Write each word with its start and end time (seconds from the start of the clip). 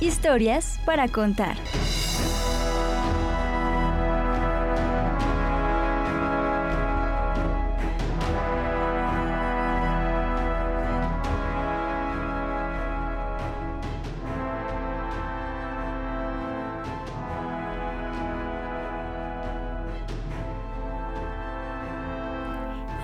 Historias 0.00 0.78
para 0.86 1.08
contar. 1.08 1.56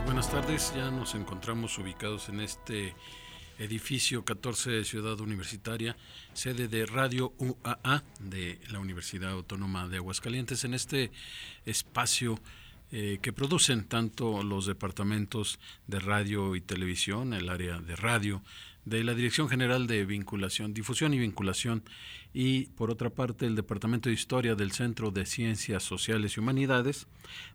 Buenas 0.05 0.31
tardes, 0.31 0.73
ya 0.77 0.93
nos 0.93 1.17
encontramos 1.17 1.77
ubicados 1.79 2.29
en 2.29 2.39
este 2.39 2.95
edificio 3.59 4.25
14 4.25 4.71
de 4.71 4.85
Ciudad 4.85 5.21
Universitaria, 5.21 5.97
sede 6.33 6.69
de 6.69 6.87
Radio 6.87 7.33
UAA 7.39 8.03
de 8.21 8.59
la 8.71 8.81
Universidad 8.81 9.31
Autónoma 9.31 9.89
de 9.89 9.99
Aguascalientes, 9.99 10.65
en 10.65 10.75
este 10.75 11.11
espacio 11.65 12.39
eh, 12.93 13.19
que 13.23 13.33
producen 13.33 13.85
tanto 13.85 14.43
los 14.43 14.67
departamentos 14.67 15.59
de 15.87 16.01
radio 16.01 16.55
y 16.55 16.61
televisión, 16.61 17.33
el 17.35 17.49
área 17.49 17.81
de 17.81 17.97
radio, 17.97 18.43
de 18.85 19.03
la 19.03 19.15
Dirección 19.15 19.49
General 19.49 19.87
de 19.87 20.05
Vinculación, 20.05 20.75
Difusión 20.75 21.15
y 21.15 21.19
Vinculación, 21.19 21.83
y 22.33 22.67
por 22.67 22.91
otra 22.91 23.11
parte 23.11 23.47
el 23.47 23.57
Departamento 23.57 24.09
de 24.09 24.15
Historia 24.15 24.55
del 24.55 24.73
Centro 24.73 25.11
de 25.11 25.27
Ciencias 25.27 25.83
Sociales 25.83 26.37
y 26.37 26.41
Humanidades 26.41 27.07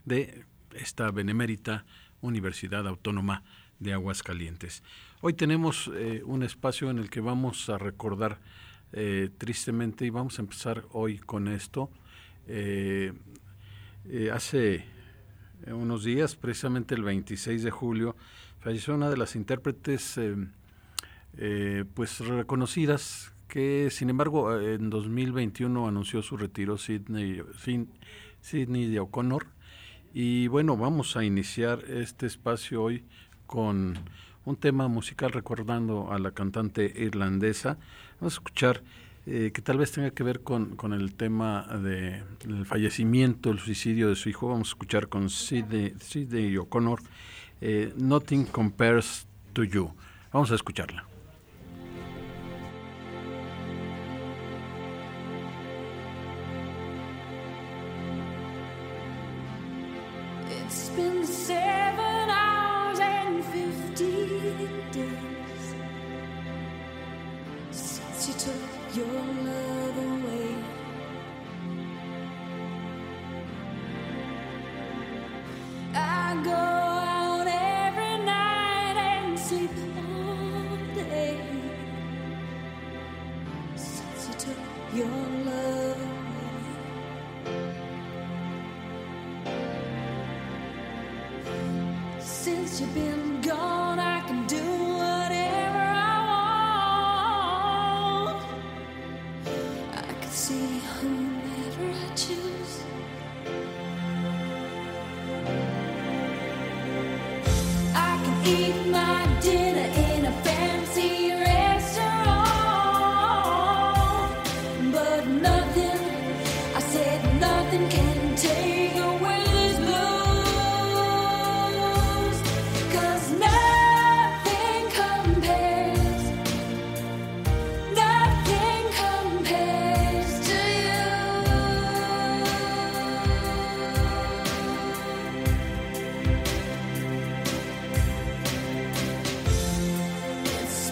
de 0.05 0.45
esta 0.73 1.11
benemérita 1.11 1.85
Universidad 2.21 2.87
Autónoma 2.87 3.43
de 3.79 3.93
Aguascalientes. 3.93 4.83
Hoy 5.21 5.33
tenemos 5.33 5.91
eh, 5.93 6.21
un 6.25 6.43
espacio 6.43 6.89
en 6.89 6.97
el 6.97 7.09
que 7.09 7.19
vamos 7.19 7.67
a 7.67 7.77
recordar 7.77 8.39
eh, 8.93 9.29
tristemente 9.37 10.05
y 10.05 10.11
vamos 10.11 10.39
a 10.39 10.43
empezar 10.43 10.85
hoy 10.93 11.17
con 11.17 11.49
esto. 11.49 11.89
Eh, 12.47 13.11
hace 14.31 14.85
unos 15.67 16.05
días, 16.05 16.37
precisamente 16.37 16.95
el 16.95 17.03
26 17.03 17.63
de 17.63 17.69
julio, 17.69 18.15
falleció 18.61 18.95
una 18.95 19.09
de 19.09 19.17
las 19.17 19.35
intérpretes 19.35 20.17
pues 21.93 22.19
reconocidas 22.19 23.33
que 23.49 23.89
sin 23.91 24.09
embargo 24.09 24.57
en 24.57 24.89
2021 24.89 25.85
anunció 25.85 26.21
su 26.21 26.37
retiro 26.37 26.77
Sidney, 26.77 27.41
Sidney 28.39 28.87
de 28.87 28.99
O'Connor 29.01 29.47
y 30.13 30.47
bueno 30.47 30.77
vamos 30.77 31.17
a 31.17 31.25
iniciar 31.25 31.83
este 31.89 32.25
espacio 32.25 32.81
hoy 32.81 33.03
con 33.45 33.95
un 34.49 34.55
tema 34.55 34.87
musical 34.87 35.31
recordando 35.31 36.11
a 36.11 36.17
la 36.17 36.31
cantante 36.31 36.91
irlandesa. 36.95 37.77
Vamos 38.19 38.33
a 38.33 38.37
escuchar 38.37 38.81
eh, 39.27 39.51
que 39.53 39.61
tal 39.61 39.77
vez 39.77 39.91
tenga 39.91 40.09
que 40.09 40.23
ver 40.23 40.41
con, 40.41 40.75
con 40.75 40.91
el 40.91 41.13
tema 41.13 41.67
del 41.83 42.23
de 42.45 42.65
fallecimiento, 42.65 43.51
el 43.51 43.59
suicidio 43.59 44.09
de 44.09 44.15
su 44.15 44.27
hijo. 44.27 44.49
Vamos 44.49 44.69
a 44.69 44.71
escuchar 44.71 45.07
con 45.07 45.29
Sidney, 45.29 46.57
O'Connor, 46.57 46.99
eh, 47.61 47.93
Nothing 47.95 48.45
Compares 48.45 49.27
to 49.53 49.63
You. 49.63 49.93
Vamos 50.33 50.51
a 50.51 50.55
escucharla. 50.55 51.18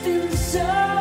so 0.08 0.97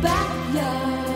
backyard. 0.00 1.09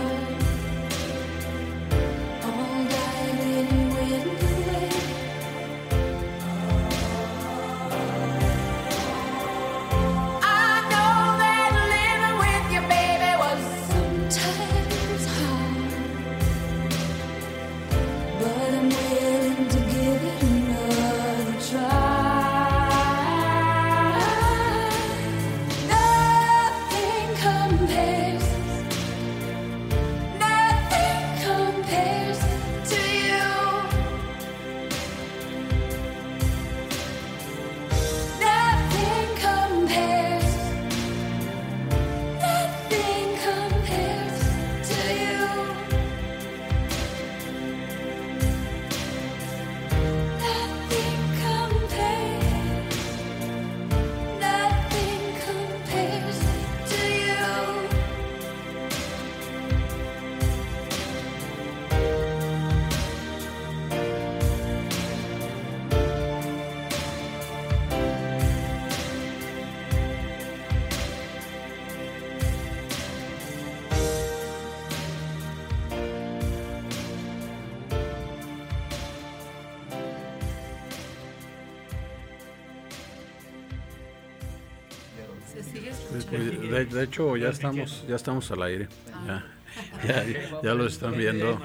De, 86.95 87.05
hecho, 87.05 87.37
ya 87.37 87.49
estamos, 87.49 88.05
ya 88.09 88.17
estamos 88.17 88.51
al 88.51 88.63
aire. 88.63 88.89
Ya, 89.27 89.45
ya, 90.07 90.25
ya 90.63 90.75
lo 90.75 90.87
están 90.87 91.17
viendo. 91.17 91.61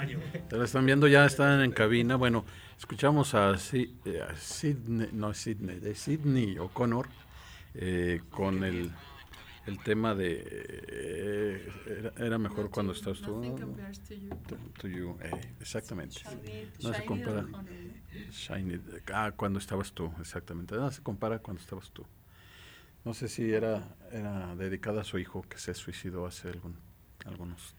Ya 0.52 0.58
lo 0.58 0.64
están 0.64 0.86
viendo, 0.86 1.08
ya 1.08 1.26
están 1.26 1.62
en 1.62 1.72
cabina. 1.72 2.16
Bueno, 2.16 2.46
escuchamos 2.78 3.34
a, 3.36 3.58
Si- 3.58 3.96
eh, 4.06 4.22
a 4.22 4.36
Sidney, 4.36 5.10
no 5.14 5.34
Sidney, 5.34 5.80
de 5.80 5.94
Sidney 5.96 6.58
O'Connor 6.58 7.08
eh, 7.76 8.22
con 8.32 8.64
el, 8.64 8.92
el 9.68 9.80
tema 9.84 10.16
de 10.16 10.44
eh, 10.48 11.70
era, 11.86 12.26
era 12.26 12.38
mejor 12.38 12.70
cuando 12.72 12.94
estabas 12.94 13.22
tú. 13.22 13.42
To, 14.48 14.56
to 14.82 14.88
you, 14.88 15.18
eh, 15.22 15.32
exactamente. 15.60 16.22
No 16.82 16.94
se 16.94 17.06
compara. 17.06 17.46
Shiny, 18.32 18.80
ah, 19.14 19.32
cuando 19.36 19.60
estabas 19.60 19.92
tú, 19.92 20.12
exactamente. 20.20 20.76
No 20.76 20.90
se 20.92 21.02
compara 21.04 21.40
cuando 21.40 21.62
estabas 21.62 21.92
tú. 21.92 22.04
No 23.06 23.14
sé 23.14 23.28
si 23.30 23.52
era, 23.52 23.84
era 24.12 24.56
dedicada 24.56 25.02
a 25.02 25.04
su 25.04 25.18
hijo 25.20 25.44
que 25.50 25.58
se 25.58 25.74
suicidó 25.74 26.26
hace 26.26 26.50
algún, 26.50 26.76
algunos 27.26 27.74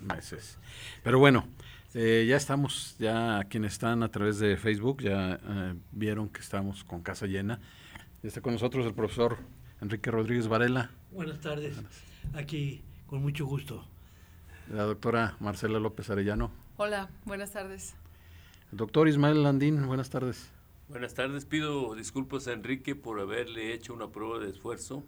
meses. 0.00 0.58
Pero 1.02 1.18
bueno, 1.18 1.46
eh, 1.94 2.24
ya 2.28 2.36
estamos, 2.36 2.96
ya 2.98 3.42
quienes 3.48 3.72
están 3.74 4.02
a 4.02 4.08
través 4.10 4.38
de 4.38 4.56
Facebook 4.56 5.02
ya 5.02 5.34
eh, 5.42 5.74
vieron 5.92 6.28
que 6.28 6.40
estamos 6.40 6.82
con 6.84 7.02
casa 7.02 7.26
llena. 7.26 7.60
Ya 8.22 8.28
está 8.28 8.40
con 8.40 8.54
nosotros 8.54 8.86
el 8.86 8.94
profesor 8.94 9.36
Enrique 9.80 10.10
Rodríguez 10.10 10.48
Varela, 10.48 10.90
Buenas 11.10 11.40
tardes. 11.40 11.76
Aquí, 12.32 12.82
con 13.06 13.22
mucho 13.22 13.44
gusto. 13.46 13.86
la 14.72 14.82
doctora 14.84 15.36
Marcela 15.40 15.78
López 15.78 16.08
Arellano, 16.10 16.50
Hola, 16.78 17.08
buenas 17.26 17.52
tardes. 17.52 17.94
el 18.72 18.78
doctor 18.78 19.06
Ismael 19.08 19.42
Landín, 19.44 19.86
buenas 19.86 20.10
tardes. 20.10 20.50
Buenas 20.88 21.14
tardes, 21.14 21.44
pido 21.46 21.94
disculpas 21.94 22.46
a 22.46 22.52
Enrique 22.52 22.94
por 22.94 23.18
haberle 23.20 23.72
hecho 23.72 23.94
una 23.94 24.08
prueba 24.08 24.38
de 24.38 24.50
esfuerzo 24.50 25.02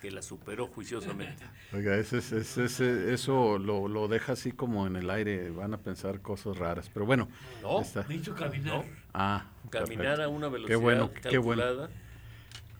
que 0.00 0.10
la 0.10 0.22
superó 0.22 0.66
juiciosamente. 0.66 1.42
Oiga, 1.72 1.96
ese, 1.96 2.18
es- 2.18 2.32
ese- 2.32 2.64
ese- 2.64 3.12
eso 3.14 3.58
lo, 3.58 3.88
lo 3.88 4.08
deja 4.08 4.32
así 4.32 4.52
como 4.52 4.86
en 4.86 4.96
el 4.96 5.08
aire, 5.10 5.50
van 5.50 5.72
a 5.74 5.78
pensar 5.78 6.20
cosas 6.20 6.58
raras, 6.58 6.90
pero 6.92 7.06
bueno. 7.06 7.28
No, 7.62 7.80
está. 7.80 8.04
Hizo 8.12 8.34
caminar. 8.34 8.66
No. 8.78 8.84
Ah, 9.12 9.46
Caminar 9.70 9.96
perfecto. 10.16 10.22
a 10.24 10.28
una 10.28 10.48
velocidad 10.48 10.78
bueno, 10.80 11.10
qué 11.30 11.38
bueno. 11.38 11.62
calculada 11.62 11.90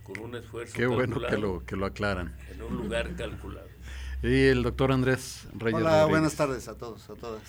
con 0.03 0.19
un 0.21 0.35
esfuerzo 0.37 0.75
Qué 0.75 0.87
bueno 0.87 1.19
que 1.21 1.39
lo, 1.39 1.65
que 1.65 1.77
lo 1.77 1.87
aclaran. 1.87 2.37
en 2.53 2.63
un 2.63 2.77
lugar 2.77 3.15
calculado. 3.17 3.69
Y 4.23 4.47
el 4.47 4.63
doctor 4.63 4.93
Andrés 4.93 5.47
Reyes 5.55 5.81
Hola, 5.81 5.91
Rodríguez. 5.91 6.09
buenas 6.11 6.35
tardes 6.37 6.69
a 6.69 6.77
todos, 6.77 7.09
a 7.11 7.15
todas. 7.15 7.43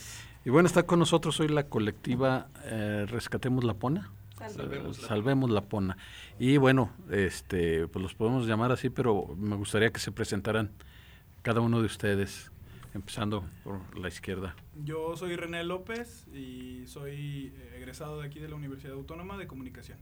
Y 0.46 0.50
bueno, 0.52 0.68
está 0.68 0.84
con 0.84 1.00
nosotros 1.00 1.40
hoy 1.40 1.48
la 1.48 1.68
colectiva 1.68 2.48
eh, 2.66 3.06
Rescatemos 3.10 3.64
la 3.64 3.74
Pona. 3.74 4.12
Salvemos 4.50 4.98
Salvemos 4.98 5.50
la 5.50 5.62
Pona. 5.62 5.98
Y 6.40 6.58
bueno, 6.58 6.92
este, 7.12 7.88
pues 7.88 8.02
los 8.04 8.14
podemos 8.14 8.48
llamar 8.48 8.72
así, 8.72 8.90
pero 8.90 9.36
me 9.38 9.56
gustaría 9.56 9.92
que 9.92 10.00
se 10.00 10.12
presentaran 10.12 10.72
cada 11.42 11.62
uno 11.62 11.80
de 11.80 11.86
ustedes, 11.86 12.52
empezando 12.94 13.46
por 13.64 13.98
la 13.98 14.08
izquierda. 14.08 14.56
Yo 14.84 15.16
soy 15.16 15.36
René 15.36 15.64
López 15.64 16.28
y 16.34 16.86
soy 16.88 17.54
eh, 17.56 17.74
egresado 17.78 18.20
de 18.20 18.28
aquí 18.28 18.40
de 18.40 18.50
la 18.50 18.56
Universidad 18.56 18.94
Autónoma 18.94 19.38
de 19.38 19.48
Comunicación. 19.48 19.98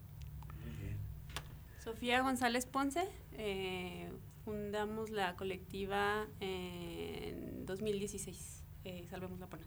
Sofía 1.84 2.22
González 2.22 2.66
Ponce, 2.66 3.10
eh, 3.34 4.10
fundamos 4.46 5.10
la 5.10 5.36
colectiva 5.36 6.28
en 6.40 7.66
2016, 7.66 8.64
eh, 8.86 9.06
Salvemos 9.10 9.38
la 9.42 9.48
Pona. 9.48 9.66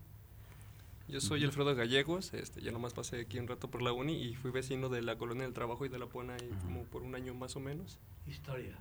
Yo 1.08 1.20
soy 1.20 1.44
Alfredo 1.44 1.75
Gallegos, 1.76 2.34
este, 2.34 2.60
ya 2.60 2.72
nomás 2.72 2.92
pasé 2.92 3.20
aquí 3.20 3.38
un 3.38 3.46
rato 3.46 3.70
por 3.70 3.80
la 3.80 3.92
uni 3.92 4.14
y 4.14 4.34
fui 4.34 4.50
vecino 4.50 4.88
de 4.88 5.02
la 5.02 5.16
Colonia 5.16 5.44
del 5.44 5.52
Trabajo 5.52 5.86
y 5.86 5.88
de 5.88 5.98
la 6.00 6.06
Pona 6.06 6.36
y 6.36 6.48
como 6.64 6.82
por 6.84 7.02
un 7.02 7.14
año 7.14 7.32
más 7.32 7.54
o 7.54 7.60
menos. 7.60 7.98
Historia. 8.26 8.76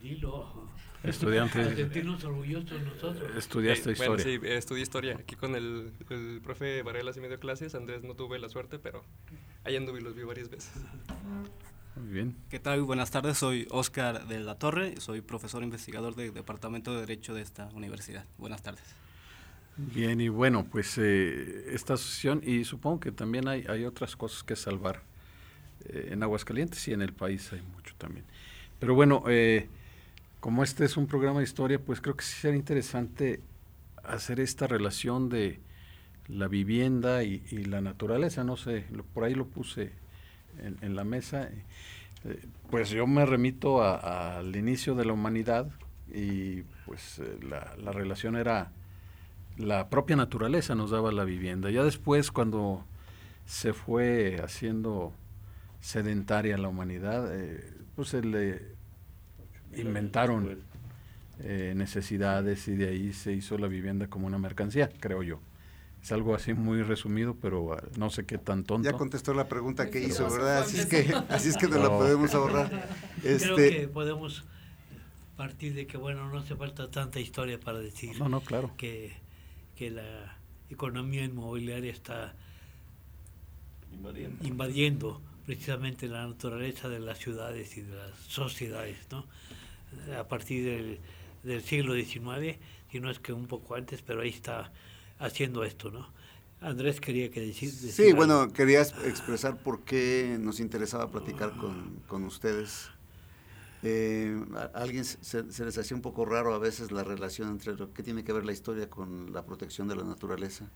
Dilo. 0.00 0.68
Estudiante. 1.02 1.74
Sentirnos 1.74 2.22
orgullosos 2.24 2.80
nosotros. 2.82 3.36
Estudiaste 3.36 3.90
Eh, 3.90 3.92
historia. 3.92 4.24
Bueno, 4.24 4.40
sí, 4.44 4.48
estudié 4.48 4.82
historia. 4.82 5.16
Aquí 5.18 5.34
con 5.34 5.56
el, 5.56 5.92
el 6.10 6.40
profe 6.42 6.82
Varela 6.82 7.12
sí 7.12 7.20
me 7.20 7.28
dio 7.28 7.40
clases, 7.40 7.74
Andrés 7.74 8.04
no 8.04 8.14
tuve 8.14 8.38
la 8.38 8.48
suerte, 8.48 8.78
pero 8.78 9.02
ahí 9.64 9.74
anduve 9.76 10.00
y 10.00 10.02
los 10.02 10.14
vi 10.14 10.22
varias 10.22 10.48
veces. 10.48 10.72
Muy 11.96 12.12
bien. 12.12 12.36
¿Qué 12.50 12.60
tal? 12.60 12.82
Buenas 12.82 13.10
tardes, 13.10 13.38
soy 13.38 13.66
Oscar 13.70 14.28
de 14.28 14.38
la 14.40 14.58
Torre, 14.58 15.00
soy 15.00 15.22
profesor 15.22 15.62
investigador 15.62 16.14
del 16.14 16.32
Departamento 16.34 16.92
de 16.94 17.00
Derecho 17.00 17.34
de 17.34 17.42
esta 17.42 17.68
universidad. 17.72 18.26
Buenas 18.38 18.62
tardes. 18.62 18.84
Bien, 19.78 20.20
y 20.22 20.28
bueno, 20.30 20.64
pues 20.70 20.96
eh, 20.98 21.66
esta 21.74 21.94
asociación, 21.94 22.40
y 22.42 22.64
supongo 22.64 22.98
que 23.00 23.12
también 23.12 23.46
hay, 23.46 23.64
hay 23.68 23.84
otras 23.84 24.16
cosas 24.16 24.42
que 24.42 24.56
salvar 24.56 25.02
eh, 25.86 26.08
en 26.12 26.22
Aguascalientes 26.22 26.86
y 26.88 26.92
en 26.94 27.02
el 27.02 27.12
país 27.12 27.52
hay 27.52 27.60
mucho 27.74 27.94
también. 27.98 28.24
Pero 28.80 28.94
bueno, 28.94 29.24
eh, 29.28 29.68
como 30.40 30.64
este 30.64 30.84
es 30.86 30.96
un 30.96 31.06
programa 31.06 31.40
de 31.40 31.44
historia, 31.44 31.78
pues 31.78 32.00
creo 32.00 32.16
que 32.16 32.24
sí 32.24 32.34
sería 32.40 32.56
interesante 32.58 33.40
hacer 34.04 34.40
esta 34.40 34.66
relación 34.66 35.28
de 35.28 35.60
la 36.28 36.48
vivienda 36.48 37.24
y, 37.24 37.40
la 37.66 37.80
naturaleza, 37.82 38.44
no 38.44 38.56
sé, 38.56 38.86
lo- 38.92 39.04
por 39.04 39.24
ahí 39.24 39.34
lo 39.34 39.46
puse 39.46 39.92
en, 40.82 40.96
la 40.96 41.04
mesa. 41.04 41.50
eh, 42.24 42.40
pues 42.70 42.90
yo 42.90 43.06
me 43.06 43.26
remito 43.26 43.82
al 43.82 44.56
inicio 44.56 44.94
de 44.94 45.04
la 45.04 45.12
humanidad 45.12 45.70
y 46.12 46.62
pues 46.86 47.18
eh, 47.20 47.38
la 47.42 47.92
relación 47.92 48.36
era 48.36 48.72
la 49.58 49.88
propia 49.88 50.16
naturaleza 50.16 50.74
nos 50.74 50.90
daba 50.90 51.12
la 51.12 51.24
vivienda. 51.24 51.70
Ya 51.70 51.82
después, 51.84 52.30
cuando 52.30 52.84
se 53.46 53.72
fue 53.72 54.40
haciendo 54.42 55.12
sedentaria 55.80 56.58
la 56.58 56.68
humanidad, 56.68 57.28
eh, 57.32 57.72
pues 57.94 58.08
se 58.08 58.22
le 58.22 58.62
inventaron 59.76 60.58
eh, 61.40 61.74
necesidades 61.76 62.66
y 62.68 62.76
de 62.76 62.88
ahí 62.88 63.12
se 63.12 63.32
hizo 63.32 63.58
la 63.58 63.68
vivienda 63.68 64.08
como 64.08 64.26
una 64.26 64.38
mercancía, 64.38 64.88
creo 65.00 65.22
yo. 65.22 65.40
Es 66.02 66.12
algo 66.12 66.34
así 66.34 66.54
muy 66.54 66.82
resumido, 66.82 67.34
pero 67.40 67.72
ah, 67.74 67.82
no 67.98 68.10
sé 68.10 68.24
qué 68.24 68.38
tan 68.38 68.62
tonto. 68.64 68.88
Ya 68.88 68.96
contestó 68.96 69.34
la 69.34 69.48
pregunta 69.48 69.90
que 69.90 70.00
hizo, 70.00 70.30
¿verdad? 70.30 70.58
Así 70.58 70.78
es 70.78 70.86
que, 70.86 71.12
así 71.28 71.48
es 71.48 71.56
que 71.56 71.66
nos 71.66 71.78
la 71.78 71.88
No. 71.88 71.98
podemos 71.98 72.32
ahorrar. 72.34 72.88
Creo 73.22 73.36
Este, 73.36 73.70
que 73.70 73.88
podemos 73.88 74.44
partir 75.36 75.74
de 75.74 75.86
que, 75.86 75.96
bueno, 75.96 76.28
no 76.28 76.38
hace 76.38 76.54
falta 76.54 76.90
tanta 76.90 77.18
historia 77.20 77.58
para 77.58 77.80
decir 77.80 78.18
No, 78.18 78.28
no, 78.28 78.40
claro. 78.40 78.70
que, 78.76 79.12
que 79.76 79.90
la 79.90 80.36
economía 80.70 81.24
inmobiliaria 81.24 81.92
está 81.92 82.34
Invadiendo. 83.92 84.44
invadiendo 84.46 85.20
precisamente 85.46 86.08
la 86.08 86.26
naturaleza 86.26 86.88
de 86.88 86.98
las 86.98 87.18
ciudades 87.18 87.76
y 87.76 87.82
de 87.82 87.94
las 87.96 88.10
sociedades, 88.28 88.98
¿no? 89.10 89.24
A 90.18 90.24
partir 90.28 90.64
del- 90.64 90.98
del 91.44 91.62
siglo 91.62 91.94
XIX, 91.94 92.58
si 92.90 92.98
no 93.00 93.10
es 93.10 93.20
que 93.20 93.32
un 93.32 93.46
poco 93.46 93.76
antes, 93.76 94.02
pero 94.02 94.22
ahí 94.22 94.30
está 94.30 94.72
haciendo 95.18 95.62
esto, 95.64 95.90
¿no? 95.90 96.08
Andrés 96.60 97.00
quería 97.00 97.30
que 97.30 97.40
decir... 97.40 97.70
decir 97.70 97.92
Sí, 97.92 98.02
algo. 98.06 98.16
bueno, 98.16 98.52
quería 98.52 98.80
es- 98.80 98.94
expresar 99.04 99.56
por 99.58 99.84
qué 99.84 100.36
nos 100.40 100.58
interesaba 100.58 101.10
platicar 101.10 101.56
con, 101.56 102.00
con 102.08 102.24
ustedes. 102.24 102.90
Eh, 103.82 104.42
a 104.54 104.80
alguien 104.80 105.04
se, 105.04 105.50
se 105.52 105.64
les 105.64 105.78
hacía 105.78 105.96
un 105.96 106.02
poco 106.02 106.24
raro 106.24 106.54
a 106.54 106.58
veces 106.58 106.90
la 106.90 107.04
relación 107.04 107.50
entre 107.50 107.74
lo 107.74 107.92
que 107.92 108.02
tiene 108.02 108.24
que 108.24 108.32
ver 108.32 108.44
la 108.44 108.52
historia 108.52 108.88
con 108.88 109.32
la 109.32 109.44
protección 109.44 109.88
de 109.88 109.96
la 109.96 110.04
naturaleza. 110.04 110.70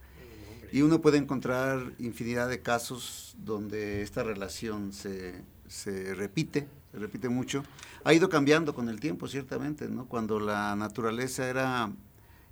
Y 0.71 0.83
uno 0.83 1.01
puede 1.01 1.17
encontrar 1.17 1.93
infinidad 1.99 2.47
de 2.47 2.61
casos 2.61 3.35
donde 3.37 4.01
esta 4.01 4.23
relación 4.23 4.93
se, 4.93 5.43
se 5.67 6.15
repite, 6.15 6.67
se 6.91 6.99
repite 6.99 7.27
mucho. 7.27 7.63
Ha 8.05 8.13
ido 8.13 8.29
cambiando 8.29 8.73
con 8.73 8.87
el 8.87 8.99
tiempo, 9.01 9.27
ciertamente, 9.27 9.89
¿no? 9.89 10.07
Cuando 10.07 10.39
la 10.39 10.75
naturaleza 10.77 11.49
era 11.49 11.91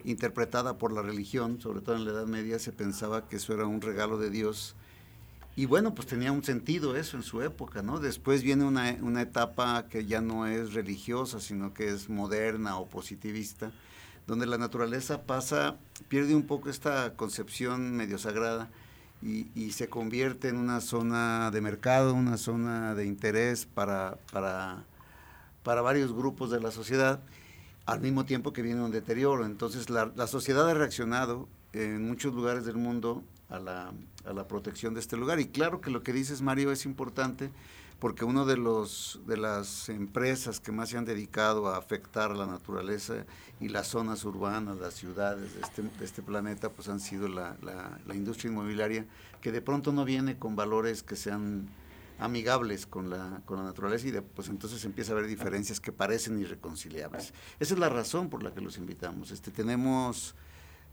interpretada 0.03 0.77
por 0.77 0.91
la 0.91 1.01
religión, 1.01 1.61
sobre 1.61 1.81
todo 1.81 1.95
en 1.95 2.05
la 2.05 2.11
Edad 2.11 2.25
Media, 2.25 2.59
se 2.59 2.73
pensaba 2.73 3.27
que 3.27 3.37
eso 3.37 3.53
era 3.53 3.65
un 3.65 3.81
regalo 3.81 4.17
de 4.17 4.29
Dios. 4.29 4.75
Y 5.59 5.65
bueno, 5.65 5.93
pues 5.93 6.07
tenía 6.07 6.31
un 6.31 6.41
sentido 6.41 6.95
eso 6.95 7.17
en 7.17 7.23
su 7.23 7.41
época, 7.41 7.81
¿no? 7.81 7.99
Después 7.99 8.43
viene 8.43 8.63
una, 8.63 8.95
una 9.01 9.21
etapa 9.21 9.87
que 9.89 10.05
ya 10.05 10.21
no 10.21 10.47
es 10.47 10.71
religiosa, 10.73 11.41
sino 11.41 11.73
que 11.73 11.89
es 11.89 12.07
moderna 12.07 12.77
o 12.77 12.87
positivista, 12.87 13.73
donde 14.25 14.45
la 14.45 14.57
naturaleza 14.57 15.23
pasa, 15.23 15.75
pierde 16.07 16.33
un 16.33 16.43
poco 16.43 16.69
esta 16.69 17.13
concepción 17.17 17.91
medio 17.91 18.17
sagrada 18.17 18.69
y, 19.21 19.71
se 19.71 19.89
convierte 19.89 20.47
en 20.47 20.55
una 20.55 20.79
zona 20.79 21.51
de 21.51 21.59
mercado, 21.59 22.13
una 22.13 22.37
zona 22.37 22.95
de 22.95 23.05
interés 23.05 23.65
para, 23.65 24.17
para, 24.31 24.85
para 25.63 25.81
varios 25.81 26.13
grupos 26.13 26.51
de 26.51 26.61
la 26.61 26.71
sociedad, 26.71 27.19
al 27.85 27.99
mismo 27.99 28.23
tiempo 28.23 28.53
que 28.53 28.61
viene 28.61 28.81
un 28.81 28.91
deterioro. 28.91 29.45
Entonces 29.45 29.89
la, 29.89 30.09
la 30.15 30.27
sociedad 30.27 30.69
ha 30.69 30.73
reaccionado 30.73 31.49
en 31.73 32.07
muchos 32.07 32.33
lugares 32.33 32.63
del 32.63 32.77
mundo 32.77 33.23
a 33.49 33.59
la, 33.59 33.91
a 34.25 34.33
la 34.33 34.47
protección 34.47 34.93
de 34.93 34.99
este 34.99 35.17
lugar. 35.17 35.39
Y 35.39 35.47
claro 35.47 35.81
que 35.81 35.91
lo 35.91 36.03
que 36.03 36.13
dices, 36.13 36.41
Mario, 36.41 36.71
es 36.71 36.85
importante 36.85 37.51
porque 37.99 38.23
uno 38.23 38.45
de 38.45 38.55
los 38.55 39.19
de 39.27 39.35
las 39.35 39.89
empresas 39.89 40.59
que 40.59 40.71
más 40.71 40.89
se 40.89 40.97
han 40.97 41.05
dedicado 41.05 41.67
a 41.67 41.77
afectar 41.77 42.35
la 42.35 42.45
naturaleza 42.45 43.25
y 43.59 43.67
las 43.67 43.88
zonas 43.88 44.23
urbanas, 44.23 44.77
las 44.77 44.93
ciudades 44.93 45.53
de 45.53 45.61
este, 45.61 45.83
este 46.01 46.21
planeta, 46.21 46.69
pues 46.69 46.88
han 46.88 47.01
sido 47.01 47.27
la, 47.27 47.57
la, 47.61 47.99
la 48.05 48.15
industria 48.15 48.51
inmobiliaria, 48.51 49.05
que 49.41 49.51
de 49.51 49.61
pronto 49.61 49.91
no 49.91 50.05
viene 50.05 50.38
con 50.38 50.55
valores 50.55 51.03
que 51.03 51.17
sean 51.17 51.67
amigables 52.19 52.85
con 52.85 53.09
la, 53.09 53.41
con 53.45 53.57
la 53.57 53.63
naturaleza 53.63 54.07
y 54.07 54.11
de, 54.11 54.21
pues 54.21 54.49
entonces 54.49 54.83
empieza 54.85 55.11
a 55.11 55.15
haber 55.15 55.27
diferencias 55.27 55.79
que 55.79 55.91
parecen 55.91 56.39
irreconciliables. 56.39 57.33
Esa 57.59 57.73
es 57.73 57.79
la 57.79 57.89
razón 57.89 58.29
por 58.29 58.43
la 58.43 58.53
que 58.53 58.61
los 58.61 58.77
invitamos. 58.77 59.31
Este, 59.31 59.51
tenemos 59.51 60.35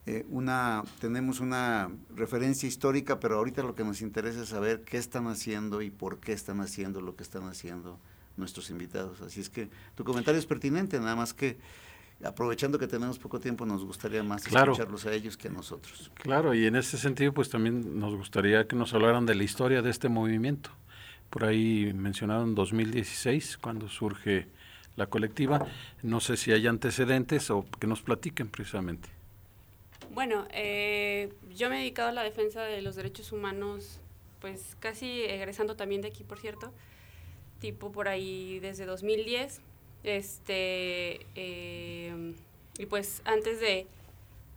eh, 0.06 0.24
una, 0.30 0.84
tenemos 1.00 1.40
una 1.40 1.90
referencia 2.14 2.68
histórica, 2.68 3.18
pero 3.20 3.36
ahorita 3.38 3.62
lo 3.62 3.74
que 3.74 3.84
nos 3.84 4.00
interesa 4.02 4.42
es 4.42 4.48
saber 4.50 4.82
qué 4.82 4.98
están 4.98 5.26
haciendo 5.26 5.82
y 5.82 5.90
por 5.90 6.18
qué 6.20 6.32
están 6.32 6.60
haciendo 6.60 7.00
lo 7.00 7.16
que 7.16 7.24
están 7.24 7.44
haciendo 7.48 7.98
nuestros 8.36 8.70
invitados. 8.70 9.20
Así 9.20 9.40
es 9.40 9.50
que 9.50 9.68
tu 9.94 10.04
comentario 10.04 10.38
es 10.38 10.46
pertinente, 10.46 10.98
nada 11.00 11.16
más 11.16 11.34
que 11.34 11.58
aprovechando 12.24 12.78
que 12.78 12.86
tenemos 12.86 13.18
poco 13.18 13.40
tiempo, 13.40 13.66
nos 13.66 13.84
gustaría 13.84 14.22
más 14.22 14.44
Claro. 14.44 14.72
escucharlos 14.72 15.04
a 15.06 15.12
ellos 15.12 15.36
que 15.36 15.48
a 15.48 15.50
nosotros. 15.50 16.10
Claro, 16.14 16.54
y 16.54 16.66
en 16.66 16.76
ese 16.76 16.96
sentido, 16.98 17.32
pues 17.34 17.50
también 17.50 17.98
nos 17.98 18.14
gustaría 18.14 18.66
que 18.66 18.76
nos 18.76 18.94
hablaran 18.94 19.26
de 19.26 19.34
la 19.34 19.42
historia 19.44 19.82
de 19.82 19.90
este 19.90 20.08
movimiento. 20.08 20.70
Por 21.30 21.44
ahí 21.44 21.92
mencionaron 21.94 22.54
2016, 22.54 23.58
cuando 23.58 23.88
surge 23.88 24.46
la 24.94 25.06
colectiva. 25.08 25.66
No 26.02 26.20
sé 26.20 26.36
si 26.36 26.52
hay 26.52 26.66
antecedentes 26.66 27.50
o 27.50 27.66
que 27.80 27.86
nos 27.86 28.00
platiquen 28.02 28.48
precisamente. 28.48 29.08
Bueno, 30.10 30.46
eh, 30.50 31.32
yo 31.54 31.68
me 31.68 31.76
he 31.76 31.78
dedicado 31.80 32.08
a 32.08 32.12
la 32.12 32.22
defensa 32.22 32.62
de 32.62 32.80
los 32.82 32.96
derechos 32.96 33.32
humanos, 33.32 34.00
pues 34.40 34.76
casi 34.80 35.22
egresando 35.24 35.76
también 35.76 36.02
de 36.02 36.08
aquí, 36.08 36.24
por 36.24 36.38
cierto, 36.38 36.72
tipo 37.60 37.92
por 37.92 38.08
ahí 38.08 38.58
desde 38.60 38.86
2010. 38.86 39.60
Este, 40.04 41.26
eh, 41.34 42.34
y 42.78 42.86
pues 42.86 43.22
antes 43.24 43.60
de 43.60 43.86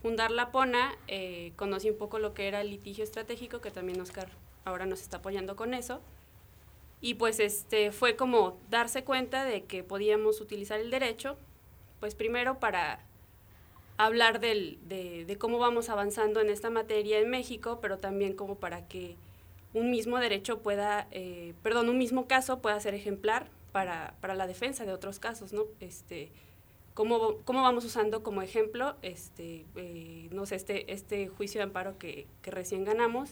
fundar 0.01 0.31
la 0.31 0.51
PONA, 0.51 0.95
eh, 1.07 1.51
conocí 1.55 1.89
un 1.89 1.97
poco 1.97 2.19
lo 2.19 2.33
que 2.33 2.47
era 2.47 2.61
el 2.61 2.69
litigio 2.69 3.03
estratégico, 3.03 3.59
que 3.61 3.71
también 3.71 3.99
Oscar 3.99 4.29
ahora 4.65 4.85
nos 4.85 5.01
está 5.01 5.17
apoyando 5.17 5.55
con 5.55 5.73
eso. 5.73 6.01
Y 7.01 7.15
pues 7.15 7.39
este 7.39 7.91
fue 7.91 8.15
como 8.15 8.59
darse 8.69 9.03
cuenta 9.03 9.45
de 9.45 9.63
que 9.63 9.83
podíamos 9.83 10.41
utilizar 10.41 10.79
el 10.79 10.91
derecho, 10.91 11.37
pues 11.99 12.15
primero 12.15 12.59
para 12.59 13.05
hablar 13.99 14.39
del, 14.39 14.79
de, 14.87 15.25
de 15.25 15.37
cómo 15.37 15.59
vamos 15.59 15.89
avanzando 15.89 16.39
en 16.39 16.49
esta 16.49 16.69
materia 16.69 17.19
en 17.19 17.29
México, 17.29 17.79
pero 17.81 17.97
también 17.97 18.33
como 18.33 18.55
para 18.55 18.87
que 18.87 19.17
un 19.73 19.91
mismo 19.91 20.17
derecho 20.19 20.59
pueda, 20.59 21.07
eh, 21.11 21.53
perdón, 21.63 21.89
un 21.89 21.97
mismo 21.97 22.25
caso 22.25 22.59
pueda 22.59 22.79
ser 22.79 22.93
ejemplar 22.93 23.47
para, 23.73 24.15
para 24.21 24.35
la 24.35 24.47
defensa 24.47 24.85
de 24.85 24.93
otros 24.93 25.19
casos, 25.19 25.51
¿no? 25.51 25.65
Este, 25.81 26.31
cómo, 26.93 27.39
cómo 27.43 27.61
vamos 27.61 27.83
usando 27.83 28.23
como 28.23 28.41
ejemplo, 28.41 28.95
este, 29.01 29.65
eh, 29.75 30.29
no 30.31 30.45
sé, 30.45 30.55
este, 30.55 30.93
este 30.93 31.27
juicio 31.27 31.59
de 31.59 31.63
amparo 31.63 31.97
que, 31.97 32.25
que 32.41 32.51
recién 32.51 32.85
ganamos, 32.85 33.31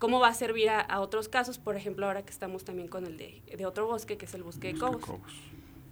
cómo 0.00 0.18
va 0.18 0.28
a 0.28 0.34
servir 0.34 0.68
a, 0.68 0.80
a 0.80 1.00
otros 1.00 1.28
casos, 1.28 1.58
por 1.58 1.76
ejemplo, 1.76 2.06
ahora 2.06 2.24
que 2.24 2.32
estamos 2.32 2.64
también 2.64 2.88
con 2.88 3.06
el 3.06 3.16
de, 3.16 3.40
de 3.56 3.66
otro 3.66 3.86
bosque, 3.86 4.16
que 4.16 4.24
es 4.24 4.34
el 4.34 4.42
bosque 4.42 4.72
de 4.72 4.80
Cobos. 4.80 5.04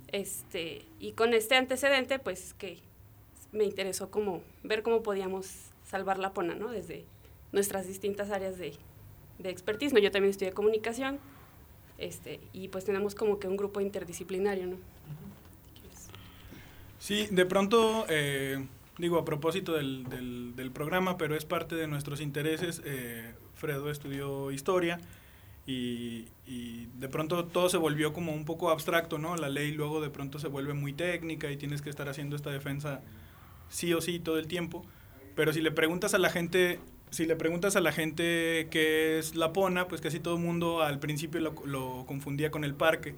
Este, 0.09 0.85
y 0.99 1.13
con 1.13 1.33
este 1.33 1.55
antecedente, 1.55 2.19
pues 2.19 2.55
que 2.55 2.81
me 3.55 3.65
interesó 3.65 4.11
como 4.11 4.43
ver 4.63 4.83
cómo 4.83 5.03
podíamos 5.03 5.47
salvar 5.87 6.19
la 6.19 6.33
pona, 6.33 6.55
¿no? 6.55 6.69
Desde 6.69 7.05
nuestras 7.53 7.87
distintas 7.87 8.31
áreas 8.31 8.59
de, 8.59 8.75
de 9.39 9.51
expertise. 9.51 9.95
Yo 9.95 10.11
también 10.11 10.31
estudié 10.31 10.53
comunicación, 10.53 11.19
este, 11.99 12.41
y 12.53 12.69
pues 12.69 12.85
tenemos 12.85 13.15
como 13.15 13.39
que 13.39 13.47
un 13.47 13.57
grupo 13.57 13.81
interdisciplinario, 13.81 14.67
¿no? 14.67 14.77
Sí, 16.99 17.29
de 17.31 17.47
pronto, 17.47 18.07
eh, 18.09 18.67
digo, 18.99 19.19
a 19.19 19.25
propósito 19.25 19.75
del, 19.75 20.09
del, 20.09 20.57
del 20.57 20.71
programa, 20.71 21.17
pero 21.17 21.37
es 21.37 21.45
parte 21.45 21.77
de 21.77 21.87
nuestros 21.87 22.21
intereses, 22.21 22.83
eh, 22.85 23.35
Fredo 23.55 23.91
estudió 23.91 24.51
historia 24.51 24.99
y, 25.67 26.27
y 26.47 26.87
de 26.99 27.09
pronto 27.09 27.45
todo 27.45 27.69
se 27.69 27.77
volvió 27.77 28.13
como 28.13 28.33
un 28.33 28.45
poco 28.45 28.71
abstracto, 28.71 29.19
¿no? 29.19 29.37
La 29.37 29.49
ley 29.49 29.73
luego 29.73 30.01
de 30.01 30.11
pronto 30.11 30.39
se 30.39 30.49
vuelve 30.49 30.73
muy 30.73 30.93
técnica 30.93 31.51
y 31.51 31.57
tienes 31.57 31.83
que 31.83 31.91
estar 31.91 32.09
haciendo 32.09 32.37
esta 32.37 32.51
defensa 32.51 33.03
sí 33.69 33.93
o 33.93 34.01
sí 34.01 34.19
todo 34.19 34.39
el 34.39 34.47
tiempo. 34.47 34.85
Pero 35.35 35.53
si 35.53 35.61
le 35.61 35.71
preguntas 35.71 36.15
a 36.15 36.19
la 36.19 36.31
gente, 36.31 36.79
si 37.11 37.27
le 37.27 37.37
preguntas 37.37 37.77
a 37.77 37.81
la 37.81 37.93
gente 37.93 38.69
qué 38.71 39.19
es 39.19 39.35
la 39.35 39.53
pona, 39.53 39.89
pues 39.89 40.01
casi 40.01 40.21
todo 40.21 40.37
el 40.37 40.43
mundo 40.43 40.83
al 40.83 40.99
principio 40.99 41.41
lo, 41.41 41.55
lo 41.65 42.05
confundía 42.07 42.51
con 42.51 42.65
el 42.65 42.75
parque. 42.75 43.15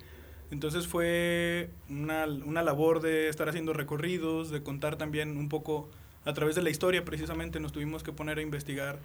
Entonces 0.50 0.86
fue 0.86 1.70
una, 1.88 2.24
una 2.26 2.62
labor 2.62 3.00
de 3.00 3.28
estar 3.28 3.48
haciendo 3.48 3.72
recorridos, 3.72 4.50
de 4.50 4.62
contar 4.62 4.96
también 4.96 5.36
un 5.36 5.48
poco 5.48 5.88
a 6.24 6.32
través 6.34 6.56
de 6.56 6.62
la 6.62 6.70
historia, 6.70 7.04
precisamente 7.04 7.60
nos 7.60 7.72
tuvimos 7.72 8.02
que 8.02 8.12
poner 8.12 8.38
a 8.38 8.42
investigar 8.42 8.98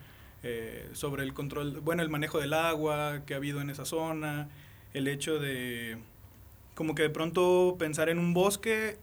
eh, 0.43 0.89
sobre 0.93 1.24
el 1.24 1.33
control, 1.36 1.79
bueno, 1.81 2.01
el 2.01 2.10
manejo 2.10 2.39
del 2.39 2.53
agua 2.53 3.21
que 3.27 3.36
ha 3.36 3.38
habido 3.38 3.62
en 3.62 3.69
esa 3.69 3.86
zona, 3.86 4.50
el 4.93 5.07
hecho 5.07 5.39
de 5.39 5.98
como 6.74 6.95
que 6.95 7.03
de 7.03 7.10
pronto 7.12 7.75
pensar 7.77 8.10
en 8.10 8.17
un 8.17 8.33
bosque 8.33 8.98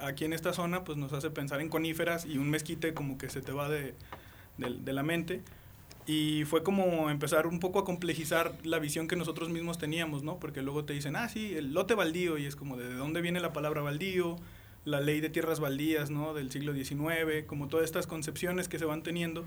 aquí 0.00 0.24
en 0.24 0.32
esta 0.32 0.52
zona 0.52 0.84
pues 0.84 0.98
nos 0.98 1.12
hace 1.12 1.30
pensar 1.30 1.60
en 1.60 1.68
coníferas 1.68 2.26
y 2.26 2.38
un 2.38 2.50
mezquite 2.50 2.94
como 2.94 3.18
que 3.18 3.28
se 3.28 3.40
te 3.40 3.52
va 3.52 3.68
de, 3.68 3.94
de, 4.58 4.92
la 4.92 5.02
mente. 5.02 5.42
Y 6.06 6.44
fue 6.44 6.62
como 6.62 7.10
empezar 7.10 7.46
un 7.46 7.58
poco 7.58 7.80
a 7.80 7.84
complejizar 7.84 8.54
la 8.64 8.78
visión 8.78 9.08
que 9.08 9.16
nosotros 9.16 9.48
mismos 9.48 9.78
teníamos, 9.78 10.22
¿no? 10.22 10.38
Porque 10.38 10.62
luego 10.62 10.84
te 10.84 10.92
dicen, 10.92 11.16
ah, 11.16 11.28
sí, 11.28 11.54
el 11.54 11.74
lote 11.74 11.94
baldío, 11.94 12.38
y 12.38 12.46
es 12.46 12.54
como 12.54 12.76
de 12.76 12.94
dónde 12.94 13.20
viene 13.20 13.40
la 13.40 13.52
palabra 13.52 13.82
baldío, 13.82 14.36
la 14.84 15.00
ley 15.00 15.20
de 15.20 15.30
tierras 15.30 15.58
baldías, 15.58 16.10
¿no? 16.10 16.32
Del 16.32 16.52
siglo 16.52 16.72
XIX, 16.74 17.44
como 17.46 17.66
todas 17.66 17.84
estas 17.84 18.06
concepciones 18.06 18.68
que 18.68 18.78
se 18.78 18.84
van 18.84 19.02
teniendo. 19.02 19.44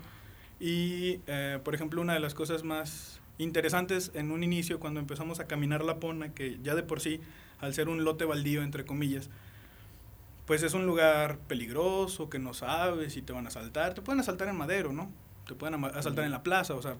Y, 0.60 1.20
eh, 1.26 1.58
por 1.64 1.74
ejemplo, 1.74 2.02
una 2.02 2.12
de 2.12 2.20
las 2.20 2.34
cosas 2.34 2.62
más 2.62 3.20
interesantes 3.38 4.10
en 4.14 4.30
un 4.30 4.44
inicio, 4.44 4.78
cuando 4.78 5.00
empezamos 5.00 5.40
a 5.40 5.46
caminar 5.46 5.82
la 5.82 5.98
Pona, 5.98 6.34
que 6.34 6.58
ya 6.62 6.74
de 6.74 6.82
por 6.82 7.00
sí, 7.00 7.20
al 7.58 7.72
ser 7.72 7.88
un 7.88 8.04
lote 8.04 8.26
baldío, 8.26 8.62
entre 8.62 8.84
comillas, 8.84 9.30
pues 10.46 10.62
es 10.62 10.74
un 10.74 10.86
lugar 10.86 11.38
peligroso, 11.46 12.28
que 12.28 12.38
no 12.38 12.54
sabes 12.54 13.12
si 13.12 13.22
te 13.22 13.32
van 13.32 13.46
a 13.46 13.48
asaltar. 13.48 13.94
Te 13.94 14.02
pueden 14.02 14.20
asaltar 14.20 14.48
en 14.48 14.56
Madero, 14.56 14.92
¿no? 14.92 15.10
Te 15.46 15.54
pueden 15.54 15.84
asaltar 15.84 16.24
en 16.24 16.30
la 16.30 16.42
plaza, 16.42 16.74
o 16.74 16.82
sea, 16.82 16.96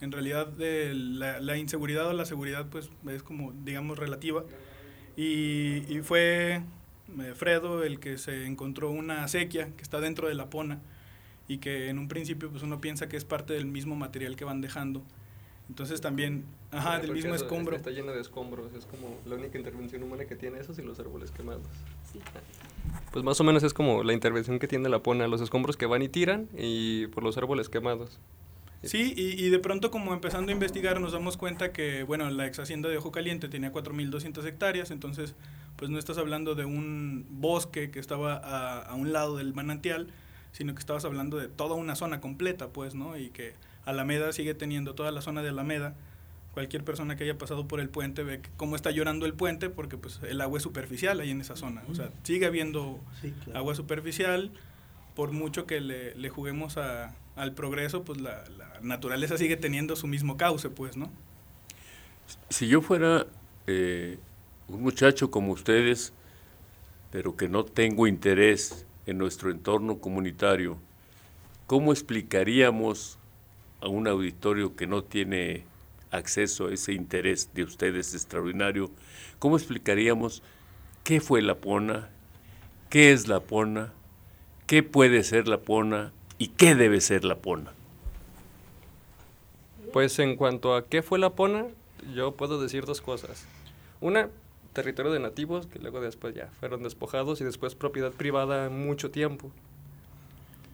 en 0.00 0.12
realidad 0.12 0.46
de 0.46 0.94
la, 0.94 1.40
la 1.40 1.56
inseguridad 1.56 2.06
o 2.06 2.12
la 2.12 2.24
seguridad 2.24 2.66
pues 2.70 2.90
es 3.08 3.22
como, 3.22 3.52
digamos, 3.64 3.98
relativa. 3.98 4.44
Y, 5.16 5.84
y 5.88 6.00
fue 6.02 6.62
eh, 7.18 7.34
Fredo 7.34 7.82
el 7.82 7.98
que 8.00 8.18
se 8.18 8.46
encontró 8.46 8.90
una 8.90 9.24
acequia 9.24 9.74
que 9.76 9.82
está 9.82 10.00
dentro 10.00 10.28
de 10.28 10.34
la 10.34 10.48
pona 10.48 10.80
y 11.48 11.58
que 11.58 11.88
en 11.88 11.98
un 11.98 12.08
principio 12.08 12.50
pues 12.50 12.62
uno 12.62 12.80
piensa 12.80 13.08
que 13.08 13.16
es 13.16 13.24
parte 13.24 13.52
del 13.52 13.66
mismo 13.66 13.96
material 13.96 14.36
que 14.36 14.44
van 14.44 14.60
dejando. 14.60 15.02
Entonces 15.70 16.00
también, 16.00 16.44
ajá, 16.72 16.98
del 16.98 17.12
mismo 17.12 17.32
eso 17.32 17.44
escombro. 17.44 17.76
Está 17.76 17.90
lleno 17.90 18.10
de 18.10 18.20
escombros, 18.20 18.74
es 18.74 18.86
como 18.86 19.16
la 19.24 19.36
única 19.36 19.56
intervención 19.56 20.02
humana 20.02 20.24
que 20.24 20.34
tiene 20.34 20.58
esos 20.58 20.76
y 20.80 20.82
los 20.82 20.98
árboles 20.98 21.30
quemados. 21.30 21.62
pues 23.12 23.24
más 23.24 23.40
o 23.40 23.44
menos 23.44 23.62
es 23.62 23.72
como 23.72 24.02
la 24.02 24.12
intervención 24.12 24.58
que 24.58 24.66
tiene 24.66 24.88
la 24.88 25.00
Pona, 25.00 25.28
los 25.28 25.40
escombros 25.40 25.76
que 25.76 25.86
van 25.86 26.02
y 26.02 26.08
tiran 26.08 26.48
y 26.58 27.06
por 27.06 27.22
los 27.22 27.38
árboles 27.38 27.68
quemados. 27.68 28.18
Sí, 28.82 29.14
y, 29.16 29.44
y 29.44 29.48
de 29.50 29.60
pronto 29.60 29.92
como 29.92 30.12
empezando 30.12 30.50
a 30.50 30.54
investigar 30.54 31.00
nos 31.00 31.12
damos 31.12 31.36
cuenta 31.36 31.72
que, 31.72 32.02
bueno, 32.02 32.28
la 32.30 32.48
ex 32.48 32.58
hacienda 32.58 32.88
de 32.88 32.96
Ojo 32.96 33.12
Caliente 33.12 33.48
tenía 33.48 33.72
4.200 33.72 34.44
hectáreas, 34.44 34.90
entonces 34.90 35.36
pues 35.76 35.88
no 35.88 36.00
estás 36.00 36.18
hablando 36.18 36.56
de 36.56 36.64
un 36.64 37.26
bosque 37.30 37.92
que 37.92 38.00
estaba 38.00 38.34
a, 38.34 38.82
a 38.82 38.94
un 38.96 39.12
lado 39.12 39.36
del 39.36 39.54
manantial, 39.54 40.08
sino 40.50 40.74
que 40.74 40.80
estabas 40.80 41.04
hablando 41.04 41.36
de 41.36 41.46
toda 41.46 41.76
una 41.76 41.94
zona 41.94 42.20
completa, 42.20 42.70
pues, 42.70 42.96
¿no? 42.96 43.16
Y 43.16 43.30
que 43.30 43.54
Alameda 43.90 44.32
sigue 44.32 44.54
teniendo 44.54 44.94
toda 44.94 45.10
la 45.10 45.20
zona 45.20 45.42
de 45.42 45.50
Alameda. 45.50 45.94
Cualquier 46.54 46.82
persona 46.84 47.14
que 47.16 47.22
haya 47.24 47.38
pasado 47.38 47.68
por 47.68 47.78
el 47.80 47.88
puente 47.88 48.24
ve 48.24 48.40
cómo 48.56 48.74
está 48.74 48.90
llorando 48.90 49.24
el 49.26 49.34
puente 49.34 49.70
porque 49.70 49.96
pues 49.96 50.20
el 50.28 50.40
agua 50.40 50.56
es 50.58 50.62
superficial 50.64 51.20
ahí 51.20 51.30
en 51.30 51.40
esa 51.40 51.54
zona. 51.56 51.82
O 51.88 51.94
sea, 51.94 52.10
sigue 52.24 52.46
habiendo 52.46 52.98
Sí, 53.20 53.32
claro. 53.44 53.58
agua 53.60 53.74
superficial. 53.74 54.50
Por 55.14 55.32
mucho 55.32 55.66
que 55.66 55.80
le, 55.80 56.14
le 56.16 56.28
juguemos 56.28 56.76
a- 56.76 57.14
al 57.36 57.52
progreso, 57.54 58.02
pues 58.04 58.20
la, 58.20 58.44
la 58.58 58.80
naturaleza 58.82 59.38
sigue 59.38 59.56
teniendo 59.56 59.94
su 59.96 60.06
mismo 60.06 60.36
cauce, 60.36 60.70
pues, 60.70 60.96
¿no? 60.96 61.10
Si 62.48 62.66
yo 62.68 62.80
fuera 62.80 63.26
eh, 63.66 64.18
un 64.68 64.82
muchacho 64.82 65.30
como 65.30 65.52
ustedes, 65.52 66.12
pero 67.10 67.36
que 67.36 67.48
no 67.48 67.64
tengo 67.64 68.06
interés 68.06 68.86
en 69.06 69.18
nuestro 69.18 69.50
entorno 69.50 69.98
comunitario, 69.98 70.78
¿cómo 71.66 71.92
explicaríamos 71.92 73.18
a 73.80 73.88
un 73.88 74.08
auditorio 74.08 74.76
que 74.76 74.86
no 74.86 75.02
tiene 75.04 75.64
acceso 76.10 76.66
a 76.66 76.74
ese 76.74 76.92
interés 76.92 77.50
de 77.54 77.64
ustedes 77.64 78.14
extraordinario, 78.14 78.90
cómo 79.38 79.56
explicaríamos 79.56 80.42
qué 81.04 81.20
fue 81.20 81.42
la 81.42 81.56
pona, 81.56 82.10
qué 82.88 83.12
es 83.12 83.28
la 83.28 83.40
pona, 83.40 83.92
qué 84.66 84.82
puede 84.82 85.22
ser 85.24 85.48
la 85.48 85.58
pona 85.58 86.12
y 86.38 86.48
qué 86.48 86.74
debe 86.74 87.00
ser 87.00 87.24
la 87.24 87.36
pona? 87.36 87.72
Pues 89.92 90.18
en 90.20 90.36
cuanto 90.36 90.74
a 90.76 90.86
qué 90.86 91.02
fue 91.02 91.18
la 91.18 91.30
Pona, 91.30 91.66
yo 92.14 92.32
puedo 92.32 92.60
decir 92.60 92.84
dos 92.84 93.00
cosas. 93.00 93.44
Una, 94.00 94.28
territorio 94.72 95.10
de 95.10 95.18
nativos, 95.18 95.66
que 95.66 95.80
luego 95.80 96.00
después 96.00 96.34
ya 96.34 96.48
fueron 96.60 96.82
despojados 96.84 97.40
y 97.40 97.44
después 97.44 97.74
propiedad 97.74 98.12
privada 98.12 98.70
mucho 98.70 99.10
tiempo. 99.10 99.50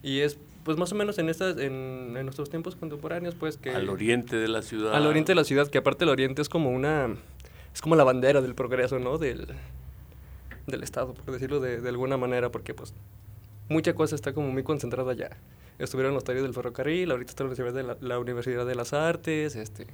Y 0.02 0.20
es 0.20 0.38
pues 0.66 0.76
más 0.76 0.92
o 0.92 0.96
menos 0.96 1.16
en 1.18 1.28
estas 1.30 1.56
en, 1.58 2.14
en 2.16 2.24
nuestros 2.24 2.50
tiempos 2.50 2.76
contemporáneos 2.76 3.34
pues 3.36 3.56
que 3.56 3.70
Al 3.70 3.88
oriente 3.88 4.36
de 4.36 4.48
la 4.48 4.60
ciudad. 4.60 4.92
al 4.94 5.06
oriente 5.06 5.30
de 5.30 5.36
la 5.36 5.44
ciudad, 5.44 5.68
que 5.68 5.78
aparte 5.78 6.04
el 6.04 6.10
oriente 6.10 6.42
es 6.42 6.48
como 6.48 6.70
una 6.70 7.14
es 7.72 7.80
como 7.80 7.94
la 7.96 8.04
bandera 8.04 8.42
del 8.42 8.54
progreso, 8.54 8.98
¿no? 8.98 9.16
Del 9.16 9.46
del 10.66 10.82
estado, 10.82 11.14
por 11.14 11.32
decirlo 11.32 11.60
de, 11.60 11.80
de 11.80 11.88
alguna 11.88 12.16
manera, 12.16 12.50
porque 12.50 12.74
pues 12.74 12.92
mucha 13.68 13.94
cosa 13.94 14.16
está 14.16 14.32
como 14.32 14.50
muy 14.50 14.64
concentrada 14.64 15.12
allá. 15.12 15.30
Estuvieron 15.78 16.12
los 16.14 16.24
talleres 16.24 16.42
del 16.42 16.54
ferrocarril, 16.54 17.10
ahorita 17.12 17.30
está 17.30 17.44
la 17.44 17.50
Universidad 17.50 17.74
de, 17.74 17.82
la, 17.84 17.96
la 18.00 18.18
Universidad 18.18 18.66
de 18.66 18.74
las 18.74 18.92
Artes, 18.92 19.54
este, 19.54 19.86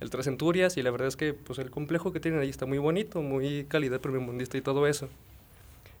el 0.00 0.10
Tres 0.10 0.24
Centurias, 0.24 0.76
y 0.76 0.82
la 0.82 0.90
verdad 0.90 1.06
es 1.06 1.16
que 1.16 1.34
pues 1.34 1.58
el 1.60 1.70
complejo 1.70 2.12
que 2.12 2.18
tienen 2.18 2.40
ahí 2.40 2.48
está 2.48 2.66
muy 2.66 2.78
bonito, 2.78 3.22
muy 3.22 3.64
calidad 3.68 4.00
primermundista 4.00 4.56
y 4.58 4.62
todo 4.62 4.88
eso. 4.88 5.08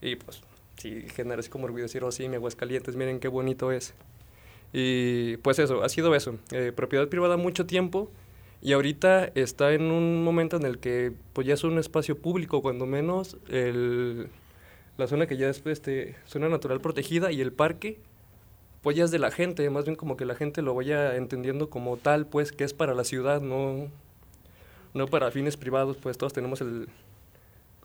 Y 0.00 0.16
pues 0.16 0.40
sí, 0.78 1.04
genera 1.14 1.38
así 1.40 1.50
como 1.50 1.66
orgullo 1.66 1.84
decir, 1.84 2.02
oh 2.02 2.10
sí, 2.10 2.28
mi 2.28 2.36
Aguascalientes, 2.36 2.96
miren 2.96 3.20
qué 3.20 3.28
bonito 3.28 3.70
es. 3.70 3.94
Y 4.72 5.38
pues 5.38 5.58
eso, 5.58 5.82
ha 5.82 5.88
sido 5.88 6.14
eso, 6.14 6.36
eh, 6.52 6.72
propiedad 6.74 7.08
privada 7.08 7.36
mucho 7.36 7.66
tiempo, 7.66 8.10
y 8.60 8.72
ahorita 8.72 9.30
está 9.34 9.72
en 9.72 9.90
un 9.90 10.24
momento 10.24 10.56
en 10.56 10.64
el 10.64 10.78
que 10.78 11.12
pues 11.32 11.46
ya 11.46 11.54
es 11.54 11.64
un 11.64 11.78
espacio 11.78 12.18
público, 12.18 12.60
cuando 12.60 12.86
menos 12.86 13.36
el, 13.48 14.28
la 14.96 15.06
zona 15.06 15.26
que 15.26 15.36
ya 15.36 15.48
es 15.48 15.64
este, 15.66 16.16
zona 16.26 16.48
natural 16.48 16.80
protegida 16.80 17.30
y 17.30 17.40
el 17.40 17.52
parque, 17.52 18.00
pues 18.82 18.96
ya 18.96 19.04
es 19.04 19.10
de 19.10 19.18
la 19.18 19.30
gente, 19.30 19.68
más 19.70 19.84
bien 19.84 19.96
como 19.96 20.16
que 20.16 20.24
la 20.24 20.34
gente 20.34 20.62
lo 20.62 20.74
vaya 20.74 21.16
entendiendo 21.16 21.70
como 21.70 21.96
tal, 21.96 22.26
pues 22.26 22.52
que 22.52 22.64
es 22.64 22.74
para 22.74 22.94
la 22.94 23.04
ciudad, 23.04 23.40
no, 23.40 23.88
no 24.94 25.06
para 25.06 25.30
fines 25.30 25.56
privados, 25.56 25.96
pues 25.96 26.18
todos 26.18 26.32
tenemos 26.32 26.60
el, 26.60 26.88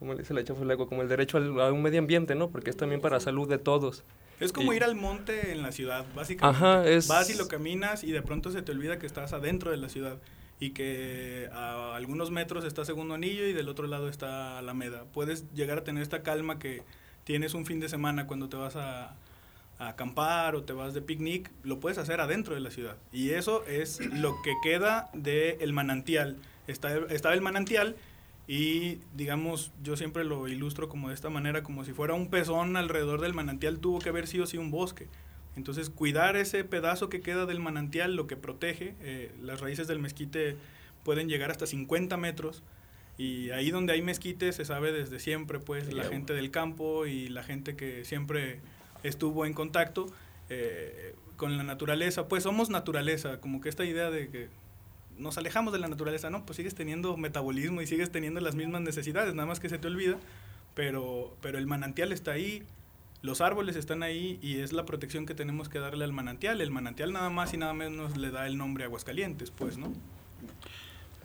como 0.04 0.14
le 0.16 0.20
dice 0.20 0.34
la 0.34 0.44
Chafulago, 0.44 0.88
como 0.88 1.02
el 1.02 1.08
derecho 1.10 1.38
al- 1.38 1.60
a 1.62 1.72
un 1.72 1.82
medio 1.82 2.00
ambiente, 2.00 2.36
¿no? 2.36 2.50
Porque 2.50 2.70
es 2.70 2.78
también 2.78 3.00
para 3.02 3.20
salud 3.22 3.48
de 3.50 3.58
todos. 3.58 4.04
Es 4.40 4.52
como 4.52 4.74
Y- 4.74 4.76
ir 4.76 4.84
al 4.84 4.96
monte 4.96 5.52
en 5.52 5.62
la 5.62 5.72
ciudad, 5.72 6.06
básicamente. 6.14 6.58
Ajá, 6.66 6.86
es- 6.88 7.08
Vas 7.08 7.30
y 7.30 7.38
lo 7.38 7.48
caminas 7.48 8.04
y 8.04 8.12
de 8.12 8.22
pronto 8.22 8.52
se 8.52 8.62
te 8.62 8.72
olvida 8.74 9.00
que 9.00 9.06
estás 9.06 9.32
adentro 9.32 9.72
de 9.72 9.78
la 9.78 9.88
ciudad 9.88 10.18
y 10.60 10.72
que 10.72 11.50
a 11.54 11.96
algunos 11.96 12.32
metros 12.32 12.66
está 12.66 12.84
Segundo 12.84 13.14
Anillo 13.16 13.46
y 13.48 13.54
del 13.54 13.70
otro 13.70 13.88
lado 13.88 14.10
está 14.10 14.58
Alameda. 14.58 15.06
Puedes 15.14 15.46
llegar 15.54 15.78
a 15.78 15.84
tener 15.84 16.04
esta 16.04 16.22
calma 16.24 16.60
que 16.60 16.84
tienes 17.24 17.54
un 17.54 17.66
fin 17.66 17.80
de 17.80 17.88
semana 17.88 18.28
cuando 18.28 18.50
te 18.50 18.58
vas 18.58 18.76
a, 18.76 19.16
a 19.80 19.88
acampar 19.90 20.56
o 20.56 20.64
te 20.64 20.74
vas 20.74 20.94
de 20.94 21.02
picnic, 21.02 21.50
lo 21.64 21.80
puedes 21.80 21.98
hacer 21.98 22.20
adentro 22.20 22.54
de 22.54 22.60
la 22.62 22.70
ciudad. 22.72 22.98
Y 23.14 23.30
eso 23.30 23.66
es 23.66 24.00
lo 24.14 24.36
que 24.44 24.54
queda 24.62 25.10
del 25.14 25.72
manantial. 25.74 26.38
Está, 26.68 26.96
estaba 27.10 27.34
el 27.34 27.42
manantial 27.42 27.96
y 28.48 29.00
digamos, 29.16 29.72
yo 29.84 29.96
siempre 29.96 30.24
lo 30.24 30.48
ilustro 30.48 30.90
como 30.90 31.10
de 31.10 31.16
esta 31.16 31.30
manera, 31.30 31.64
como 31.64 31.86
si 31.86 31.94
fuera 31.94 32.14
un 32.14 32.30
pezón 32.30 32.76
alrededor 32.76 33.22
del 33.22 33.34
manantial, 33.34 33.80
tuvo 33.80 34.00
que 34.00 34.10
haber 34.10 34.28
sido 34.28 34.46
sí 34.46 34.58
un 34.58 34.72
bosque. 34.72 35.08
Entonces, 35.56 35.90
cuidar 35.90 36.36
ese 36.36 36.64
pedazo 36.64 37.10
que 37.10 37.22
queda 37.22 37.46
del 37.46 37.60
manantial, 37.60 38.16
lo 38.16 38.28
que 38.28 38.36
protege, 38.36 38.96
eh, 39.02 39.32
las 39.42 39.62
raíces 39.62 39.88
del 39.88 40.00
mezquite 40.00 40.58
pueden 41.04 41.30
llegar 41.30 41.52
hasta 41.52 41.68
50 41.68 42.18
metros. 42.18 42.64
Y 43.18 43.52
ahí 43.52 43.70
donde 43.70 43.94
hay 43.94 44.02
mezquite 44.02 44.52
se 44.52 44.66
sabe 44.66 44.92
desde 44.92 45.20
siempre, 45.20 45.60
pues, 45.60 45.94
la 45.94 46.02
agua. 46.02 46.14
gente 46.14 46.34
del 46.34 46.50
campo 46.50 47.06
y 47.06 47.30
la 47.30 47.44
gente 47.44 47.76
que 47.76 48.04
siempre 48.04 48.60
estuvo 49.04 49.46
en 49.46 49.54
contacto 49.54 50.08
eh, 50.50 51.16
con 51.38 51.58
la 51.58 51.64
naturaleza. 51.64 52.28
Pues 52.28 52.44
somos 52.44 52.70
naturaleza, 52.70 53.40
como 53.40 53.62
que 53.62 53.70
esta 53.70 53.86
idea 53.86 54.10
de 54.10 54.30
que 54.30 54.50
nos 55.18 55.38
alejamos 55.38 55.74
de 55.74 55.80
la 55.80 55.88
naturaleza, 55.88 56.30
no, 56.30 56.46
pues 56.46 56.58
sigues 56.58 56.76
teniendo 56.76 57.18
metabolismo 57.18 57.82
y 57.82 57.88
sigues 57.88 58.12
teniendo 58.12 58.40
las 58.42 58.56
mismas 58.56 58.82
necesidades, 58.82 59.34
nada 59.34 59.48
más 59.48 59.60
que 59.60 59.70
se 59.70 59.78
te 59.78 59.88
olvida, 59.88 60.18
pero, 60.74 61.36
pero 61.42 61.58
el 61.58 61.68
manantial 61.68 62.12
está 62.12 62.32
ahí, 62.32 62.64
los 63.22 63.40
árboles 63.40 63.76
están 63.76 64.04
ahí 64.04 64.38
y 64.42 64.60
es 64.60 64.74
la 64.74 64.86
protección 64.86 65.26
que 65.26 65.34
tenemos 65.34 65.70
que 65.70 65.80
darle 65.80 66.04
al 66.04 66.12
manantial. 66.12 66.60
El 66.60 66.72
manantial 66.72 67.14
nada 67.14 67.30
más 67.30 67.54
y 67.54 67.58
nada 67.58 67.74
menos 67.74 68.18
le 68.18 68.32
da 68.32 68.48
el 68.48 68.58
nombre 68.58 68.84
Aguascalientes, 68.84 69.50
pues, 69.50 69.78
¿no? 69.78 69.94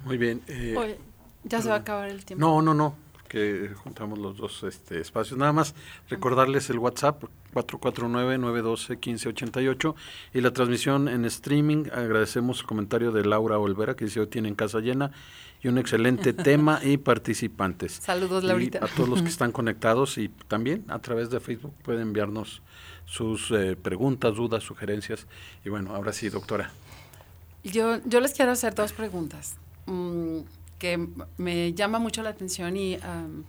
Muy 0.05 0.17
bien. 0.17 0.41
eh, 0.47 0.77
Oye, 0.79 0.99
ya 1.43 1.61
se 1.61 1.69
va 1.69 1.75
a 1.75 1.79
acabar 1.79 2.09
el 2.09 2.25
tiempo. 2.25 2.47
No, 2.47 2.63
no, 2.63 2.73
no, 2.73 2.95
que 3.27 3.71
juntamos 3.75 4.19
los 4.19 4.37
dos 4.37 4.63
este, 4.63 5.01
espacios. 5.01 5.39
Nada 5.39 5.53
más 5.53 5.75
recordarles 6.09 6.71
el 6.71 6.79
WhatsApp 6.79 7.25
449-912-1588 7.55 9.95
y 10.35 10.41
la 10.41 10.53
transmisión 10.53 11.09
en 11.09 11.25
streaming. 11.25 11.85
Agradecemos 11.93 12.61
el 12.61 12.67
comentario 12.67 13.13
de 13.13 13.25
Laura 13.25 13.59
Olvera 13.59 13.95
que 13.97 14.05
dice 14.07 14.21
hoy 14.21 14.27
tienen 14.27 14.55
casa 14.55 14.81
llena 14.81 15.11
y 15.63 15.69
un 15.69 15.79
excelente 15.79 16.33
tema 16.45 16.81
y 16.83 16.97
participantes. 16.99 17.93
Saludos, 17.95 18.45
Y 18.45 18.47
Laurita. 18.47 18.85
a 18.85 18.89
todos 18.89 19.09
los 19.09 19.23
que 19.23 19.29
están 19.29 19.51
conectados 19.53 20.19
y 20.19 20.29
también 20.49 20.85
a 20.89 20.99
través 21.01 21.31
de 21.31 21.41
Facebook 21.41 21.75
pueden 21.83 22.03
enviarnos 22.03 22.63
sus 23.07 23.51
eh, 23.51 23.77
preguntas, 23.81 24.35
dudas, 24.37 24.63
sugerencias. 24.63 25.27
Y 25.65 25.71
bueno, 25.71 25.95
ahora 25.95 26.13
sí, 26.13 26.29
doctora. 26.29 26.71
Yo, 27.65 27.99
yo 28.05 28.21
les 28.21 28.33
quiero 28.35 28.53
hacer 28.53 28.75
dos 28.75 28.93
preguntas 28.93 29.57
mm, 29.87 30.39
que 30.79 31.09
me 31.39 31.73
llama 31.75 31.99
mucho 31.99 32.23
la 32.23 32.31
atención 32.31 32.77
y 32.77 32.95
am, 32.97 33.45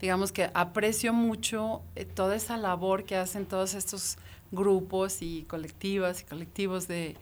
digamos 0.00 0.32
que 0.32 0.50
aprecio 0.54 1.12
mucho 1.12 1.82
eh, 1.96 2.04
toda 2.04 2.36
esa 2.36 2.56
labor 2.56 3.04
que 3.04 3.16
hacen 3.16 3.46
todos 3.46 3.74
estos 3.74 4.18
grupos 4.50 5.22
y 5.22 5.42
colectivas 5.44 6.22
y 6.22 6.24
colectivos 6.24 6.88
de, 6.88 7.16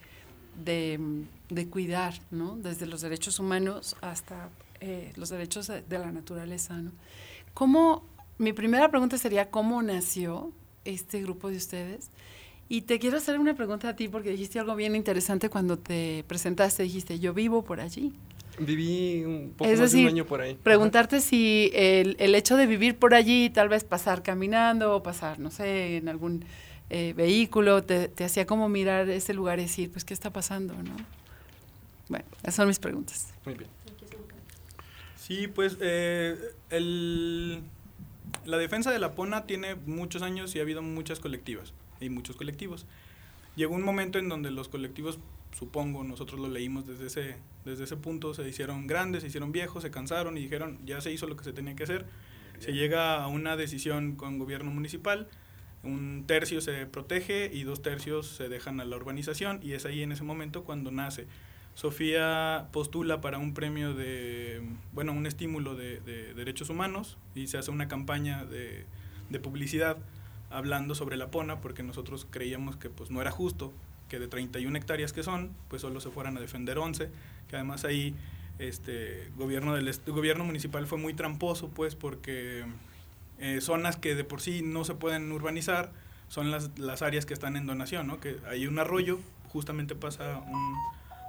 de, 0.65 0.99
mm, 0.99 1.55
de 1.55 1.69
cuidar, 1.69 2.15
¿no? 2.31 2.57
Desde 2.57 2.87
los 2.87 3.01
derechos 3.01 3.39
humanos 3.39 3.97
hasta 4.01 4.49
eh, 4.81 5.13
los 5.17 5.31
derechos 5.31 5.67
de, 5.67 5.83
de 5.83 5.99
la 5.99 6.13
naturaleza, 6.13 6.75
¿no? 6.75 6.93
¿Cómo, 7.55 8.05
mi 8.39 8.53
primera 8.53 8.91
pregunta 8.91 9.17
sería, 9.17 9.51
¿cómo 9.51 9.83
nació 9.83 10.53
este 10.85 11.23
grupo 11.23 11.49
de 11.49 11.57
ustedes? 11.57 12.11
Y 12.69 12.83
te 12.83 12.99
quiero 12.99 13.19
hacer 13.19 13.39
una 13.39 13.55
pregunta 13.55 13.89
a 13.89 13.97
ti 13.97 14.09
porque 14.09 14.31
dijiste 14.31 14.59
algo 14.59 14.75
bien 14.75 14.97
interesante 14.97 15.49
cuando 15.49 15.79
te 15.79 16.25
presentaste. 16.27 16.83
Dijiste, 16.83 17.19
yo 17.21 17.33
vivo 17.33 17.63
por 17.63 17.81
allí. 17.81 18.13
Viví 18.59 19.25
un 19.25 19.53
poco 19.57 19.71
Es 19.71 19.81
más 19.81 19.93
de 19.93 20.03
un 20.03 20.07
año 20.09 20.25
por 20.27 20.41
ahí. 20.41 20.55
preguntarte 20.63 21.21
si 21.21 21.71
el, 21.75 22.17
el 22.19 22.35
hecho 22.35 22.57
de 22.57 22.67
vivir 22.67 22.97
por 22.97 23.15
allí, 23.15 23.51
tal 23.51 23.69
vez 23.69 23.85
pasar 23.85 24.23
caminando 24.23 24.95
o 24.97 25.03
pasar, 25.03 25.39
no 25.39 25.51
sé, 25.51 25.97
en 25.99 26.09
algún 26.09 26.45
eh, 26.91 27.13
vehículo, 27.17 27.83
te, 27.83 28.09
te 28.09 28.25
hacía 28.25 28.47
como 28.47 28.69
mirar 28.69 29.09
ese 29.11 29.35
lugar 29.35 29.59
y 29.59 29.63
decir, 29.63 29.91
pues, 29.91 30.05
¿qué 30.05 30.15
está 30.15 30.31
pasando? 30.33 30.75
¿no? 30.75 30.97
Bueno, 32.09 32.25
esas 32.43 32.55
son 32.55 32.69
mis 32.69 32.79
preguntas. 32.79 33.29
Muy 33.45 33.55
bien. 33.55 33.69
Sí, 35.17 35.49
pues 35.49 35.77
eh, 35.81 36.37
el, 36.71 37.61
la 38.45 38.59
defensa 38.59 38.91
de 38.93 38.99
la 39.01 39.13
Pona 39.13 39.45
tiene 39.45 39.75
muchos 39.75 40.23
años 40.23 40.55
y 40.55 40.61
ha 40.61 40.63
habido 40.63 40.83
muchas 40.83 41.19
colectivas 41.19 41.73
y 42.01 42.09
muchos 42.11 42.37
colectivos. 42.37 42.87
Llegó 43.57 43.75
un 43.75 43.83
momento 43.83 44.19
en 44.19 44.29
donde 44.29 44.51
los 44.51 44.69
colectivos, 44.69 45.19
supongo, 45.57 46.05
nosotros 46.05 46.39
lo 46.39 46.49
leímos 46.49 46.87
desde 46.87 47.07
ese, 47.07 47.37
desde 47.65 47.85
ese 47.85 47.97
punto, 47.97 48.35
se 48.35 48.47
hicieron 48.47 48.87
grandes, 48.87 49.23
se 49.23 49.29
hicieron 49.29 49.53
viejos, 49.53 49.83
se 49.83 49.91
cansaron 49.91 50.37
y 50.37 50.43
dijeron, 50.43 50.79
ya 50.85 51.01
se 51.01 51.13
hizo 51.13 51.27
lo 51.27 51.37
que 51.37 51.45
se 51.45 51.53
tenía 51.53 51.75
que 51.75 51.85
hacer, 51.85 52.07
Se 52.59 52.73
llega 52.73 53.23
a 53.23 53.27
una 53.27 53.57
decisión 53.57 54.17
con 54.17 54.39
gobierno 54.39 54.71
municipal, 54.71 55.29
un 55.83 56.25
tercio 56.27 56.61
se 56.61 56.87
protege 56.87 57.51
y 57.53 57.65
dos 57.65 57.83
tercios 57.83 58.27
se 58.27 58.49
dejan 58.49 58.81
a 58.81 58.85
la 58.85 58.97
urbanización 58.97 59.61
y 59.63 59.73
es 59.73 59.85
ahí 59.87 60.03
en 60.03 60.13
ese 60.13 60.25
momento 60.25 60.65
cuando 60.65 60.91
nace. 60.91 61.27
Sofía 61.75 62.69
postula 62.73 63.21
para 63.21 63.39
un 63.39 63.53
premio 63.53 63.95
de, 63.95 64.63
bueno, 64.93 65.13
un 65.13 65.27
estímulo 65.27 65.75
de, 65.75 66.01
de 66.01 66.33
derechos 66.35 66.71
humanos 66.71 67.19
y 67.35 67.47
se 67.47 67.59
hace 67.59 67.71
una 67.71 67.89
campaña 67.89 68.47
de, 68.47 68.87
de 69.29 69.39
publicidad 69.39 69.99
hablando 70.51 70.95
sobre 70.95 71.17
la 71.17 71.31
pona 71.31 71.61
porque 71.61 71.83
nosotros 71.83 72.27
creíamos 72.31 72.77
que 72.77 72.89
pues 72.89 73.11
no 73.11 73.21
era 73.21 73.31
justo 73.31 73.73
que 74.09 74.19
de 74.19 74.29
31 74.29 74.77
hectáreas 74.77 75.13
que 75.13 75.23
son, 75.23 75.53
pues 75.69 75.83
solo 75.83 76.01
se 76.01 76.11
fueran 76.11 76.37
a 76.37 76.41
defender 76.41 76.79
11, 76.79 77.11
que 77.49 77.57
además 77.57 77.85
ahí 77.85 78.15
este 78.59 79.31
gobierno 79.37 79.75
del 79.75 79.93
gobierno 80.07 80.45
municipal 80.45 80.87
fue 80.87 80.99
muy 80.99 81.13
tramposo 81.13 81.69
pues 81.69 81.95
porque 81.95 82.65
eh, 83.39 83.61
zonas 83.61 83.97
que 83.97 84.15
de 84.15 84.25
por 84.25 84.41
sí 84.41 84.63
no 84.63 84.85
se 84.85 84.95
pueden 84.95 85.31
urbanizar 85.31 85.93
son 86.29 86.51
las, 86.51 86.79
las 86.79 87.03
áreas 87.03 87.27
que 87.27 87.35
están 87.35 87.57
en 87.57 87.67
donación, 87.67 88.07
¿no? 88.07 88.19
Que 88.19 88.39
hay 88.49 88.67
un 88.67 88.79
arroyo, 88.79 89.21
justamente 89.49 89.95
pasa 89.95 90.39
un, 90.39 90.75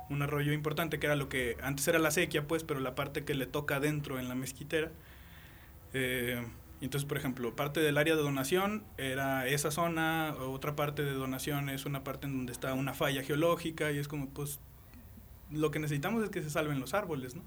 un 0.10 0.22
arroyo 0.22 0.54
importante 0.54 1.00
que 1.00 1.06
era 1.06 1.16
lo 1.16 1.30
que 1.30 1.58
antes 1.62 1.88
era 1.88 2.00
la 2.00 2.12
sequía 2.12 2.48
pues, 2.48 2.64
pero 2.64 2.80
la 2.80 2.96
parte 2.96 3.24
que 3.24 3.34
le 3.36 3.46
toca 3.46 3.76
adentro 3.76 4.20
en 4.20 4.30
la 4.30 4.36
mezquitera. 4.36 4.92
Eh, 5.94 6.44
entonces, 6.86 7.08
por 7.08 7.18
ejemplo, 7.18 7.56
parte 7.56 7.80
del 7.80 7.98
área 7.98 8.16
de 8.16 8.22
donación 8.22 8.84
era 8.98 9.48
esa 9.48 9.72
zona, 9.72 10.36
otra 10.40 10.76
parte 10.76 11.04
de 11.04 11.14
donación 11.14 11.70
es 11.70 11.86
una 11.86 12.04
parte 12.04 12.28
en 12.28 12.38
donde 12.38 12.52
está 12.52 12.74
una 12.74 12.94
falla 12.94 13.24
geológica 13.24 13.92
y 13.92 13.98
es 13.98 14.08
como, 14.08 14.30
pues, 14.30 14.60
lo 15.52 15.72
que 15.72 15.80
necesitamos 15.80 16.24
es 16.24 16.30
que 16.30 16.42
se 16.42 16.50
salven 16.50 16.80
los 16.80 16.94
árboles, 16.94 17.36
¿no? 17.36 17.42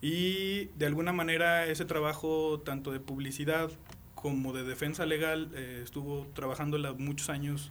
Y 0.00 0.66
de 0.76 0.86
alguna 0.86 1.12
manera 1.12 1.66
ese 1.66 1.84
trabajo, 1.84 2.60
tanto 2.64 2.92
de 2.92 3.00
publicidad 3.00 3.70
como 4.14 4.52
de 4.52 4.64
defensa 4.64 5.06
legal, 5.06 5.50
eh, 5.54 5.80
estuvo 5.84 6.26
trabajando 6.34 6.78
muchos 6.96 7.30
años 7.30 7.70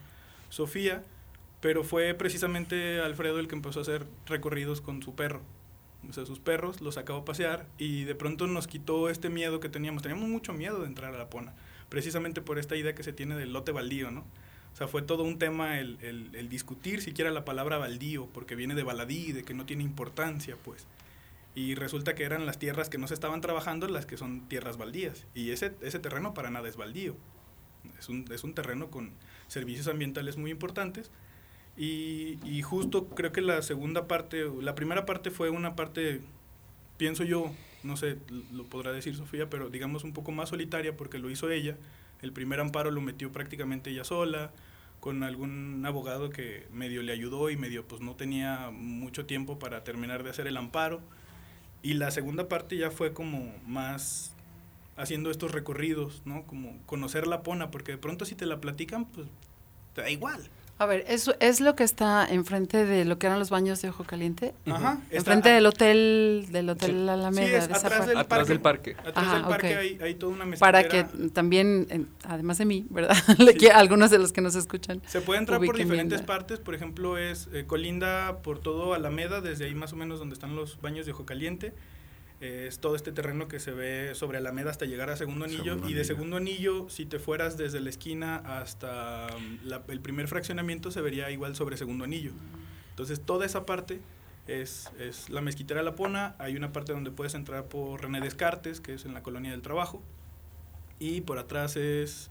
Sofía, 0.50 1.04
pero 1.62 1.84
fue 1.84 2.14
precisamente 2.14 3.02
Alfredo 3.02 3.40
el 3.40 3.48
que 3.48 3.56
empezó 3.56 3.80
a 3.80 3.82
hacer 3.82 4.06
recorridos 4.26 4.82
con 4.82 5.02
su 5.02 5.16
perro. 5.16 5.42
O 6.10 6.14
sea, 6.14 6.26
sus 6.26 6.40
perros 6.40 6.82
los 6.82 6.96
sacaba 6.96 7.20
a 7.20 7.26
pasear 7.26 7.68
y 7.78 8.04
de 8.04 8.16
pronto 8.16 8.48
nos 8.48 8.68
quitó 8.68 9.10
este 9.10 9.30
miedo 9.30 9.60
que 9.60 9.70
teníamos. 9.70 10.02
Teníamos 10.04 10.30
mucho 10.30 10.54
miedo 10.54 10.82
de 10.82 10.88
entrar 10.88 11.14
a 11.14 11.18
la 11.18 11.30
Pona, 11.30 11.54
precisamente 11.90 12.42
por 12.42 12.60
esta 12.60 12.76
idea 12.76 12.96
que 12.96 13.04
se 13.04 13.14
tiene 13.14 13.36
del 13.36 13.54
lote 13.54 13.72
baldío, 13.72 14.12
¿no? 14.12 14.26
O 14.74 14.78
sea, 14.78 14.88
fue 14.88 15.02
todo 15.02 15.24
un 15.24 15.40
tema 15.40 15.80
el, 15.80 15.98
el, 16.02 16.50
discutir 16.50 17.02
siquiera 17.02 17.32
la 17.32 17.44
palabra 17.44 17.80
baldío, 17.80 18.28
porque 18.28 18.56
viene 18.56 18.76
de 18.76 18.84
baladí, 18.84 19.32
de 19.32 19.44
que 19.44 19.56
no 19.56 19.66
tiene 19.66 19.84
importancia, 19.84 20.56
pues. 20.64 20.86
Y 21.56 21.74
resulta 21.74 22.14
que 22.14 22.24
eran 22.24 22.46
las 22.46 22.60
tierras 22.60 22.88
que 22.88 23.00
no 23.00 23.08
se 23.08 23.16
estaban 23.16 23.42
trabajando 23.42 23.88
las 23.88 24.06
que 24.06 24.18
son 24.18 24.48
tierras 24.48 24.78
baldías. 24.78 25.26
Y 25.34 25.50
ese, 25.50 25.74
ese 25.82 25.98
terreno 25.98 26.36
para 26.36 26.52
nada 26.52 26.70
es 26.70 26.78
baldío. 26.78 27.16
Es 27.98 28.08
un, 28.08 28.26
es 28.32 28.44
un 28.44 28.54
terreno 28.54 28.92
con 28.92 29.14
servicios 29.48 29.88
ambientales 29.88 30.38
muy 30.38 30.52
importantes. 30.52 31.10
Y, 31.78 32.40
y 32.44 32.62
justo 32.64 33.08
creo 33.08 33.32
que 33.32 33.42
la 33.42 33.62
segunda 33.62 34.08
parte, 34.08 34.46
la 34.62 34.74
primera 34.74 35.06
parte 35.06 35.30
fue 35.30 35.50
una 35.52 35.76
parte, 35.76 36.22
pienso 36.98 37.24
yo, 37.24 37.52
no 37.84 37.98
sé, 37.98 38.18
lo 38.52 38.64
podrá 38.66 38.92
decir 38.92 39.16
Sofía, 39.16 39.50
pero 39.50 39.70
digamos 39.70 40.04
un 40.04 40.14
poco 40.14 40.32
más 40.32 40.50
solitaria 40.50 40.98
porque 40.98 41.20
lo 41.20 41.30
hizo 41.30 41.50
ella. 41.52 41.78
El 42.22 42.34
primer 42.34 42.60
amparo 42.60 42.90
lo 42.90 43.02
metió 43.02 43.32
prácticamente 43.32 43.92
ella 43.92 44.04
sola, 44.04 44.52
con 45.00 45.24
algún 45.24 45.84
abogado 45.86 46.32
que 46.32 46.66
medio 46.74 47.04
le 47.04 47.14
ayudó 47.14 47.50
y 47.52 47.58
medio 47.58 47.88
pues 47.88 48.02
no 48.02 48.16
tenía 48.16 48.72
mucho 48.72 49.26
tiempo 49.26 49.60
para 49.60 49.84
terminar 49.84 50.24
de 50.24 50.32
hacer 50.32 50.48
el 50.48 50.58
amparo. 50.58 51.02
Y 51.84 51.94
la 51.94 52.10
segunda 52.10 52.50
parte 52.50 52.76
ya 52.76 52.90
fue 52.90 53.14
como 53.14 53.54
más 53.68 54.34
haciendo 54.98 55.30
estos 55.30 55.52
recorridos, 55.52 56.24
¿no? 56.26 56.44
Como 56.44 56.76
conocer 56.88 57.28
la 57.28 57.44
pona, 57.44 57.70
porque 57.70 57.94
de 57.94 57.98
pronto 58.00 58.26
si 58.26 58.34
te 58.34 58.48
la 58.48 58.60
platican, 58.60 59.06
pues 59.06 59.28
te 59.94 60.02
da 60.02 60.10
igual. 60.10 60.50
A 60.80 60.86
ver, 60.86 61.06
¿eso 61.08 61.34
es 61.40 61.60
lo 61.60 61.76
que 61.76 61.84
está 61.84 62.28
enfrente 62.30 62.86
de 62.86 63.04
lo 63.04 63.18
que 63.18 63.26
eran 63.26 63.40
los 63.40 63.50
baños 63.50 63.82
de 63.82 63.90
Ojo 63.90 64.04
Caliente? 64.04 64.54
Ajá, 64.68 65.00
está- 65.06 65.18
Enfrente 65.18 65.50
del 65.50 65.66
hotel, 65.66 66.46
del 66.52 66.70
hotel 66.70 66.92
Sí. 67.04 67.10
Alameda. 67.10 67.48
Sí, 67.48 67.54
es 67.56 67.68
de 67.68 67.74
atrás 67.74 68.06
del 68.08 68.18
Atrás 68.18 68.48
del 68.48 68.60
parque. 68.62 68.96
Atrás 69.00 69.14
Ajá, 69.16 69.34
del 69.38 69.44
parque 69.46 69.76
hay, 69.76 70.00
hay 70.02 70.14
toda 70.16 70.34
una 70.34 70.56
Para 70.58 70.88
que 70.88 71.04
también, 71.34 71.88
en- 71.90 72.08
además 72.26 72.60
de 72.60 72.66
mí, 72.66 72.86
¿verdad? 72.92 73.16
Sí. 73.60 73.70
algunos 73.70 74.12
de 74.12 74.20
los 74.20 74.32
que 74.32 74.42
nos 74.42 74.54
escuchan. 74.56 75.02
Se 75.08 75.22
puede 75.22 75.40
entrar 75.40 75.60
por 75.60 75.76
bien 75.76 75.88
diferentes 75.88 76.22
partes, 76.22 76.60
por 76.60 76.76
ejemplo, 76.76 77.18
es 77.18 77.50
eh, 77.54 77.64
colinda 77.66 78.38
por 78.44 78.60
todo 78.60 78.94
Alameda, 78.94 79.42
desde 79.42 79.66
ahí 79.66 79.74
más 79.74 79.94
o 79.94 79.96
menos 79.96 80.20
donde 80.20 80.34
están 80.34 80.56
los 80.56 80.80
baños 80.80 81.08
de 81.08 81.12
Ojo 81.12 81.26
Caliente. 81.26 81.74
Es 82.40 82.80
todo 82.80 82.96
este 82.96 83.12
terreno 83.12 83.48
que 83.48 83.60
se 83.60 83.72
ve 83.72 84.12
sobre 84.14 84.38
Alameda 84.38 84.70
hasta 84.70 84.86
llegar 84.86 85.10
a 85.10 85.18
Segundo 85.18 85.46
Anillo. 85.46 85.64
Segundo 85.64 85.90
y 85.90 85.94
de. 85.94 86.04
Segundo 86.06 86.38
Anillo, 86.38 86.88
si 86.90 87.06
te 87.08 87.18
fueras 87.18 87.58
desde 87.58 87.80
la 87.82 87.90
esquina 87.90 88.36
hasta 88.38 89.28
mm, 89.40 89.68
la- 89.68 89.84
el 89.88 90.00
primer 90.02 90.28
fraccionamiento, 90.28 90.92
se 90.92 91.02
vería 91.02 91.32
igual 91.32 91.56
sobre 91.56 91.78
Segundo 91.78 92.04
Anillo. 92.04 92.32
Entonces, 92.92 93.22
toda 93.22 93.46
esa 93.46 93.66
parte 93.66 94.02
es, 94.48 94.92
es 95.00 95.30
la 95.32 95.42
mezquitera 95.42 95.82
La 95.82 95.96
Pona. 95.96 96.36
Hay 96.38 96.56
una 96.56 96.72
parte 96.72 96.92
donde 96.94 97.10
puedes 97.10 97.34
entrar 97.34 97.66
por 97.66 98.02
René 98.04 98.22
Descartes, 98.22 98.82
que 98.82 98.94
es 98.94 99.06
en 99.06 99.16
la 99.16 99.24
Colonia 99.24 99.50
del 99.52 99.64
Trabajo. 99.64 100.04
Y 101.00 101.22
por 101.22 101.40
atrás 101.40 101.76
es 101.76 102.30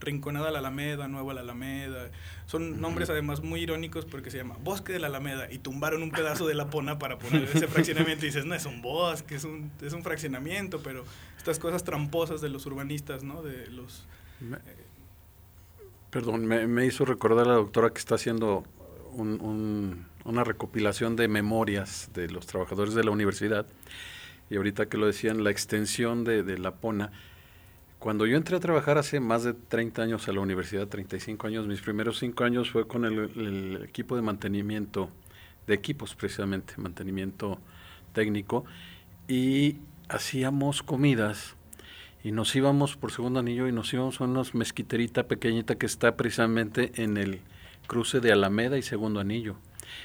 Rinconada 0.00 0.50
la 0.50 0.58
Alameda, 0.58 1.08
Nueva 1.08 1.32
la 1.34 1.40
Alameda. 1.40 2.10
Son 2.46 2.80
nombres 2.80 3.08
además 3.10 3.42
muy 3.42 3.60
irónicos 3.62 4.04
porque 4.04 4.30
se 4.30 4.36
llama 4.36 4.56
Bosque 4.62 4.92
de 4.92 4.98
la 4.98 5.06
Alameda 5.06 5.50
y 5.50 5.58
tumbaron 5.58 6.02
un 6.02 6.10
pedazo 6.10 6.46
de 6.46 6.54
la 6.54 6.68
Pona 6.70 6.98
para 6.98 7.18
poner 7.18 7.44
ese 7.44 7.66
fraccionamiento 7.66 8.24
y 8.24 8.28
dices, 8.28 8.44
no 8.44 8.54
es 8.54 8.66
un 8.66 8.82
bosque, 8.82 9.36
es 9.36 9.44
un, 9.44 9.70
es 9.80 9.92
un 9.94 10.02
fraccionamiento, 10.02 10.80
pero 10.82 11.04
estas 11.38 11.58
cosas 11.58 11.82
tramposas 11.84 12.40
de 12.40 12.48
los 12.50 12.66
urbanistas, 12.66 13.22
¿no? 13.22 13.42
De 13.42 13.66
los... 13.68 14.06
Me- 14.40 14.58
Perdón, 16.10 16.46
me, 16.46 16.66
me 16.66 16.86
hizo 16.86 17.04
recordar 17.04 17.46
a 17.46 17.48
la 17.48 17.54
doctora 17.56 17.90
que 17.90 17.98
está 17.98 18.14
haciendo 18.14 18.64
un- 19.12 19.40
un- 19.40 20.06
una 20.24 20.44
recopilación 20.44 21.14
de 21.16 21.28
memorias 21.28 22.10
de 22.14 22.28
los 22.28 22.46
trabajadores 22.46 22.94
de 22.94 23.04
la 23.04 23.10
universidad. 23.10 23.66
Y 24.50 24.56
ahorita 24.56 24.86
que 24.86 24.96
lo 24.96 25.06
decían, 25.06 25.42
la 25.44 25.50
extensión 25.50 26.24
de, 26.24 26.42
de 26.42 26.58
la 26.58 26.72
PONA. 26.76 27.10
Cuando 28.06 28.24
yo 28.24 28.36
entré 28.36 28.56
a 28.56 28.60
trabajar 28.60 28.98
hace 28.98 29.18
más 29.18 29.42
de 29.42 29.52
30 29.52 30.00
años 30.00 30.28
a 30.28 30.32
la 30.32 30.38
universidad, 30.38 30.86
35 30.86 31.48
años, 31.48 31.66
mis 31.66 31.80
primeros 31.80 32.20
5 32.20 32.44
años 32.44 32.70
fue 32.70 32.86
con 32.86 33.04
el, 33.04 33.80
equipo 33.82 34.14
de 34.14 34.22
mantenimiento, 34.22 35.10
de 35.66 35.74
equipos 35.74 36.14
precisamente, 36.14 36.74
mantenimiento 36.76 37.58
técnico, 38.12 38.64
y 39.26 39.78
hacíamos 40.08 40.84
comidas 40.84 41.56
y 42.22 42.30
nos 42.30 42.54
íbamos 42.54 42.96
por 42.96 43.10
segundo 43.10 43.40
anillo 43.40 43.66
y 43.66 43.72
nos 43.72 43.92
íbamos 43.92 44.20
a 44.20 44.24
una 44.24 44.42
mezquiterita 44.52 45.24
pequeñita 45.24 45.74
que 45.74 45.86
está 45.86 46.16
precisamente 46.16 46.92
en 47.02 47.16
el 47.16 47.40
cruce 47.88 48.20
de 48.20 48.30
Alameda 48.30 48.78
y 48.78 48.82
segundo 48.82 49.18
anillo. 49.18 49.56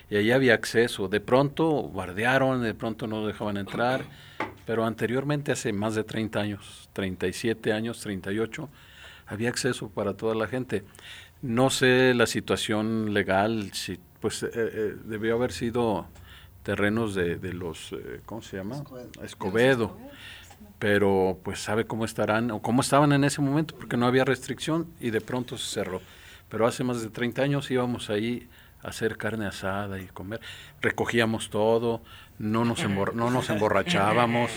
Y 0.09 0.15
ahí 0.15 0.31
había 0.31 0.55
acceso. 0.55 1.07
De 1.07 1.19
pronto 1.19 1.87
bardearon, 1.89 2.63
de 2.63 2.73
pronto 2.73 3.05
no 3.05 3.27
dejaban 3.27 3.57
entrar, 3.57 4.05
pero 4.71 4.85
anteriormente, 4.85 5.51
hace 5.51 5.73
más 5.73 5.95
de 5.95 6.05
30 6.05 6.39
años, 6.39 6.89
37 6.93 7.73
años, 7.73 7.99
38, 7.99 8.69
había 9.27 9.49
acceso 9.49 9.89
para 9.89 10.13
toda 10.13 10.33
la 10.33 10.47
gente. 10.47 10.85
No 11.41 11.69
sé 11.69 12.13
la 12.13 12.25
situación 12.25 13.13
legal, 13.13 13.73
si 13.73 13.99
pues 14.21 14.43
eh, 14.43 14.49
eh, 14.53 14.95
debió 15.03 15.35
haber 15.35 15.51
sido 15.51 16.07
terrenos 16.63 17.15
de, 17.15 17.35
de 17.35 17.51
los, 17.51 17.91
eh, 17.91 18.21
¿cómo 18.25 18.41
se 18.41 18.55
llama? 18.55 18.81
Escobedo. 19.21 19.97
Pero 20.79 21.37
pues 21.43 21.59
sabe 21.59 21.83
cómo 21.83 22.05
estarán 22.05 22.49
o 22.51 22.61
cómo 22.61 22.79
estaban 22.79 23.11
en 23.11 23.25
ese 23.25 23.41
momento, 23.41 23.75
porque 23.75 23.97
no 23.97 24.05
había 24.05 24.23
restricción 24.23 24.87
y 25.01 25.09
de 25.09 25.19
pronto 25.19 25.57
se 25.57 25.69
cerró. 25.69 25.99
Pero 26.47 26.65
hace 26.65 26.85
más 26.85 27.01
de 27.01 27.09
30 27.09 27.41
años 27.41 27.69
íbamos 27.69 28.09
ahí 28.09 28.47
a 28.83 28.87
hacer 28.87 29.17
carne 29.17 29.47
asada 29.47 29.99
y 29.99 30.05
comer. 30.05 30.39
Recogíamos 30.79 31.49
todo, 31.49 32.01
no 32.41 32.65
nos, 32.65 32.83
embor- 32.83 33.13
no 33.13 33.29
nos 33.29 33.49
emborrachábamos. 33.49 34.51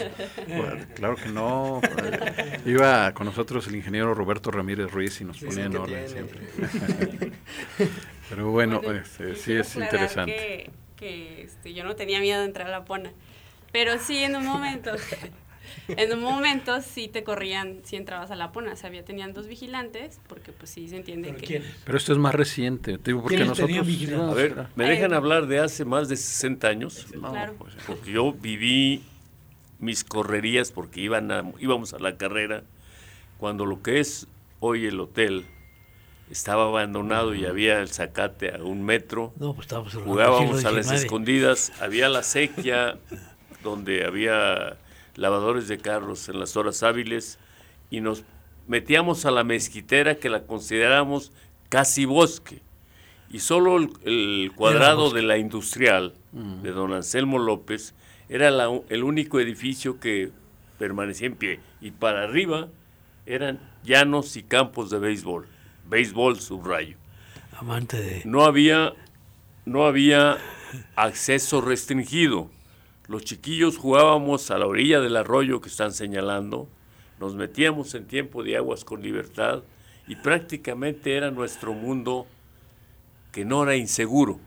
Bueno, 0.49 0.85
claro 0.95 1.17
que 1.17 1.29
no. 1.29 1.81
Iba 2.65 3.13
con 3.13 3.27
nosotros 3.27 3.67
el 3.69 3.77
ingeniero 3.77 4.15
Roberto 4.15 4.51
Ramírez 4.51 4.91
Ruiz 4.91 5.21
y 5.21 5.25
nos 5.25 5.39
ponía 5.39 5.53
sí 5.55 5.61
en 5.61 5.77
orden 5.77 6.07
tiene. 6.07 6.09
siempre. 6.09 7.33
Pero 8.31 8.51
bueno, 8.51 8.81
este, 8.93 9.37
sí 9.37 9.53
es 9.53 9.77
interesante. 9.77 10.35
Que, 10.35 10.71
que, 10.97 11.43
este, 11.43 11.75
yo 11.75 11.85
no 11.85 11.95
tenía 11.95 12.21
miedo 12.21 12.41
de 12.41 12.47
entrar 12.47 12.67
a 12.69 12.71
la 12.71 12.85
pona. 12.85 13.13
Pero 13.71 13.99
sí, 13.99 14.19
en 14.19 14.37
un 14.37 14.47
momento, 14.47 14.93
en 15.89 16.13
un 16.13 16.23
momento 16.23 16.81
sí 16.83 17.09
te 17.09 17.25
corrían 17.25 17.81
si 17.85 17.97
entrabas 17.97 18.31
a 18.31 18.37
la 18.37 18.53
pona. 18.53 18.73
O 18.73 18.77
sea, 18.77 18.89
había, 18.89 19.05
tenían 19.05 19.33
dos 19.35 19.47
vigilantes, 19.47 20.21
porque 20.29 20.53
pues 20.53 20.71
sí 20.71 20.89
se 20.89 20.97
entiende 20.97 21.29
¿Pero 21.29 21.41
que... 21.41 21.47
quién? 21.47 21.65
Pero 21.85 21.99
esto 21.99 22.13
es 22.13 22.19
más 22.19 22.35
reciente, 22.35 22.99
te 22.99 23.11
digo, 23.11 23.23
porque 23.23 23.37
¿Quiénes 23.37 23.57
tenían 23.57 23.79
nosotros... 23.79 23.87
vigilantes? 23.87 24.31
A 24.31 24.35
ver, 24.35 24.67
¿me 24.77 24.89
dejan 24.89 25.13
Eh, 25.13 25.17
hablar 25.17 25.47
de 25.47 25.59
hace 25.61 25.85
más 25.85 26.09
de 26.09 26.17
60 26.17 26.69
años? 26.69 27.07
No, 27.15 27.31
Claro. 27.31 27.55
pues, 27.59 27.75
Porque 27.87 28.13
yo 28.13 28.33
viví 28.33 29.03
mis 29.79 30.05
correrías 30.05 30.73
porque 30.73 31.01
iban 31.01 31.31
a- 31.31 31.45
íbamos 31.61 31.93
a 31.95 31.99
la 31.99 32.17
carrera 32.17 32.63
cuando 33.39 33.67
lo 33.67 33.83
que 33.83 34.01
es 34.01 34.27
hoy 34.61 34.87
el 34.87 34.99
hotel 35.01 35.45
estaba 36.31 36.65
abandonado 36.65 37.35
y 37.35 37.45
había 37.45 37.81
el 37.81 37.89
zacate 37.91 38.55
a 38.55 38.63
un 38.63 38.83
metro. 38.83 39.35
No, 39.39 39.53
pues 39.55 39.67
estábamos 39.67 39.95
Jugábamos 39.95 40.65
a 40.65 40.71
las 40.71 40.91
escondidas, 40.91 41.71
había 41.83 42.09
la 42.09 42.23
sequía 42.23 42.99
donde 43.63 44.05
había 44.07 44.79
lavadores 45.17 45.69
de 45.69 45.79
carros 45.79 46.29
en 46.29 46.39
las 46.39 46.57
horas 46.57 46.83
hábiles 46.83 47.39
y 47.91 48.01
nos 48.01 48.25
metíamos 48.67 49.25
a 49.27 49.31
la 49.31 49.45
mezquitera 49.45 50.17
que 50.17 50.31
la 50.31 50.43
consideramos 50.47 51.33
casi 51.69 52.05
bosque. 52.05 52.63
Y 53.31 53.41
solo 53.41 53.77
el, 53.77 53.91
el 54.05 54.53
cuadrado 54.55 55.11
de 55.11 55.23
la 55.23 55.39
industrial 55.39 56.15
de 56.33 56.71
don 56.71 56.93
Anselmo 56.93 57.39
López 57.39 57.95
era 58.29 58.51
la 58.51 58.69
el 58.89 59.05
único 59.05 59.41
edificio 59.41 59.99
que 59.99 60.31
permanecía 60.79 61.27
en 61.29 61.37
pie. 61.37 61.61
Y 61.81 61.91
para 61.91 62.23
arriba 62.23 62.69
eran 63.27 63.61
llanos 63.83 64.37
y 64.37 64.43
campos 64.43 64.91
de 64.91 64.99
béisbol. 64.99 65.47
Béisbol 65.89 66.41
subrayo. 66.41 66.97
Amante 67.57 68.01
de... 68.01 68.23
No 68.25 68.45
había, 68.45 68.93
no 69.65 69.85
había 69.85 70.39
acceso 70.97 71.61
restringido. 71.61 72.51
Los 73.07 73.25
chiquillos 73.25 73.77
jugábamos 73.77 74.51
a 74.51 74.59
la 74.59 74.67
orilla 74.67 75.01
del 75.01 75.17
arroyo 75.17 75.61
que 75.61 75.69
están 75.69 75.93
señalando, 75.93 76.69
nos 77.21 77.35
metíamos 77.35 77.95
en 77.95 78.07
tiempo 78.07 78.43
de 78.43 78.57
aguas 78.57 78.85
con 78.85 79.03
libertad 79.03 79.63
y 80.09 80.17
prácticamente 80.17 81.17
era 81.17 81.31
nuestro 81.31 81.75
mundo 81.75 82.27
que 83.31 83.45
no 83.45 83.63
era 83.63 83.77
inseguro. 83.77 84.41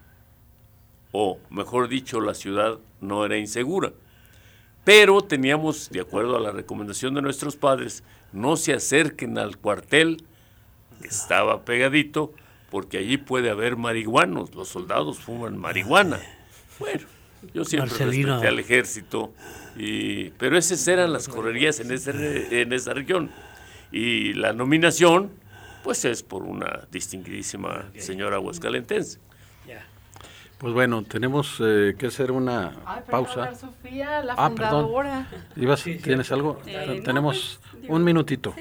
O, 1.11 1.39
mejor 1.49 1.87
dicho, 1.87 2.19
la 2.19 2.33
ciudad 2.33 2.79
no 2.99 3.25
era 3.25 3.37
insegura. 3.37 3.93
Pero 4.83 5.21
teníamos, 5.21 5.89
de 5.89 6.01
acuerdo 6.01 6.35
a 6.35 6.39
la 6.39 6.51
recomendación 6.51 7.13
de 7.13 7.21
nuestros 7.21 7.55
padres, 7.55 8.03
no 8.31 8.55
se 8.55 8.73
acerquen 8.73 9.37
al 9.37 9.57
cuartel 9.57 10.23
que 11.01 11.07
estaba 11.07 11.63
pegadito, 11.63 12.33
porque 12.71 12.97
allí 12.97 13.17
puede 13.17 13.49
haber 13.49 13.77
marihuanos, 13.77 14.55
los 14.55 14.69
soldados 14.69 15.19
fuman 15.19 15.57
marihuana. 15.57 16.19
Bueno, 16.79 17.07
yo 17.53 17.63
siempre 17.65 17.89
Marcelino. 17.91 18.27
respeté 18.33 18.47
al 18.47 18.59
ejército, 18.59 19.33
y, 19.75 20.29
pero 20.31 20.57
esas 20.57 20.87
eran 20.87 21.13
las 21.13 21.27
correrías 21.27 21.79
en, 21.79 21.91
ese 21.91 22.11
re- 22.11 22.61
en 22.61 22.73
esa 22.73 22.93
región. 22.93 23.29
Y 23.91 24.33
la 24.33 24.53
nominación, 24.53 25.31
pues 25.83 26.03
es 26.05 26.23
por 26.23 26.43
una 26.43 26.87
distinguidísima 26.91 27.85
señora 27.97 28.35
aguascalentense. 28.37 29.19
Pues 30.57 30.73
bueno, 30.73 31.03
tenemos 31.03 31.57
eh, 31.63 31.93
que 31.99 32.07
hacer 32.07 32.31
una 32.31 32.73
Ay, 32.83 33.01
pausa. 33.07 33.31
hablar 33.43 33.55
Sofía, 33.55 34.23
la 34.23 34.33
Ah, 34.35 34.49
perdón. 34.49 34.85
fundadora. 34.85 35.27
Ibas- 35.55 35.83
¿Tienes 36.01 36.31
algo? 36.31 36.59
Eh, 36.65 36.95
no, 36.97 37.03
tenemos 37.03 37.59
pues, 37.69 37.81
digo, 37.83 37.93
un 37.95 38.03
minutito. 38.03 38.55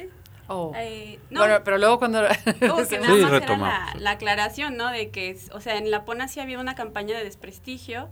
Oh. 0.47 0.75
Eh, 0.77 1.19
no, 1.31 1.41
Bueno, 1.41 1.61
pero 1.65 1.79
luego 1.79 1.99
cuando... 1.99 2.21
Como 2.69 2.77
que 2.77 2.85
Sí, 2.85 2.97
nada 2.97 3.09
más 3.09 3.19
era 3.19 3.29
retomamos. 3.41 3.95
la, 3.95 4.01
la 4.01 4.11
aclaración, 4.11 4.77
¿no? 4.77 4.91
De 4.91 5.09
que, 5.09 5.39
o 5.53 5.61
sea, 5.62 5.79
en 5.79 5.91
la 5.91 6.05
PONA 6.05 6.29
sí 6.29 6.39
había 6.39 6.59
una 6.61 6.75
campaña 6.75 7.17
de 7.17 7.25
desprestigio, 7.25 8.11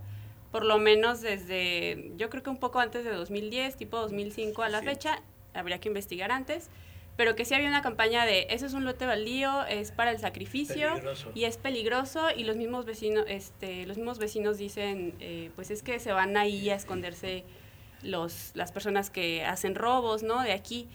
por 0.51 0.65
lo 0.65 0.77
menos 0.77 1.21
desde, 1.21 2.11
yo 2.17 2.29
creo 2.29 2.43
que 2.43 2.49
un 2.49 2.57
poco 2.57 2.79
antes 2.79 3.03
de 3.03 3.11
2010, 3.11 3.75
tipo 3.75 3.97
2005 3.97 4.63
a 4.63 4.69
la 4.69 4.81
fecha, 4.81 5.21
habría 5.53 5.79
que 5.79 5.87
investigar 5.89 6.31
antes, 6.31 6.69
pero 7.17 7.35
que 7.35 7.45
sí 7.45 7.53
había 7.53 7.69
una 7.69 7.81
campaña 7.81 8.25
de, 8.25 8.47
eso 8.49 8.65
es 8.65 8.73
un 8.73 8.83
lote 8.85 9.05
baldío, 9.05 9.65
es 9.67 9.91
para 9.91 10.11
el 10.11 10.19
sacrificio 10.19 10.89
Peligroso. 10.91 11.31
y 11.33 11.45
es 11.45 11.57
peligroso 11.57 12.27
y 12.35 12.43
los 12.43 12.57
mismos 12.57 12.85
vecinos, 12.85 13.25
este, 13.27 13.85
los 13.85 13.97
mismos 13.97 14.19
vecinos 14.19 14.57
dicen, 14.57 15.15
eh, 15.19 15.49
pues 15.55 15.71
es 15.71 15.81
que 15.81 15.99
se 15.99 16.11
van 16.11 16.35
ahí 16.35 16.69
a 16.69 16.75
esconderse 16.75 17.43
los, 18.01 18.51
las 18.53 18.71
personas 18.71 19.09
que 19.09 19.45
hacen 19.45 19.75
robos, 19.75 20.23
¿no? 20.23 20.41
De 20.43 20.51
aquí. 20.51 20.87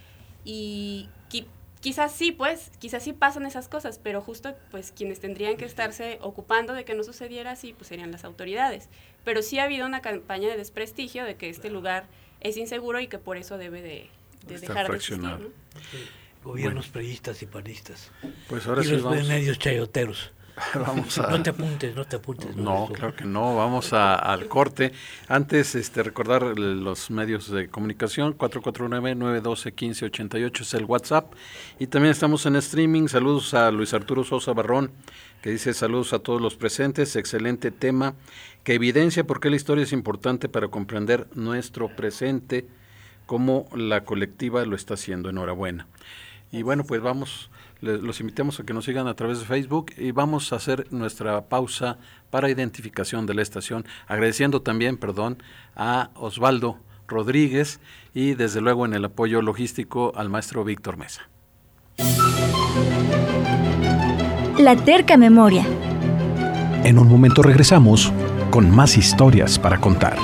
Y 0.44 1.08
qui- 1.30 1.46
quizás 1.80 2.12
sí, 2.12 2.32
pues, 2.32 2.70
quizás 2.78 3.02
sí 3.02 3.12
pasan 3.14 3.46
esas 3.46 3.68
cosas, 3.68 3.98
pero 3.98 4.20
justo, 4.20 4.54
pues, 4.70 4.92
quienes 4.92 5.20
tendrían 5.20 5.56
que 5.56 5.64
estarse 5.64 6.18
ocupando 6.20 6.72
de 6.74 6.84
que 6.84 6.94
no 6.94 7.02
sucediera 7.02 7.52
así, 7.52 7.72
pues, 7.72 7.88
serían 7.88 8.12
las 8.12 8.24
autoridades. 8.24 8.88
Pero 9.24 9.42
sí 9.42 9.58
ha 9.58 9.64
habido 9.64 9.86
una 9.86 10.00
campaña 10.00 10.48
de 10.48 10.56
desprestigio 10.56 11.24
de 11.24 11.36
que 11.36 11.48
este 11.48 11.70
lugar 11.70 12.06
es 12.40 12.56
inseguro 12.56 13.00
y 13.00 13.06
que 13.06 13.18
por 13.18 13.36
eso 13.36 13.58
debe 13.58 13.82
de, 13.82 14.08
de 14.46 14.58
dejar 14.58 14.88
de 14.88 14.96
existir. 14.96 15.52
Gobiernos 16.42 16.88
priistas 16.88 17.42
y 17.42 17.46
panistas. 17.46 18.10
Pues 18.48 18.66
ahora 18.66 18.80
y 18.82 18.86
sí 18.86 18.92
los 18.92 19.02
vamos. 19.02 19.28
medios 19.28 19.58
chayoteros. 19.58 20.32
Vamos 20.86 21.18
a- 21.18 21.30
No 21.30 21.42
te 21.42 21.50
apuntes, 21.50 21.94
no 21.96 22.04
te 22.04 22.16
apuntes. 22.16 22.56
No, 22.56 22.88
claro 22.92 23.14
que 23.16 23.24
no. 23.24 23.56
Vamos 23.56 23.92
a- 23.92 24.14
al 24.14 24.46
corte. 24.48 24.92
Antes, 25.28 25.74
este, 25.74 26.02
recordar 26.02 26.42
los 26.58 27.10
medios 27.10 27.50
de 27.50 27.68
comunicación. 27.68 28.36
449-912-1588 28.36 30.60
es 30.62 30.74
el 30.74 30.84
WhatsApp. 30.84 31.32
Y 31.78 31.86
también 31.86 32.12
estamos 32.12 32.46
en 32.46 32.56
streaming. 32.56 33.08
Saludos 33.08 33.54
a 33.54 33.70
Luis 33.70 33.94
Arturo 33.94 34.24
Sosa 34.24 34.52
Barrón, 34.52 34.90
que 35.42 35.50
dice 35.50 35.72
saludos 35.74 36.12
a 36.12 36.18
todos 36.18 36.40
los 36.40 36.56
presentes. 36.56 37.16
Excelente 37.16 37.70
tema 37.70 38.14
que 38.64 38.74
evidencia 38.74 39.24
por 39.24 39.40
qué 39.40 39.50
la 39.50 39.56
historia 39.56 39.84
es 39.84 39.92
importante 39.92 40.48
para 40.48 40.68
comprender 40.68 41.26
nuestro 41.34 41.88
presente, 41.96 42.66
como 43.26 43.68
la 43.74 44.04
colectiva 44.04 44.64
lo 44.66 44.76
está 44.76 44.94
haciendo. 44.94 45.30
Enhorabuena. 45.30 45.86
Y 46.52 46.62
bueno, 46.62 46.84
pues 46.84 47.00
vamos, 47.00 47.48
los 47.80 48.20
invitamos 48.20 48.60
a 48.60 48.64
que 48.64 48.72
nos 48.72 48.84
sigan 48.84 49.06
a 49.06 49.14
través 49.14 49.40
de 49.40 49.46
Facebook 49.46 49.92
y 49.96 50.10
vamos 50.12 50.52
a 50.52 50.56
hacer 50.56 50.86
nuestra 50.90 51.48
pausa 51.48 51.98
para 52.30 52.50
identificación 52.50 53.26
de 53.26 53.34
la 53.34 53.42
estación, 53.42 53.84
agradeciendo 54.06 54.62
también, 54.62 54.96
perdón, 54.96 55.42
a 55.76 56.10
Osvaldo 56.14 56.78
Rodríguez 57.08 57.80
y 58.14 58.34
desde 58.34 58.60
luego 58.60 58.86
en 58.86 58.94
el 58.94 59.04
apoyo 59.04 59.42
logístico 59.42 60.12
al 60.14 60.28
maestro 60.28 60.64
Víctor 60.64 60.96
Mesa. 60.96 61.28
La 64.58 64.76
terca 64.76 65.16
memoria. 65.16 65.64
En 66.84 66.98
un 66.98 67.08
momento 67.08 67.42
regresamos 67.42 68.12
con 68.50 68.70
más 68.70 68.96
historias 68.96 69.58
para 69.58 69.80
contar. 69.80 70.16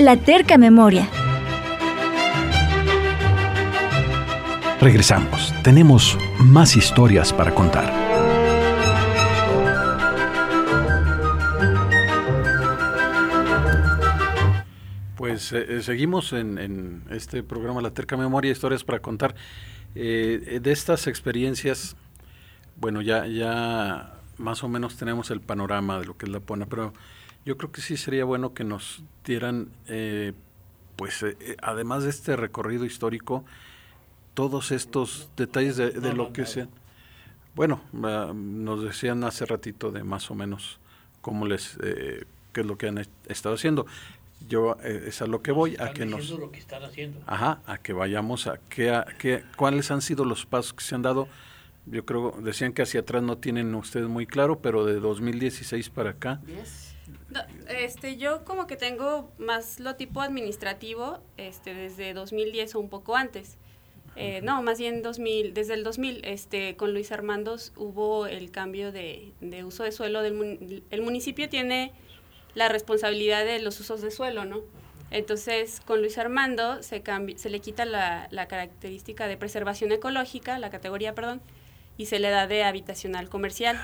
La 0.00 0.16
terca 0.16 0.56
memoria. 0.56 1.06
Regresamos. 4.80 5.52
Tenemos 5.62 6.16
más 6.38 6.74
historias 6.74 7.34
para 7.34 7.54
contar. 7.54 7.92
Pues 15.16 15.52
eh, 15.52 15.66
eh, 15.68 15.82
seguimos 15.82 16.32
en, 16.32 16.56
en 16.56 17.02
este 17.10 17.42
programa 17.42 17.82
La 17.82 17.90
Terca 17.90 18.16
Memoria, 18.16 18.52
historias 18.52 18.82
para 18.84 19.00
contar. 19.00 19.34
Eh, 19.94 20.42
eh, 20.46 20.60
de 20.60 20.72
estas 20.72 21.08
experiencias, 21.08 21.94
bueno, 22.76 23.02
ya, 23.02 23.26
ya 23.26 24.14
más 24.38 24.64
o 24.64 24.68
menos 24.70 24.96
tenemos 24.96 25.30
el 25.30 25.42
panorama 25.42 25.98
de 25.98 26.06
lo 26.06 26.16
que 26.16 26.24
es 26.24 26.32
la 26.32 26.40
PONA, 26.40 26.64
pero 26.64 26.94
yo 27.44 27.56
creo 27.56 27.72
que 27.72 27.80
sí 27.80 27.96
sería 27.96 28.24
bueno 28.24 28.54
que 28.54 28.64
nos 28.64 29.02
dieran, 29.24 29.70
eh, 29.86 30.32
pues 30.96 31.22
eh, 31.22 31.36
eh, 31.40 31.56
además 31.62 32.04
de 32.04 32.10
este 32.10 32.36
recorrido 32.36 32.84
histórico, 32.84 33.44
todos 34.34 34.70
estos 34.72 35.28
detalles 35.36 35.76
de, 35.76 35.90
de 35.90 36.12
lo 36.12 36.32
que 36.32 36.46
se... 36.46 36.68
Bueno, 37.54 37.80
ah, 38.04 38.32
nos 38.34 38.82
decían 38.84 39.24
hace 39.24 39.44
ratito 39.44 39.90
de 39.90 40.04
más 40.04 40.30
o 40.30 40.34
menos 40.34 40.78
cómo 41.20 41.46
les, 41.46 41.76
eh, 41.82 42.24
qué 42.52 42.60
es 42.60 42.66
lo 42.66 42.78
que 42.78 42.88
han 42.88 42.98
est- 42.98 43.10
estado 43.28 43.54
haciendo. 43.56 43.86
Yo 44.48 44.76
eh, 44.84 45.04
es 45.08 45.20
a 45.20 45.26
lo 45.26 45.42
que 45.42 45.52
voy, 45.52 45.76
a 45.80 45.92
que 45.92 46.06
nos... 46.06 46.30
lo 46.30 46.50
que 46.52 46.60
están 46.60 46.82
haciendo. 46.84 47.20
Ajá, 47.26 47.60
a 47.66 47.78
que 47.78 47.92
vayamos 47.92 48.46
a 48.46 48.58
qué, 48.68 48.90
a 48.90 49.04
qué- 49.18 49.42
cuáles 49.56 49.90
han 49.90 50.00
sido 50.00 50.24
los 50.24 50.46
pasos 50.46 50.72
que 50.74 50.84
se 50.84 50.94
han 50.94 51.02
dado. 51.02 51.28
Yo 51.86 52.04
creo, 52.06 52.34
decían 52.42 52.72
que 52.72 52.82
hacia 52.82 53.00
atrás 53.00 53.22
no 53.22 53.36
tienen 53.38 53.74
ustedes 53.74 54.06
muy 54.08 54.26
claro, 54.26 54.60
pero 54.60 54.84
de 54.86 55.00
2016 55.00 55.90
para 55.90 56.10
acá. 56.10 56.40
No, 57.30 57.40
este, 57.68 58.16
yo 58.16 58.44
como 58.44 58.66
que 58.66 58.76
tengo 58.76 59.30
más 59.38 59.78
lo 59.78 59.94
tipo 59.96 60.20
administrativo 60.20 61.20
este, 61.36 61.74
desde 61.74 62.12
2010 62.12 62.74
o 62.74 62.80
un 62.80 62.88
poco 62.88 63.16
antes. 63.16 63.56
Eh, 64.16 64.40
no, 64.42 64.62
más 64.62 64.78
bien 64.78 65.02
2000, 65.02 65.54
desde 65.54 65.74
el 65.74 65.84
2000, 65.84 66.24
este, 66.24 66.76
con 66.76 66.92
Luis 66.92 67.12
Armando 67.12 67.56
hubo 67.76 68.26
el 68.26 68.50
cambio 68.50 68.90
de, 68.90 69.32
de 69.40 69.64
uso 69.64 69.84
de 69.84 69.92
suelo. 69.92 70.22
Del 70.22 70.82
el 70.90 71.02
municipio 71.02 71.48
tiene 71.48 71.92
la 72.54 72.68
responsabilidad 72.68 73.44
de 73.44 73.60
los 73.60 73.78
usos 73.80 74.00
de 74.02 74.10
suelo, 74.10 74.44
¿no? 74.44 74.62
Entonces, 75.12 75.80
con 75.80 76.00
Luis 76.00 76.18
Armando 76.18 76.82
se, 76.82 77.02
cambi- 77.04 77.36
se 77.36 77.50
le 77.50 77.60
quita 77.60 77.84
la, 77.84 78.26
la 78.30 78.48
característica 78.48 79.28
de 79.28 79.36
preservación 79.36 79.92
ecológica, 79.92 80.58
la 80.58 80.70
categoría, 80.70 81.14
perdón, 81.14 81.40
y 81.96 82.06
se 82.06 82.18
le 82.18 82.30
da 82.30 82.46
de 82.48 82.64
habitacional 82.64 83.28
comercial. 83.28 83.78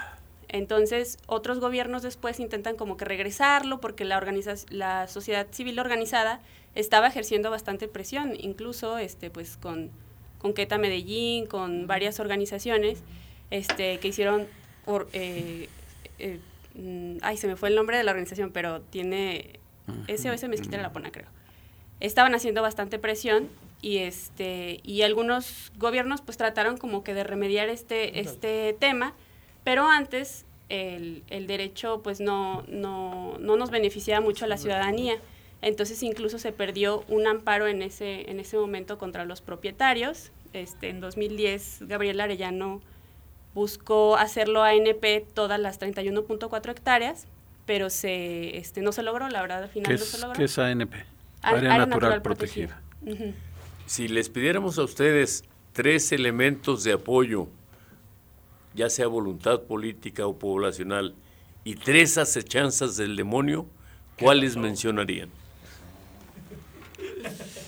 Entonces, 0.49 1.19
otros 1.27 1.59
gobiernos 1.61 2.03
después 2.03 2.39
intentan 2.41 2.77
como 2.77 2.97
que 2.97 3.05
regresarlo 3.05 3.81
porque 3.81 4.05
la, 4.05 4.21
organiza- 4.21 4.67
la 4.71 5.09
sociedad 5.09 5.47
civil 5.51 5.79
organizada 5.79 6.41
estaba 6.75 7.09
ejerciendo 7.09 7.51
bastante 7.51 7.89
presión, 7.89 8.35
incluso 8.39 8.99
este, 8.99 9.31
pues, 9.31 9.57
con, 9.57 9.91
con 10.39 10.53
Queta 10.55 10.79
Medellín, 10.79 11.47
con 11.47 11.87
varias 11.87 12.21
organizaciones 12.21 13.01
este, 13.51 13.99
que 13.99 14.09
hicieron... 14.09 14.47
or- 14.87 15.09
eh, 15.13 15.69
eh, 16.19 16.39
mm, 16.75 17.17
ay, 17.23 17.37
se 17.37 17.49
me 17.49 17.57
fue 17.57 17.69
el 17.71 17.75
nombre 17.75 17.97
de 17.97 18.05
la 18.05 18.13
organización, 18.13 18.51
pero 18.53 18.81
tiene 18.83 19.59
SOS 20.09 20.49
Mezquitera 20.49 20.83
La 20.83 20.93
Pona, 20.93 21.11
creo. 21.11 21.27
Estaban 22.01 22.35
haciendo 22.35 22.61
bastante 22.63 22.99
presión 22.99 23.49
y 23.83 23.99
este 23.99 24.81
y 24.85 25.03
algunos 25.03 25.73
gobiernos 25.79 26.21
pues 26.23 26.37
trataron 26.37 26.77
como 26.77 27.03
que 27.05 27.15
de 27.15 27.25
remediar 27.25 27.69
este 27.69 28.21
este 28.21 28.75
tema 28.79 29.15
pero 29.67 29.89
antes 29.89 30.45
el, 30.69 31.25
el 31.29 31.49
derecho 31.49 32.01
pues 32.01 32.21
no, 32.21 32.63
no, 32.69 33.37
no 33.41 33.57
nos 33.57 33.73
beneficiaba 33.73 34.21
mucho 34.25 34.45
a 34.45 34.49
la 34.49 34.59
ciudadanía. 34.59 35.17
Entonces 35.61 36.05
incluso 36.05 36.39
se 36.39 36.53
perdió 36.53 37.03
un 37.09 37.27
amparo 37.27 37.67
en 37.67 37.83
ese 37.83 38.31
en 38.31 38.39
ese 38.39 38.57
momento 38.57 38.97
contra 38.97 39.25
los 39.25 39.41
propietarios. 39.41 40.31
Este 40.53 40.89
en 40.89 41.01
2010 41.01 41.81
Gabriel 41.81 42.21
Arellano 42.21 42.81
buscó 43.55 44.17
hacerlo 44.17 44.63
ANP 44.63 45.27
todas 45.35 45.59
las 45.59 45.81
31.4 45.81 46.71
hectáreas 46.71 47.27
pero 47.65 47.91
se 47.91 48.59
este 48.59 48.83
no 48.83 48.93
se 48.93 49.03
logró 49.03 49.29
la 49.29 49.41
verdad 49.41 49.65
al 49.65 49.69
final 49.69 49.93
¿Qué 49.95 49.99
no 49.99 50.05
se 50.05 50.19
logró. 50.21 50.35
qué 50.35 50.45
es 50.45 50.59
ANP? 50.61 50.95
Área, 51.43 51.79
Natural, 51.87 52.23
Protegida. 52.23 52.81
Si 53.87 54.07
les 54.07 54.29
pidiéramos 54.29 54.79
a 54.79 54.85
ustedes 54.85 55.43
tres 55.73 56.13
elementos 56.13 56.85
de 56.85 56.93
apoyo, 56.93 57.49
ya 58.77 58.91
sea 58.91 59.09
voluntad 59.09 59.63
política 59.63 60.27
o 60.27 60.39
poblacional, 60.39 61.15
y 61.65 61.75
tres 61.75 62.17
acechanzas 62.19 62.97
del 62.97 63.17
demonio, 63.17 63.67
¿cuáles 64.21 64.57
mencionarían? 64.57 65.31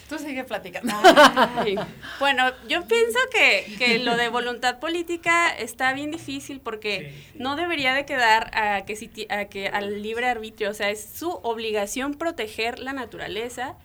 Tú 0.09 0.18
sigue 0.18 0.44
platicando. 0.44 0.94
Ay, 1.03 1.77
Bueno, 2.21 2.44
yo 2.68 2.87
pienso 2.87 3.18
que, 3.33 3.75
que 3.77 3.99
lo 3.99 4.16
de 4.16 4.29
voluntad 4.29 4.79
política 4.79 5.51
está 5.51 5.92
bien 5.92 6.11
difícil 6.11 6.61
porque 6.61 7.12
no 7.35 7.57
debería 7.57 7.92
de 7.92 8.07
quedar 8.07 8.57
a 8.57 8.85
que, 8.85 9.27
a 9.31 9.47
que 9.47 9.66
al 9.68 10.03
libre 10.03 10.27
arbitrio, 10.29 10.71
o 10.71 10.75
sea, 10.75 10.90
es 10.90 11.05
su 11.14 11.31
obligación 11.42 12.14
proteger 12.14 12.79
la 12.79 12.92
naturaleza 12.92 13.77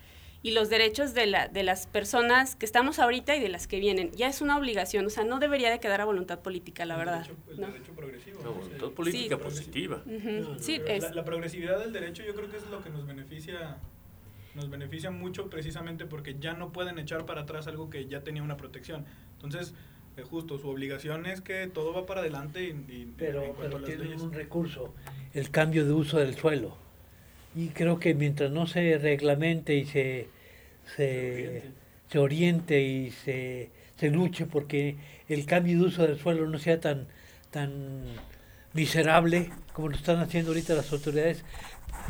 y 0.44 0.52
los 0.52 0.70
derechos 0.70 1.14
de, 1.14 1.26
la, 1.26 1.48
de 1.48 1.64
las 1.64 1.88
personas 1.88 2.56
que 2.56 2.66
estamos 2.66 3.00
ahorita 3.00 3.36
y 3.36 3.40
de 3.40 3.48
las 3.50 3.66
que 3.66 3.80
vienen. 3.80 4.12
Ya 4.12 4.28
es 4.28 4.42
una 4.42 4.58
obligación, 4.58 5.06
o 5.06 5.10
sea, 5.10 5.24
no 5.24 5.40
debería 5.40 5.72
de 5.72 5.80
quedar 5.80 6.02
a 6.02 6.06
voluntad 6.06 6.40
política, 6.40 6.86
la 6.86 6.98
verdad. 6.98 7.26
¿no? 7.58 7.68
La 8.44 8.50
voluntad 8.50 8.90
política 8.92 9.38
positiva. 9.38 10.04
Sí, 10.60 10.80
la, 10.80 10.94
es, 10.94 11.16
la 11.16 11.24
progresividad 11.26 11.80
del 11.80 11.94
derecho 11.94 12.24
yo 12.24 12.36
creo 12.36 12.52
que 12.52 12.58
es 12.58 12.68
lo 12.70 12.84
que 12.84 12.90
nos 12.90 13.08
beneficia 13.08 13.78
nos 14.56 14.70
beneficia 14.70 15.10
mucho 15.10 15.50
precisamente 15.50 16.06
porque 16.06 16.36
ya 16.40 16.54
no 16.54 16.72
pueden 16.72 17.00
echar 17.00 17.26
para 17.26 17.42
atrás 17.42 17.66
algo 17.66 17.90
que 17.90 18.06
ya 18.06 18.22
tenía 18.22 18.44
una 18.44 18.56
protección. 18.56 19.04
Entonces, 19.42 19.74
eh, 20.16 20.22
justo 20.22 20.60
su 20.60 20.68
obligación 20.70 21.26
es 21.26 21.42
que 21.42 21.66
todo 21.66 21.92
va 21.92 22.06
para 22.06 22.20
adelante 22.20 22.62
y, 22.64 22.68
y- 22.94 23.14
pero, 23.18 23.42
en 23.46 23.54
pero 23.56 23.78
a 23.78 23.80
las 23.80 23.86
tienen 23.90 24.06
leyes. 24.10 24.22
un 24.22 24.32
recurso, 24.32 24.94
el 25.34 25.50
cambio 25.50 25.86
de 25.86 25.94
uso 25.94 26.20
del 26.20 26.36
suelo. 26.36 26.78
Y 27.56 27.70
creo 27.70 28.00
que 28.00 28.14
mientras 28.14 28.52
no 28.52 28.68
se 28.68 28.96
reglamente 29.00 29.74
y 29.76 29.86
se, 29.86 30.28
se, 30.96 31.64
se 32.10 32.20
oriente 32.20 32.82
y 32.82 33.12
se, 33.12 33.70
se 33.98 34.10
luche 34.10 34.46
porque 34.46 34.98
el 35.30 35.46
cambio 35.46 35.78
de 35.78 35.86
uso 35.86 36.04
del 36.04 36.20
suelo 36.20 36.48
no 36.48 36.60
sea 36.60 36.80
tan, 36.80 37.08
tan 37.52 38.04
miserable 38.74 39.52
como 39.74 39.90
lo 39.90 39.96
están 39.96 40.20
haciendo 40.20 40.52
ahorita 40.52 40.74
las 40.74 40.92
autoridades, 40.92 41.44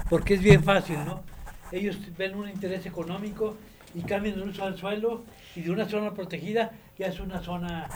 porque 0.10 0.36
es 0.36 0.42
bien 0.42 0.64
fácil, 0.64 0.98
¿no? 1.06 1.24
Ellos 1.72 1.98
ven 2.18 2.36
un 2.36 2.50
interés 2.50 2.86
económico 2.86 3.56
y 3.96 4.02
cambian 4.02 4.36
el 4.36 4.50
uso 4.50 4.66
del 4.66 4.78
suelo 4.78 5.24
y 5.56 5.62
de 5.62 5.72
una 5.72 5.88
zona 5.88 6.14
protegida 6.14 6.72
ya 6.98 7.08
es 7.08 7.20
una 7.20 7.42
zona 7.42 7.88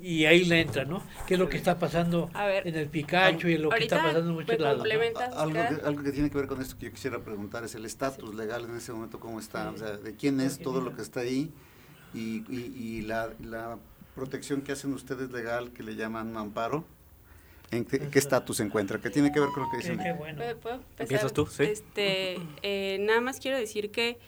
y 0.00 0.24
ahí 0.26 0.44
le 0.44 0.60
entra, 0.60 0.84
¿no? 0.84 1.02
¿Qué 1.26 1.34
es 1.34 1.40
lo 1.40 1.48
que 1.48 1.56
está 1.56 1.78
pasando 1.78 2.30
en 2.68 2.74
el 2.76 2.88
Picacho 2.88 3.48
y 3.48 3.54
en 3.54 3.62
lo 3.62 3.68
que 3.70 3.84
está 3.84 3.96
pasando 4.08 4.28
en 4.30 4.34
muchos 4.36 4.48
lados? 4.64 4.78
¿no? 4.78 4.84
Algo 5.38 5.52
que, 5.80 5.86
algo 5.86 6.02
que 6.04 6.12
tiene 6.12 6.30
que 6.30 6.38
ver 6.38 6.46
con 6.46 6.60
esto 6.60 6.76
que 6.78 6.86
yo 6.86 6.92
quisiera 6.92 7.18
preguntar 7.18 7.64
es 7.64 7.74
el 7.74 7.84
estatus 7.84 8.34
legal 8.34 8.64
en 8.64 8.76
ese 8.76 8.92
momento, 8.92 9.18
cómo 9.18 9.40
está, 9.40 9.70
o 9.70 9.76
sea, 9.76 9.96
de 9.96 10.14
quién 10.14 10.40
es 10.40 10.58
todo 10.60 10.80
lo 10.80 10.94
que 10.94 11.02
está 11.02 11.20
ahí 11.20 11.50
y, 12.14 12.44
y- 12.48 12.72
y 12.76 13.02
la, 13.02 13.30
la 13.42 13.78
protección 14.14 14.62
que 14.62 14.72
hacen 14.72 14.92
ustedes 14.92 15.30
legal 15.32 15.72
que 15.72 15.82
le 15.82 15.96
llaman 15.96 16.36
amparo. 16.36 16.84
¿En 17.70 17.86
qué 17.86 17.98
qué 18.00 18.18
estatus 18.18 18.58
se 18.58 18.62
encuentra? 18.64 19.00
Que 19.00 19.08
tiene 19.08 19.32
que 19.32 19.40
ver 19.40 19.48
con 19.48 19.62
lo 19.62 19.70
que 19.70 19.78
dicen. 19.78 19.96
¿Puedo- 19.96 20.16
puedo 20.18 20.74
empezar? 20.76 20.80
Empiezas 20.98 21.32
tú, 21.32 21.46
sí. 21.46 21.62
Este, 21.64 22.36
eh, 22.62 22.98
nada 23.00 23.22
más 23.22 23.40
quiero 23.40 23.56
decir 23.56 23.90
que 23.90 24.18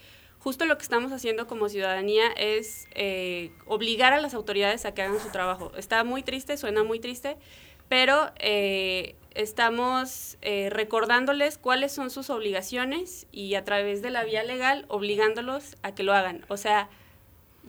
justo 0.45 0.67
lo 0.67 0.77
que 0.77 0.83
estamos 0.83 1.11
haciendo 1.11 1.47
como 1.47 1.71
ciudadanía 1.71 2.31
es 2.37 2.87
eh, 2.95 3.51
obligar 3.65 4.13
a 4.13 4.21
las 4.21 4.35
autoridades 4.35 4.85
a 4.85 4.93
que 4.93 5.01
hagan 5.01 5.19
su 5.19 5.31
trabajo. 5.31 5.73
Está 5.75 6.05
muy 6.05 6.23
triste, 6.23 6.59
suena 6.59 6.85
muy 6.85 7.01
triste, 7.01 7.39
pero 7.89 8.31
eh, 8.39 9.17
estamos 9.35 10.37
eh, 10.43 10.69
recordándoles 10.69 11.57
cuáles 11.57 11.93
son 11.93 12.11
sus 12.11 12.29
obligaciones 12.29 13.27
y 13.33 13.55
a 13.55 13.65
través 13.65 14.03
de 14.03 14.11
la 14.11 14.23
vía 14.25 14.45
legal 14.45 14.85
obligándolos 14.89 15.79
a 15.83 15.95
que 15.95 16.03
lo 16.03 16.13
hagan. 16.13 16.45
O 16.49 16.59
sea, 16.59 16.91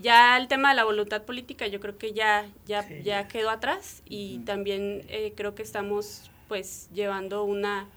ya 0.02 0.36
el 0.36 0.50
tema 0.50 0.72
de 0.72 0.76
la 0.76 0.84
voluntad 0.84 1.24
política 1.24 1.68
yo 1.68 1.80
creo 1.80 1.98
que 1.98 2.12
ya 2.12 2.46
ya 2.66 2.86
ya 3.02 3.30
quedó 3.30 3.52
atrás 3.52 4.04
y 4.04 4.40
también 4.40 5.08
creo 5.38 5.56
que 5.56 5.64
estamos 5.64 6.30
pues 6.50 6.90
llevando 6.94 7.46
una 7.46 7.88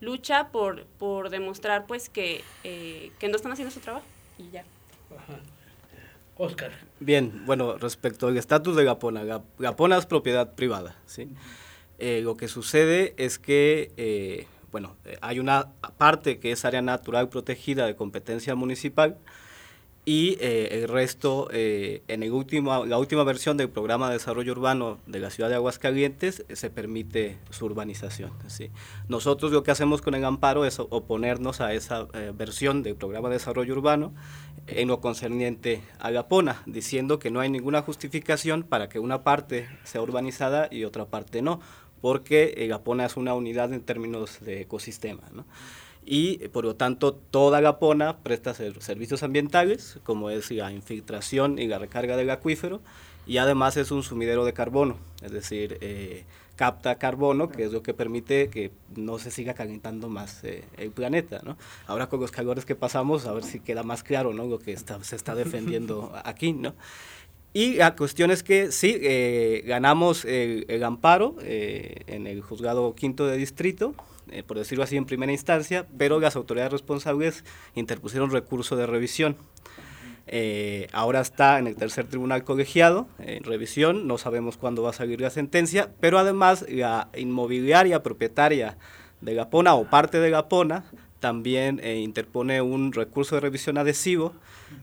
lucha 0.00 0.48
por 0.48 0.86
por 0.86 1.28
demostrar 1.28 1.86
pues 1.86 2.08
que 2.08 2.42
que 2.62 3.28
no 3.28 3.36
están 3.36 3.52
haciendo 3.52 3.70
su 3.70 3.80
trabajo 3.80 4.06
y 4.42 4.50
ya 4.50 4.64
Oscar. 6.36 6.72
Bien, 6.98 7.44
bueno, 7.46 7.76
respecto 7.76 8.26
al 8.26 8.36
estatus 8.36 8.74
de 8.74 8.84
Gapona, 8.84 9.22
Gap- 9.24 9.44
Gapona 9.58 9.98
es 9.98 10.06
propiedad 10.06 10.54
privada, 10.54 10.96
¿sí? 11.06 11.28
Eh, 11.98 12.20
lo 12.22 12.36
que 12.36 12.48
sucede 12.48 13.14
es 13.18 13.38
que, 13.38 13.92
eh, 13.96 14.46
bueno, 14.72 14.96
eh, 15.04 15.18
hay 15.20 15.38
una 15.38 15.68
parte 15.98 16.40
que 16.40 16.50
es 16.52 16.64
área 16.64 16.82
natural 16.82 17.28
protegida 17.28 17.86
de 17.86 17.94
competencia 17.94 18.54
municipal 18.54 19.18
y 20.04 20.36
eh, 20.40 20.80
el 20.82 20.88
resto, 20.88 21.48
eh, 21.52 22.02
en 22.08 22.24
el 22.24 22.32
último, 22.32 22.84
la 22.84 22.98
última 22.98 23.22
versión 23.22 23.56
del 23.56 23.70
programa 23.70 24.08
de 24.08 24.14
desarrollo 24.14 24.52
urbano 24.52 24.98
de 25.06 25.20
la 25.20 25.30
ciudad 25.30 25.48
de 25.48 25.54
Aguascalientes, 25.54 26.44
eh, 26.48 26.56
se 26.56 26.70
permite 26.70 27.38
su 27.50 27.66
urbanización. 27.66 28.32
¿sí? 28.48 28.70
Nosotros 29.08 29.52
lo 29.52 29.62
que 29.62 29.70
hacemos 29.70 30.02
con 30.02 30.16
el 30.16 30.24
amparo 30.24 30.64
es 30.64 30.80
oponernos 30.80 31.60
a 31.60 31.72
esa 31.72 32.08
eh, 32.14 32.32
versión 32.34 32.82
del 32.82 32.96
programa 32.96 33.28
de 33.28 33.34
desarrollo 33.34 33.74
urbano 33.74 34.12
en 34.66 34.88
lo 34.88 35.00
concerniente 35.00 35.82
a 36.00 36.10
Gapona, 36.10 36.62
diciendo 36.66 37.20
que 37.20 37.30
no 37.30 37.38
hay 37.38 37.48
ninguna 37.48 37.82
justificación 37.82 38.64
para 38.64 38.88
que 38.88 38.98
una 38.98 39.22
parte 39.22 39.68
sea 39.84 40.02
urbanizada 40.02 40.68
y 40.70 40.84
otra 40.84 41.06
parte 41.06 41.42
no, 41.42 41.60
porque 42.00 42.54
eh, 42.56 42.66
Gapona 42.66 43.06
es 43.06 43.16
una 43.16 43.34
unidad 43.34 43.72
en 43.72 43.82
términos 43.82 44.40
de 44.40 44.62
ecosistema. 44.62 45.22
¿no? 45.32 45.46
Y 46.04 46.48
por 46.48 46.64
lo 46.64 46.74
tanto 46.76 47.14
toda 47.14 47.60
Gapona 47.60 48.18
presta 48.18 48.54
ser- 48.54 48.82
servicios 48.82 49.22
ambientales, 49.22 49.98
como 50.04 50.30
es 50.30 50.50
la 50.50 50.72
infiltración 50.72 51.58
y 51.58 51.66
la 51.68 51.78
recarga 51.78 52.16
del 52.16 52.30
acuífero, 52.30 52.80
y 53.26 53.36
además 53.38 53.76
es 53.76 53.90
un 53.92 54.02
sumidero 54.02 54.44
de 54.44 54.52
carbono, 54.52 54.96
es 55.22 55.30
decir, 55.30 55.78
eh, 55.80 56.24
capta 56.56 56.96
carbono, 56.96 57.48
que 57.48 57.64
es 57.64 57.72
lo 57.72 57.82
que 57.82 57.94
permite 57.94 58.48
que 58.48 58.72
no 58.96 59.18
se 59.18 59.30
siga 59.30 59.54
calentando 59.54 60.08
más 60.08 60.42
eh, 60.44 60.64
el 60.76 60.90
planeta. 60.90 61.40
¿no? 61.44 61.56
Ahora 61.86 62.08
con 62.08 62.20
los 62.20 62.30
calores 62.30 62.64
que 62.64 62.74
pasamos, 62.74 63.26
a 63.26 63.32
ver 63.32 63.42
si 63.44 63.58
queda 63.60 63.82
más 63.84 64.02
claro 64.02 64.32
¿no? 64.34 64.44
lo 64.46 64.58
que 64.58 64.72
está- 64.72 65.02
se 65.04 65.16
está 65.16 65.34
defendiendo 65.34 66.12
aquí. 66.24 66.52
¿no? 66.52 66.74
Y 67.54 67.74
la 67.74 67.94
cuestión 67.96 68.30
es 68.30 68.42
que 68.42 68.70
sí, 68.72 68.96
eh, 69.00 69.62
ganamos 69.66 70.24
el, 70.24 70.64
el 70.68 70.82
amparo 70.84 71.36
eh, 71.42 72.02
en 72.06 72.26
el 72.26 72.40
juzgado 72.42 72.94
quinto 72.94 73.26
de 73.26 73.36
distrito, 73.36 73.94
eh, 74.30 74.42
por 74.42 74.58
decirlo 74.58 74.84
así 74.84 74.96
en 74.96 75.04
primera 75.04 75.32
instancia, 75.32 75.86
pero 75.98 76.20
las 76.20 76.36
autoridades 76.36 76.72
responsables 76.72 77.44
interpusieron 77.74 78.30
recurso 78.30 78.76
de 78.76 78.86
revisión. 78.86 79.36
Eh, 80.26 80.86
ahora 80.92 81.20
está 81.20 81.58
en 81.58 81.66
el 81.66 81.76
tercer 81.76 82.06
tribunal 82.06 82.44
colegiado, 82.44 83.08
en 83.18 83.42
revisión, 83.42 84.06
no 84.06 84.18
sabemos 84.18 84.56
cuándo 84.56 84.82
va 84.82 84.90
a 84.90 84.94
salir 84.94 85.20
la 85.20 85.30
sentencia, 85.30 85.90
pero 86.00 86.18
además 86.18 86.64
la 86.68 87.08
inmobiliaria 87.16 88.02
propietaria 88.02 88.78
de 89.20 89.34
Gapona 89.34 89.74
o 89.74 89.84
parte 89.88 90.20
de 90.20 90.30
Gapona 90.30 90.84
también 91.20 91.80
eh, 91.82 92.00
interpone 92.00 92.60
un 92.60 92.92
recurso 92.92 93.36
de 93.36 93.40
revisión 93.40 93.78
adhesivo 93.78 94.34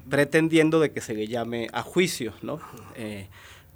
pretendiendo 0.10 0.80
de 0.80 0.92
que 0.92 1.02
se 1.02 1.14
le 1.14 1.28
llame 1.28 1.68
a 1.74 1.84
juicio, 1.84 2.34
¿no? 2.42 2.60
Eh, 2.96 3.28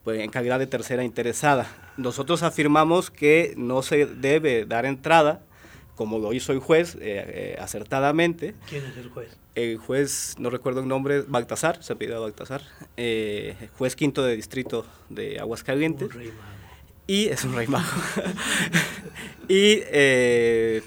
pues 0.04 0.22
en 0.22 0.30
calidad 0.30 0.60
de 0.60 0.68
tercera 0.68 1.04
interesada. 1.04 1.68
Nosotros 1.98 2.44
afirmamos 2.44 3.12
que 3.12 3.54
no 3.58 3.84
se 3.84 4.06
debe 4.06 4.66
dar 4.66 4.86
entrada, 4.86 5.42
como 5.96 6.20
lo 6.20 6.34
hizo 6.34 6.54
el 6.54 6.60
juez 6.60 6.96
eh, 6.96 7.00
eh, 7.02 7.58
acertadamente. 7.60 8.56
¿Quién 8.70 8.86
es 8.86 8.98
el 8.98 9.10
juez? 9.10 9.38
El 9.56 9.78
juez, 9.78 10.36
no 10.40 10.50
recuerdo 10.50 10.82
el 10.82 10.88
nombre, 10.88 11.22
Baltasar, 11.22 11.84
se 11.84 11.96
pidió 11.96 12.20
Baltasar, 12.22 12.62
eh, 12.98 13.56
juez 13.78 13.96
quinto 13.96 14.24
de 14.24 14.36
distrito 14.36 14.86
de 15.10 15.40
Aguascalientes. 15.40 16.10
Y 17.06 17.28
es 17.28 17.44
un 17.44 17.56
rey 17.56 17.68
mago. 17.68 17.86
y 19.48 19.82
eh, 19.92 20.82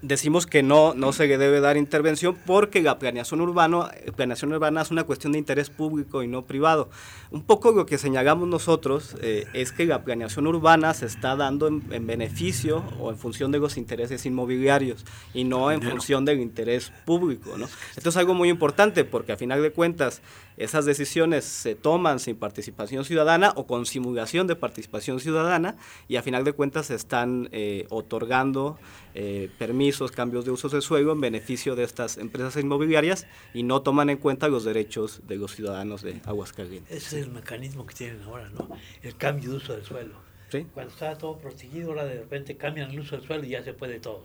decimos 0.00 0.46
que 0.46 0.62
no, 0.62 0.94
no 0.94 1.12
se 1.12 1.26
debe 1.26 1.60
dar 1.60 1.76
intervención 1.76 2.36
porque 2.46 2.82
la 2.82 2.98
planeación, 2.98 3.40
urbano, 3.40 3.88
eh, 3.92 4.12
planeación 4.14 4.52
urbana 4.52 4.82
es 4.82 4.90
una 4.90 5.04
cuestión 5.04 5.32
de 5.32 5.38
interés 5.38 5.70
público 5.70 6.22
y 6.22 6.28
no 6.28 6.42
privado. 6.42 6.88
Un 7.30 7.42
poco 7.42 7.72
lo 7.72 7.86
que 7.86 7.98
señalamos 7.98 8.48
nosotros 8.48 9.16
eh, 9.22 9.46
es 9.54 9.72
que 9.72 9.86
la 9.86 10.04
planeación 10.04 10.46
urbana 10.46 10.94
se 10.94 11.06
está 11.06 11.36
dando 11.36 11.66
en, 11.66 11.82
en 11.90 12.06
beneficio 12.06 12.84
o 13.00 13.10
en 13.10 13.18
función 13.18 13.50
de 13.50 13.58
los 13.58 13.76
intereses 13.76 14.24
inmobiliarios 14.24 15.04
y 15.34 15.44
no 15.44 15.72
en 15.72 15.82
función 15.82 16.24
del 16.24 16.40
interés 16.40 16.92
público. 17.04 17.56
¿no? 17.58 17.68
Esto 17.96 18.10
es 18.10 18.16
algo 18.16 18.34
muy 18.34 18.48
importante 18.48 19.04
porque 19.04 19.32
a 19.32 19.36
final 19.36 19.62
de 19.62 19.72
cuentas 19.72 20.22
esas 20.58 20.84
decisiones 20.84 21.44
se 21.44 21.74
toman 21.74 22.18
sin 22.18 22.36
participación 22.36 23.04
ciudadana 23.04 23.52
o 23.56 23.66
con 23.66 23.86
simulación 23.86 24.46
de 24.46 24.56
participación 24.56 25.20
ciudadana 25.20 25.76
y 26.08 26.16
a 26.16 26.22
final 26.22 26.44
de 26.44 26.52
cuentas 26.52 26.86
se 26.86 26.94
están 26.94 27.48
eh, 27.52 27.86
otorgando 27.90 28.78
eh, 29.14 29.50
permisos, 29.58 30.10
cambios 30.10 30.44
de 30.44 30.50
usos 30.50 30.72
de 30.72 30.80
suelo 30.80 31.12
en 31.12 31.20
beneficio 31.20 31.76
de 31.76 31.84
estas 31.84 32.18
empresas 32.18 32.56
inmobiliarias 32.56 33.26
y 33.54 33.62
no 33.62 33.82
toman 33.82 34.10
en 34.10 34.18
cuenta 34.18 34.48
los 34.48 34.64
derechos 34.64 35.22
de 35.26 35.36
los 35.36 35.54
ciudadanos 35.54 36.02
de 36.02 36.20
Aguascalientes. 36.24 36.94
Ese 36.94 37.20
es 37.20 37.26
el 37.26 37.32
mecanismo 37.32 37.86
que 37.86 37.94
tienen 37.94 38.22
ahora, 38.22 38.48
¿no? 38.50 38.68
El 39.02 39.16
cambio 39.16 39.50
de 39.50 39.56
uso 39.56 39.74
del 39.74 39.84
suelo. 39.84 40.28
Cuando 40.72 40.92
está 40.92 41.16
todo 41.18 41.36
protegido, 41.36 41.90
ahora 41.90 42.06
de 42.06 42.14
repente 42.14 42.56
cambian 42.56 42.90
el 42.90 43.00
uso 43.00 43.16
del 43.16 43.26
suelo 43.26 43.44
y 43.44 43.50
ya 43.50 43.62
se 43.62 43.74
puede 43.74 44.00
todo. 44.00 44.24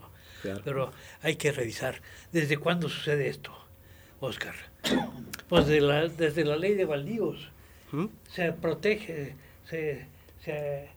Pero 0.64 0.92
hay 1.22 1.36
que 1.36 1.52
revisar. 1.52 2.02
¿Desde 2.32 2.58
cuándo 2.58 2.90
sucede 2.90 3.30
esto, 3.30 3.52
Oscar? 4.20 4.56
Pues 5.50 5.68
de 5.68 5.82
la, 5.82 6.08
desde 6.08 6.46
la 6.46 6.56
ley 6.56 6.74
de 6.74 6.86
baldíos. 6.86 7.50
¿Mm? 7.92 8.06
Se 8.30 8.52
protege, 8.54 9.36
se, 9.70 10.08
se, 10.44 10.90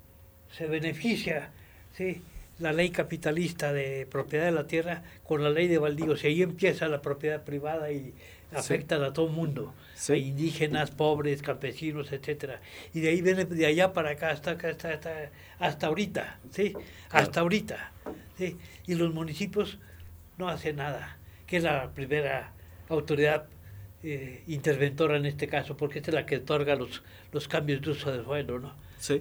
se 0.50 0.66
beneficia, 0.66 1.50
¿sí? 1.92 2.22
la 2.58 2.72
ley 2.72 2.90
capitalista 2.90 3.72
de 3.72 4.06
propiedad 4.06 4.46
de 4.46 4.52
la 4.52 4.66
tierra 4.66 5.02
con 5.24 5.42
la 5.42 5.50
ley 5.50 5.68
de 5.68 5.78
baldíos 5.78 6.24
y 6.24 6.28
ahí 6.28 6.42
empieza 6.42 6.88
la 6.88 7.02
propiedad 7.02 7.44
privada 7.44 7.90
y 7.92 8.14
afecta 8.52 8.96
a 9.04 9.12
todo 9.12 9.26
el 9.26 9.32
mundo, 9.32 9.74
indígenas, 10.08 10.90
pobres, 10.90 11.42
campesinos, 11.42 12.12
etcétera. 12.12 12.60
Y 12.94 13.00
de 13.00 13.10
ahí 13.10 13.20
viene 13.20 13.44
de 13.44 13.66
allá 13.66 13.92
para 13.92 14.10
acá 14.10 14.30
hasta 14.30 14.52
hasta, 14.52 14.92
hasta, 14.92 15.30
hasta 15.58 15.86
ahorita, 15.86 16.38
sí, 16.50 16.74
hasta 17.10 17.40
ahorita, 17.40 17.92
sí. 18.38 18.56
Y 18.86 18.94
los 18.94 19.12
municipios 19.12 19.78
no 20.38 20.48
hacen 20.48 20.76
nada, 20.76 21.18
que 21.46 21.58
es 21.58 21.64
la 21.64 21.90
primera 21.90 22.52
autoridad 22.88 23.46
eh, 24.02 24.42
interventora 24.46 25.16
en 25.16 25.26
este 25.26 25.46
caso, 25.48 25.76
porque 25.76 25.98
esta 25.98 26.10
es 26.10 26.14
la 26.14 26.26
que 26.26 26.36
otorga 26.36 26.76
los, 26.76 27.02
los 27.32 27.48
cambios 27.48 27.80
de 27.82 27.90
uso 27.90 28.12
del 28.12 28.24
suelo, 28.24 28.58
¿no? 28.58 28.74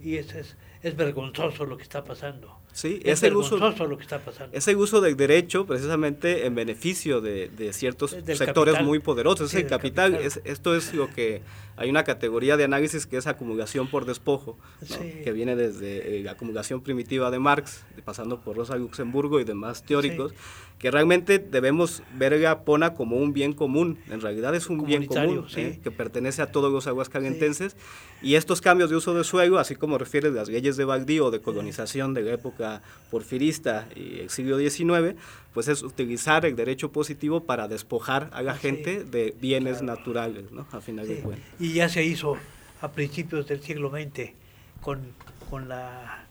Y 0.03 0.17
es, 0.17 0.33
es, 0.33 0.55
es 0.83 0.95
vergonzoso 0.95 1.65
lo 1.65 1.77
que 1.77 1.83
está 1.83 2.03
pasando. 2.03 2.59
Sí, 2.71 2.99
es 3.05 3.21
uso, 3.23 3.57
lo 3.87 3.97
que 3.97 4.03
está 4.03 4.19
pasando. 4.19 4.55
ese 4.57 4.75
uso 4.75 4.99
del 4.99 5.15
derecho 5.15 5.65
precisamente 5.65 6.45
en 6.45 6.55
beneficio 6.55 7.21
de, 7.21 7.47
de 7.49 7.71
ciertos 7.71 8.11
Del 8.25 8.35
sectores 8.37 8.73
capital. 8.73 8.85
muy 8.85 8.99
poderosos. 8.99 9.49
Sí, 9.49 9.57
es 9.57 9.63
el 9.63 9.69
capital, 9.69 10.11
capital. 10.13 10.27
es- 10.27 10.41
esto 10.43 10.75
es 10.75 10.93
lo 10.93 11.09
que 11.13 11.41
hay 11.77 11.89
una 11.89 12.03
categoría 12.03 12.57
de 12.57 12.63
análisis 12.63 13.05
que 13.05 13.17
es 13.17 13.27
acumulación 13.27 13.87
por 13.87 14.05
despojo, 14.05 14.57
¿no? 14.81 14.95
Sí. 14.95 15.21
que 15.23 15.31
viene 15.31 15.55
desde 15.55 16.19
eh, 16.19 16.23
la 16.23 16.31
acumulación 16.31 16.81
primitiva 16.81 17.31
de 17.31 17.39
Marx, 17.39 17.83
pasando 18.03 18.41
por 18.41 18.55
Rosa 18.55 18.77
Luxemburgo 18.77 19.39
y 19.39 19.43
demás 19.43 19.83
teóricos, 19.83 20.33
que 20.79 20.91
realmente 20.91 21.39
debemos 21.39 22.03
ver 22.17 22.39
la 22.39 22.63
pona 22.63 22.93
como 22.93 23.17
un 23.17 23.33
bien 23.33 23.53
común. 23.53 23.99
En 24.09 24.21
realidad 24.21 24.53
es 24.55 24.69
un 24.69 24.85
bien 24.85 25.05
común 25.05 25.45
sí. 25.49 25.61
¿eh? 25.61 25.79
que 25.81 25.91
pertenece 25.91 26.41
a 26.41 26.51
todos 26.51 26.71
los 26.71 26.87
aguascalentenses 26.87 27.75
y 28.21 28.35
estos 28.35 28.61
cambios 28.61 28.89
de 28.89 28.95
uso 28.95 29.13
de 29.13 29.23
suelo, 29.23 29.59
así 29.59 29.75
como 29.75 29.97
refiere 29.97 30.31
las 30.31 30.49
leyes 30.49 30.77
de 30.77 30.85
baldío 30.85 31.31
de 31.31 31.41
colonización 31.41 32.13
de 32.13 32.21
la 32.21 32.33
época 32.33 32.81
porfirista 33.09 33.87
y 33.95 34.19
el 34.19 34.29
siglo 34.29 34.57
XIX, 34.57 35.15
pues 35.55 35.67
es 35.69 35.81
utilizar 35.81 36.45
el 36.45 36.55
derecho 36.55 36.91
positivo 36.91 37.45
para 37.45 37.67
despojar 37.67 38.29
a 38.33 38.43
la 38.43 38.53
gente 38.55 39.03
de 39.05 39.33
bienes 39.41 39.81
naturales, 39.81 40.51
¿no? 40.51 40.67
A 40.71 40.81
final 40.81 41.07
de 41.07 41.15
cuentas. 41.21 41.49
Y 41.59 41.73
ya 41.73 41.89
se 41.89 42.03
hizo 42.03 42.37
a 42.81 42.91
principios 42.91 43.47
del 43.47 43.61
siglo 43.61 43.89
XX 43.89 44.33
con, 44.81 45.01
con 45.49 45.67
la, 45.67 46.25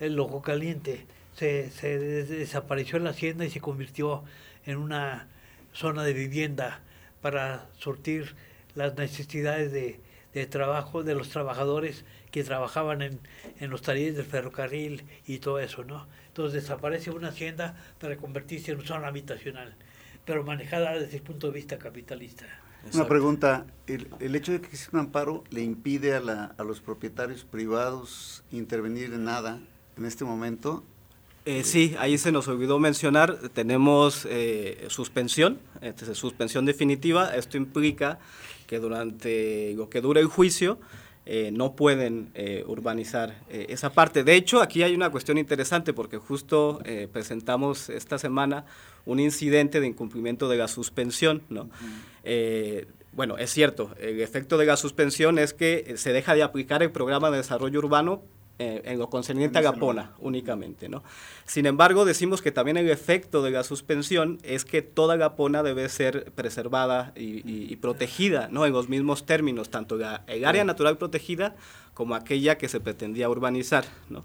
el 0.00 0.18
ojo 0.18 0.42
caliente. 0.42 1.06
Se, 1.36 1.70
se 1.70 1.98
des- 1.98 2.28
desapareció 2.28 2.98
la 2.98 3.10
hacienda 3.10 3.44
y 3.44 3.50
se 3.50 3.60
convirtió 3.60 4.24
en 4.66 4.78
una 4.78 5.28
zona 5.72 6.02
de 6.02 6.12
vivienda 6.14 6.80
para 7.20 7.66
surtir 7.78 8.34
las 8.74 8.96
necesidades 8.96 9.70
de, 9.72 10.00
de 10.32 10.46
trabajo 10.46 11.02
de 11.02 11.14
los 11.14 11.28
trabajadores 11.28 12.04
que 12.30 12.42
trabajaban 12.42 13.02
en, 13.02 13.20
en 13.60 13.70
los 13.70 13.82
talleres 13.82 14.16
del 14.16 14.24
ferrocarril 14.26 15.04
y 15.26 15.38
todo 15.38 15.58
eso, 15.60 15.84
¿no? 15.84 16.06
Entonces 16.34 16.64
desaparece 16.64 17.12
una 17.12 17.28
hacienda 17.28 17.76
para 18.00 18.16
convertirse 18.16 18.72
en 18.72 18.78
una 18.78 18.88
zona 18.88 19.06
habitacional, 19.06 19.72
pero 20.24 20.42
manejada 20.42 20.94
desde 20.98 21.18
el 21.18 21.22
punto 21.22 21.46
de 21.46 21.52
vista 21.52 21.78
capitalista. 21.78 22.44
Una 22.92 23.06
pregunta, 23.06 23.66
¿el, 23.86 24.08
el 24.18 24.34
hecho 24.34 24.50
de 24.50 24.60
que 24.60 24.66
exista 24.66 24.90
un 24.96 24.98
amparo 25.04 25.44
le 25.50 25.62
impide 25.62 26.12
a, 26.16 26.18
la- 26.20 26.52
a 26.58 26.64
los 26.64 26.80
propietarios 26.80 27.44
privados 27.44 28.42
intervenir 28.50 29.12
en 29.14 29.22
nada 29.24 29.60
en 29.96 30.06
este 30.06 30.24
momento? 30.24 30.82
Eh, 31.44 31.62
sí, 31.62 31.94
ahí 32.00 32.18
se 32.18 32.32
nos 32.32 32.48
olvidó 32.48 32.80
mencionar, 32.80 33.38
tenemos 33.50 34.26
eh, 34.28 34.86
suspensión, 34.88 35.60
este, 35.82 36.16
suspensión 36.16 36.64
definitiva. 36.64 37.36
Esto 37.36 37.56
implica 37.58 38.18
que 38.66 38.80
durante 38.80 39.72
lo 39.76 39.88
que 39.88 40.00
dure 40.00 40.20
el 40.20 40.26
juicio 40.26 40.80
eh, 41.26 41.50
no 41.52 41.74
pueden 41.74 42.30
eh, 42.34 42.64
urbanizar 42.66 43.34
eh, 43.48 43.66
esa 43.70 43.92
parte. 43.92 44.24
De 44.24 44.34
hecho, 44.34 44.60
aquí 44.60 44.82
hay 44.82 44.94
una 44.94 45.10
cuestión 45.10 45.38
interesante 45.38 45.94
porque 45.94 46.18
justo 46.18 46.80
presentamos 47.12 47.88
esta 47.88 48.18
semana 48.18 48.66
un 49.06 49.20
incidente 49.20 49.80
de 49.80 49.86
incumplimiento 49.86 50.48
de 50.48 50.58
la 50.58 50.68
suspensión, 50.68 51.42
¿no? 51.48 51.70
Bueno, 53.12 53.38
es 53.38 53.50
cierto, 53.50 53.94
el 54.00 54.20
efecto 54.20 54.58
de 54.58 54.66
la 54.66 54.76
suspensión 54.76 55.38
es 55.38 55.54
que 55.54 55.94
se 55.96 56.12
deja 56.12 56.34
de 56.34 56.42
aplicar 56.42 56.82
el 56.82 56.90
programa 56.90 57.30
de 57.30 57.36
desarrollo 57.36 57.78
urbano 57.78 58.22
eh, 58.58 58.82
en 58.84 58.98
lo 58.98 59.10
concerniente 59.10 59.58
a 59.58 59.60
En 59.60 59.64
la 59.64 59.70
ese 59.70 59.80
PONA 59.80 60.12
únicamente, 60.20 60.88
¿no? 60.88 61.02
Sin 61.44 61.66
embargo, 61.66 62.04
decimos 62.04 62.40
que 62.40 62.52
también 62.52 62.76
el 62.76 62.88
efecto 62.88 63.42
de 63.42 63.50
la 63.50 63.64
suspensión 63.64 64.38
es 64.44 64.64
que 64.64 64.80
toda 64.82 65.16
la 65.16 65.34
PONA 65.34 65.62
debe 65.62 65.88
ser 65.88 66.30
preservada 66.32 67.12
y, 67.16 67.38
y- 67.50 67.66
y 67.72 67.76
protegida, 67.76 68.48
¿no? 68.52 68.64
En 68.66 68.72
los 68.72 68.88
mismos 68.88 69.26
términos, 69.26 69.70
tanto 69.70 69.96
la- 69.96 70.22
el 70.28 70.44
área 70.44 70.62
natural 70.64 70.98
protegida 70.98 71.56
como 71.94 72.14
aquella 72.14 72.56
que 72.58 72.68
se 72.68 72.80
pretendía 72.80 73.28
urbanizar, 73.28 73.84
¿no? 74.08 74.24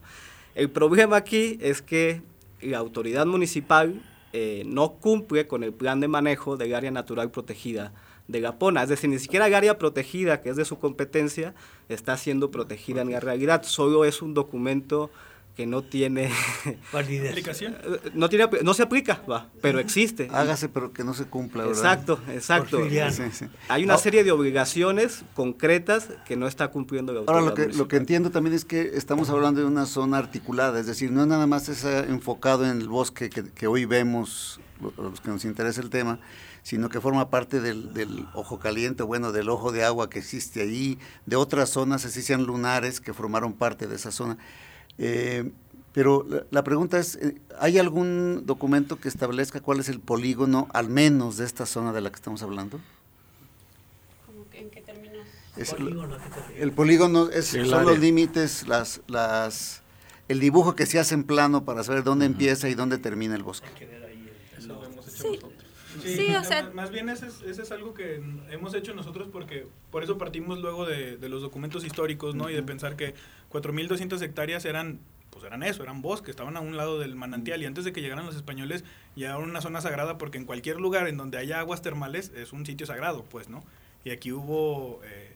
El 0.55 0.69
problema 0.69 1.15
aquí 1.17 1.57
es 1.61 1.81
que 1.81 2.21
la 2.61 2.77
autoridad 2.77 3.25
municipal 3.25 4.01
eh, 4.33 4.61
no 4.67 4.91
cumple 4.93 5.47
con 5.47 5.63
el 5.63 5.73
plan 5.73 5.99
de 6.01 6.07
manejo 6.07 6.55
del 6.55 6.75
área 6.75 6.91
natural 6.91 7.31
protegida 7.31 7.91
de 8.29 8.39
la 8.39 8.57
PONA. 8.57 8.83
Es 8.83 8.89
decir, 8.89 9.09
ni 9.09 9.19
siquiera 9.19 9.45
área 9.45 9.77
protegida, 9.77 10.41
que 10.41 10.49
es 10.51 10.55
de 10.55 10.63
su 10.63 10.79
competencia, 10.79 11.53
está 11.89 12.15
siendo 12.15 12.51
protegida 12.51 13.01
en 13.01 13.11
la 13.11 13.19
realidad. 13.19 13.63
Solo 13.63 14.05
es 14.05 14.21
un 14.21 14.33
documento 14.33 15.09
que 15.57 15.65
no 15.65 15.81
tiene... 15.83 16.29
Validez. 16.93 17.31
¿Aplicación? 17.31 17.75
No, 18.13 18.29
tiene, 18.29 18.47
no 18.63 18.73
se 18.73 18.83
aplica, 18.83 19.21
va, 19.29 19.49
pero 19.61 19.79
existe. 19.79 20.29
Hágase, 20.31 20.69
pero 20.69 20.93
que 20.93 21.03
no 21.03 21.13
se 21.13 21.25
cumpla, 21.25 21.65
¿verdad? 21.65 21.77
Exacto, 21.77 22.19
exacto. 22.29 22.77
Porfiriano. 22.77 23.11
Sí, 23.11 23.23
sí. 23.33 23.45
Hay 23.67 23.83
una 23.83 23.97
serie 23.97 24.23
de 24.23 24.31
obligaciones 24.31 25.23
concretas 25.35 26.07
que 26.25 26.37
no 26.37 26.47
está 26.47 26.69
cumpliendo 26.69 27.11
la 27.11 27.19
autoridad 27.21 27.41
Ahora, 27.43 27.49
lo 27.49 27.55
que, 27.71 27.75
lo 27.77 27.87
que 27.89 27.97
entiendo 27.97 28.29
también 28.29 28.55
es 28.55 28.63
que 28.63 28.91
estamos 28.93 29.29
hablando 29.31 29.59
de 29.59 29.65
una 29.67 29.85
zona 29.85 30.17
articulada, 30.19 30.79
es 30.79 30.85
decir, 30.85 31.11
no 31.11 31.25
nada 31.25 31.45
más 31.45 31.67
es 31.67 31.83
eh, 31.83 32.05
enfocado 32.07 32.63
en 32.63 32.79
el 32.79 32.87
bosque 32.87 33.29
que, 33.29 33.43
que 33.43 33.67
hoy 33.67 33.83
vemos, 33.83 34.61
lo- 34.81 34.93
los 35.09 35.19
que 35.19 35.29
nos 35.29 35.43
interesa 35.43 35.81
el 35.81 35.89
tema, 35.89 36.19
sino 36.63 36.89
que 36.89 37.01
forma 37.01 37.29
parte 37.29 37.59
del, 37.61 37.93
del 37.93 38.25
ojo 38.33 38.59
caliente, 38.59 39.03
bueno, 39.03 39.31
del 39.31 39.49
ojo 39.49 39.71
de 39.71 39.83
agua 39.83 40.09
que 40.09 40.19
existe 40.19 40.61
ahí, 40.61 40.99
de 41.25 41.35
otras 41.35 41.69
zonas, 41.69 42.05
así 42.05 42.21
sean 42.21 42.43
lunares, 42.43 42.99
que 43.01 43.13
formaron 43.13 43.53
parte 43.53 43.87
de 43.87 43.95
esa 43.95 44.11
zona. 44.11 44.37
Eh, 44.97 45.51
pero 45.93 46.25
la, 46.29 46.43
la 46.51 46.63
pregunta 46.63 46.99
es, 46.99 47.15
eh, 47.15 47.35
¿hay 47.59 47.79
algún 47.79 48.43
documento 48.45 48.99
que 48.99 49.07
establezca 49.09 49.59
cuál 49.59 49.79
es 49.79 49.89
el 49.89 49.99
polígono, 49.99 50.67
al 50.73 50.89
menos 50.89 51.37
de 51.37 51.45
esta 51.45 51.65
zona 51.65 51.93
de 51.93 52.01
la 52.01 52.09
que 52.09 52.15
estamos 52.17 52.43
hablando? 52.43 52.79
¿En 54.53 54.69
qué 54.69 54.81
términos? 54.81 55.25
Es 55.57 55.73
Polígono, 55.73 56.15
¿a 56.15 56.19
qué? 56.19 56.61
El 56.61 56.71
polígono 56.73 57.29
es, 57.29 57.53
El 57.53 57.65
son 57.65 57.79
área. 57.79 57.91
los 57.91 57.99
límites, 57.99 58.67
las, 58.67 59.01
las, 59.07 59.81
el 60.27 60.39
dibujo 60.39 60.75
que 60.75 60.85
se 60.85 60.99
hace 60.99 61.15
en 61.15 61.23
plano 61.23 61.65
para 61.65 61.83
saber 61.83 62.03
dónde 62.03 62.25
empieza 62.25 62.69
y 62.69 62.75
dónde 62.75 62.97
termina 62.97 63.35
el 63.35 63.43
bosque. 63.43 63.67
Sí. 65.07 65.39
Sí, 66.01 66.15
Sí, 66.15 66.35
o 66.35 66.43
sea- 66.43 66.69
más 66.73 66.89
bien 66.91 67.09
ese 67.09 67.27
es, 67.27 67.41
ese 67.41 67.61
es 67.63 67.71
algo 67.71 67.93
que 67.93 68.21
hemos 68.49 68.73
hecho 68.73 68.93
nosotros 68.93 69.27
porque 69.31 69.67
por 69.91 70.03
eso 70.03 70.17
partimos 70.17 70.59
luego 70.59 70.85
de, 70.85 71.17
de 71.17 71.29
los 71.29 71.41
documentos 71.41 71.83
históricos, 71.85 72.35
¿no? 72.35 72.49
Y 72.49 72.53
de 72.53 72.63
pensar 72.63 72.95
que 72.95 73.13
4.200 73.51 74.21
hectáreas 74.21 74.65
eran, 74.65 74.99
pues 75.29 75.43
eran 75.45 75.63
eso, 75.63 75.83
eran 75.83 76.01
bosques, 76.01 76.29
estaban 76.31 76.57
a 76.57 76.59
un 76.59 76.77
lado 76.77 76.99
del 76.99 77.15
manantial 77.15 77.61
y 77.61 77.65
antes 77.65 77.83
de 77.85 77.93
que 77.93 78.01
llegaran 78.01 78.25
los 78.25 78.35
españoles 78.35 78.83
ya 79.15 79.27
era 79.29 79.37
una 79.37 79.61
zona 79.61 79.81
sagrada 79.81 80.17
porque 80.17 80.37
en 80.37 80.45
cualquier 80.45 80.79
lugar 80.79 81.07
en 81.07 81.17
donde 81.17 81.37
haya 81.37 81.59
aguas 81.59 81.81
termales 81.81 82.31
es 82.35 82.53
un 82.53 82.65
sitio 82.65 82.85
sagrado, 82.87 83.23
pues, 83.25 83.49
¿no? 83.49 83.63
Y 84.05 84.11
aquí 84.11 84.31
hubo 84.31 85.01
eh, 85.03 85.35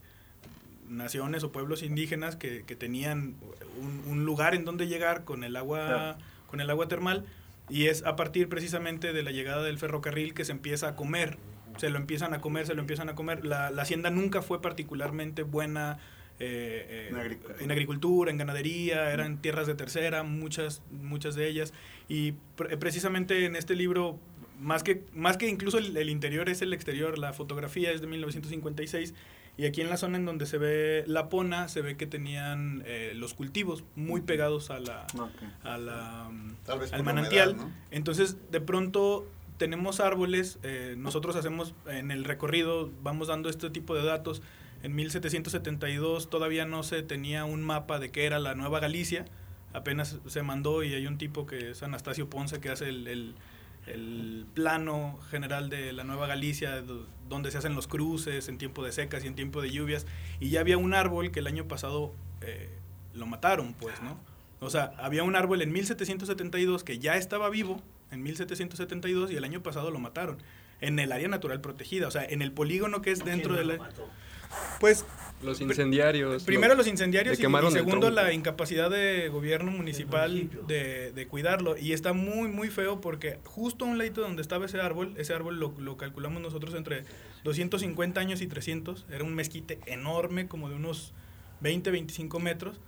naciones 0.89 1.43
o 1.43 1.51
pueblos 1.51 1.83
indígenas 1.83 2.35
que, 2.35 2.63
que 2.65 2.75
tenían 2.75 3.35
un, 3.81 4.03
un 4.11 4.25
lugar 4.25 4.55
en 4.55 4.65
donde 4.65 4.87
llegar 4.87 5.23
con 5.23 5.43
el 5.43 5.55
agua, 5.55 5.85
Claro. 5.87 6.17
con 6.47 6.61
el 6.61 6.69
agua 6.69 6.87
termal 6.87 7.25
y 7.73 7.87
es 7.87 8.03
a 8.05 8.15
partir 8.15 8.47
precisamente 8.49 9.13
de 9.13 9.23
la 9.23 9.31
llegada 9.31 9.63
del 9.63 9.79
ferrocarril 9.79 10.33
que 10.33 10.45
se 10.45 10.51
empieza 10.51 10.89
a 10.89 10.95
comer. 10.95 11.37
Se 11.77 11.89
lo 11.89 11.97
empiezan 11.97 12.33
a 12.35 12.39
comer, 12.39 12.67
se 12.67 12.75
lo 12.75 12.81
empiezan 12.81 13.09
a 13.09 13.15
comer. 13.15 13.43
La, 13.43 13.71
la 13.71 13.81
hacienda 13.81 14.11
nunca 14.11 14.43
fue 14.43 14.61
particularmente 14.61 15.41
buena 15.41 15.97
eh, 16.39 16.85
eh, 16.89 17.07
En 17.09 17.15
agricultura. 17.17 17.55
en 17.63 17.71
agricultura, 17.71 18.31
en 18.31 18.37
ganadería, 18.37 19.11
eran 19.11 19.37
tierras 19.41 19.65
de 19.65 19.73
tercera, 19.73 20.21
muchas, 20.23 20.83
muchas 20.91 21.33
de 21.35 21.47
ellas. 21.47 21.73
Y 22.07 22.33
pre- 22.55 22.77
precisamente 22.77 23.45
en 23.45 23.55
este 23.55 23.75
libro 23.75 24.19
más 24.59 24.83
que, 24.83 25.03
más 25.13 25.37
que 25.37 25.47
incluso 25.47 25.77
el, 25.77 25.95
el 25.97 26.09
interior 26.09 26.49
es 26.49 26.61
el 26.61 26.73
exterior, 26.73 27.17
la 27.17 27.33
fotografía 27.33 27.91
es 27.91 28.01
de 28.01 28.07
1956 28.07 29.13
y 29.57 29.65
aquí 29.65 29.81
en 29.81 29.89
la 29.89 29.97
zona 29.97 30.17
en 30.17 30.25
donde 30.25 30.45
se 30.47 30.57
ve 30.57 31.03
la 31.05 31.29
pona 31.29 31.67
se 31.67 31.81
ve 31.81 31.95
que 31.95 32.07
tenían 32.07 32.81
eh, 32.85 33.13
los 33.15 33.33
cultivos 33.35 33.83
muy 33.95 34.21
pegados 34.21 34.71
a 34.71 34.79
la, 34.79 35.05
a 35.63 35.77
la 35.77 36.29
mm, 36.31 36.55
Tal 36.65 36.79
vez 36.79 36.91
al 36.93 37.03
manantial. 37.03 37.49
humedad, 37.51 37.67
¿no? 37.67 37.73
Entonces, 37.91 38.37
de 38.51 38.61
pronto 38.61 39.27
tenemos 39.57 39.99
árboles, 39.99 40.57
eh, 40.63 40.95
nosotros 40.97 41.35
hacemos 41.35 41.75
en 41.87 42.09
el 42.09 42.23
recorrido, 42.23 42.89
vamos 43.03 43.27
dando 43.27 43.49
este 43.49 43.69
tipo 43.69 43.93
de 43.95 44.03
datos. 44.03 44.41
En 44.81 44.95
1772 44.95 46.29
todavía 46.29 46.65
no 46.65 46.83
se 46.83 47.03
tenía 47.03 47.45
un 47.45 47.61
mapa 47.61 47.99
de 47.99 48.09
qué 48.11 48.25
era 48.25 48.39
la 48.39 48.55
Nueva 48.55 48.79
Galicia, 48.79 49.25
apenas 49.71 50.19
se 50.25 50.41
mandó 50.43 50.83
y 50.83 50.93
hay 50.93 51.05
un 51.07 51.17
tipo 51.17 51.45
que 51.45 51.71
es 51.71 51.83
Anastasio 51.83 52.29
Ponce 52.29 52.59
que 52.59 52.69
hace 52.69 52.89
el, 52.89 53.07
el- 53.07 53.35
el 53.87 54.45
plano 54.53 55.19
general 55.29 55.69
de 55.69 55.91
la 55.93 56.03
Nueva 56.03 56.27
Galicia, 56.27 56.81
do- 56.81 57.05
donde 57.27 57.51
se 57.51 57.57
hacen 57.57 57.75
los 57.75 57.87
cruces 57.87 58.47
en 58.47 58.57
tiempo 58.57 58.83
de 58.83 58.91
secas 58.91 59.23
y 59.23 59.27
en 59.27 59.35
tiempo 59.35 59.61
de 59.61 59.71
lluvias, 59.71 60.05
y 60.39 60.49
ya 60.49 60.59
había 60.61 60.77
un 60.77 60.93
árbol 60.93 61.31
que 61.31 61.39
el 61.39 61.47
año 61.47 61.67
pasado 61.67 62.13
eh, 62.41 62.69
lo 63.13 63.25
mataron, 63.25 63.73
pues, 63.73 64.01
¿no? 64.01 64.17
O 64.59 64.69
sea, 64.69 64.93
había 64.97 65.23
un 65.23 65.35
árbol 65.35 65.61
en 65.61 65.71
1772 65.73 66.83
que 66.83 66.99
ya 66.99 67.17
estaba 67.17 67.49
vivo, 67.49 67.81
en 68.11 68.23
1772, 68.23 69.31
y 69.31 69.35
el 69.35 69.43
año 69.43 69.61
pasado 69.63 69.91
lo 69.91 69.99
mataron, 69.99 70.37
en 70.79 70.99
el 70.99 71.11
área 71.11 71.27
natural 71.27 71.59
protegida, 71.61 72.07
o 72.07 72.11
sea, 72.11 72.23
en 72.23 72.41
el 72.41 72.51
polígono 72.51 73.01
que 73.01 73.11
es 73.11 73.23
dentro 73.25 73.55
de 73.55 73.65
la... 73.65 73.89
Pues 74.79 75.05
Los 75.43 75.61
incendiarios. 75.61 76.43
Primero 76.43 76.73
lo- 76.73 76.77
los 76.79 76.87
incendiarios 76.87 77.37
y, 77.39 77.43
el 77.43 77.51
segundo 77.71 77.99
tronco. 78.07 78.09
la 78.09 78.33
incapacidad 78.33 78.89
de 78.89 79.29
gobierno 79.29 79.71
municipal 79.71 80.49
de, 80.67 81.11
de 81.11 81.27
cuidarlo. 81.27 81.77
Y 81.77 81.93
está 81.93 82.13
muy, 82.13 82.47
muy 82.49 82.69
feo 82.69 83.01
porque 83.01 83.39
justo 83.43 83.85
a 83.85 83.87
un 83.89 83.97
ladito 83.97 84.21
donde 84.21 84.41
estaba 84.41 84.65
ese 84.65 84.79
árbol, 84.81 85.13
ese 85.17 85.33
árbol 85.33 85.59
lo, 85.59 85.73
lo 85.79 85.97
calculamos 85.97 86.41
nosotros 86.41 86.73
entre 86.75 87.03
250 87.43 88.19
años 88.19 88.41
y 88.41 88.47
300, 88.47 89.05
era 89.11 89.23
un 89.23 89.35
mezquite 89.35 89.79
enorme, 89.85 90.47
como 90.47 90.69
de 90.69 90.75
unos 90.75 91.13
20, 91.61 91.91
25 91.91 92.39
metros. 92.39 92.79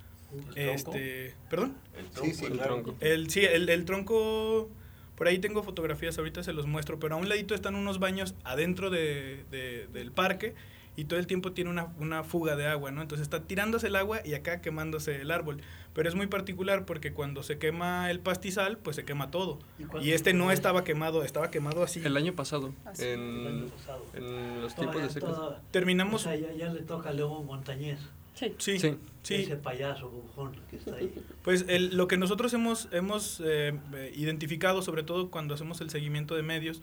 Este, 0.55 1.33
¿Perdón? 1.49 1.75
Sí, 2.21 2.33
sí, 2.33 2.45
El 2.45 2.53
claro. 2.53 2.75
tronco. 2.81 2.95
El, 2.99 3.29
sí, 3.29 3.41
el, 3.45 3.69
el 3.69 3.85
tronco, 3.85 4.69
por 5.15 5.27
ahí 5.27 5.39
tengo 5.39 5.63
fotografías, 5.63 6.17
ahorita 6.17 6.43
se 6.43 6.51
los 6.53 6.65
muestro, 6.67 6.99
pero 6.99 7.15
a 7.15 7.17
un 7.17 7.29
ladito 7.29 7.55
están 7.55 7.75
unos 7.75 7.99
baños 7.99 8.35
adentro 8.43 8.89
de, 8.89 9.43
de- 9.51 9.87
del 9.93 10.11
parque 10.11 10.53
y 10.95 11.05
todo 11.05 11.19
el 11.19 11.27
tiempo 11.27 11.51
tiene 11.51 11.69
una, 11.69 11.87
una 11.99 12.23
fuga 12.23 12.55
de 12.55 12.67
agua, 12.67 12.91
¿no? 12.91 13.01
Entonces 13.01 13.23
está 13.23 13.41
tirándose 13.43 13.87
el 13.87 13.95
agua 13.95 14.21
y 14.25 14.33
acá 14.33 14.61
quemándose 14.61 15.21
el 15.21 15.31
árbol. 15.31 15.61
Pero 15.93 16.09
es 16.09 16.15
muy 16.15 16.27
particular 16.27 16.85
porque 16.85 17.13
cuando 17.13 17.41
se 17.43 17.57
quema 17.57 18.09
el 18.11 18.19
pastizal, 18.19 18.77
pues 18.77 18.95
se 18.95 19.05
quema 19.05 19.31
todo. 19.31 19.59
Y 20.01 20.11
este 20.11 20.33
no 20.33 20.51
estaba 20.51 20.83
quemado, 20.83 21.23
estaba 21.23 21.51
quemado 21.51 21.83
así. 21.83 22.01
El 22.03 22.17
año 22.17 22.33
pasado, 22.33 22.73
Así. 22.85 23.03
El 23.05 23.19
en, 23.19 23.47
año 23.47 23.65
pasado. 23.67 24.05
en 24.13 24.61
los 24.61 24.75
tiempos 24.75 25.01
de 25.01 25.09
secas. 25.09 25.29
toda- 25.29 25.61
Terminamos... 25.71 26.25
o 26.25 26.29
sea, 26.29 26.35
ya, 26.37 26.51
ya 26.53 26.71
le 26.73 26.81
toca 26.81 27.11
León 27.11 27.45
Montañés, 27.45 27.99
Sí, 28.33 28.53
Sí. 28.57 28.77
sí. 29.23 29.35
ese 29.35 29.55
payaso 29.55 30.09
bufón 30.09 30.51
que 30.69 30.75
está 30.75 30.95
ahí. 30.95 31.13
Pues 31.41 31.63
el- 31.69 31.95
lo 31.95 32.09
que 32.09 32.17
nosotros 32.17 32.53
hemos, 32.53 32.89
hemos 32.91 33.41
eh, 33.45 33.73
eh, 33.93 34.11
identificado, 34.13 34.81
sobre 34.81 35.03
todo 35.03 35.31
cuando 35.31 35.53
hacemos 35.55 35.79
el 35.79 35.89
seguimiento 35.89 36.35
de 36.35 36.43
medios, 36.43 36.81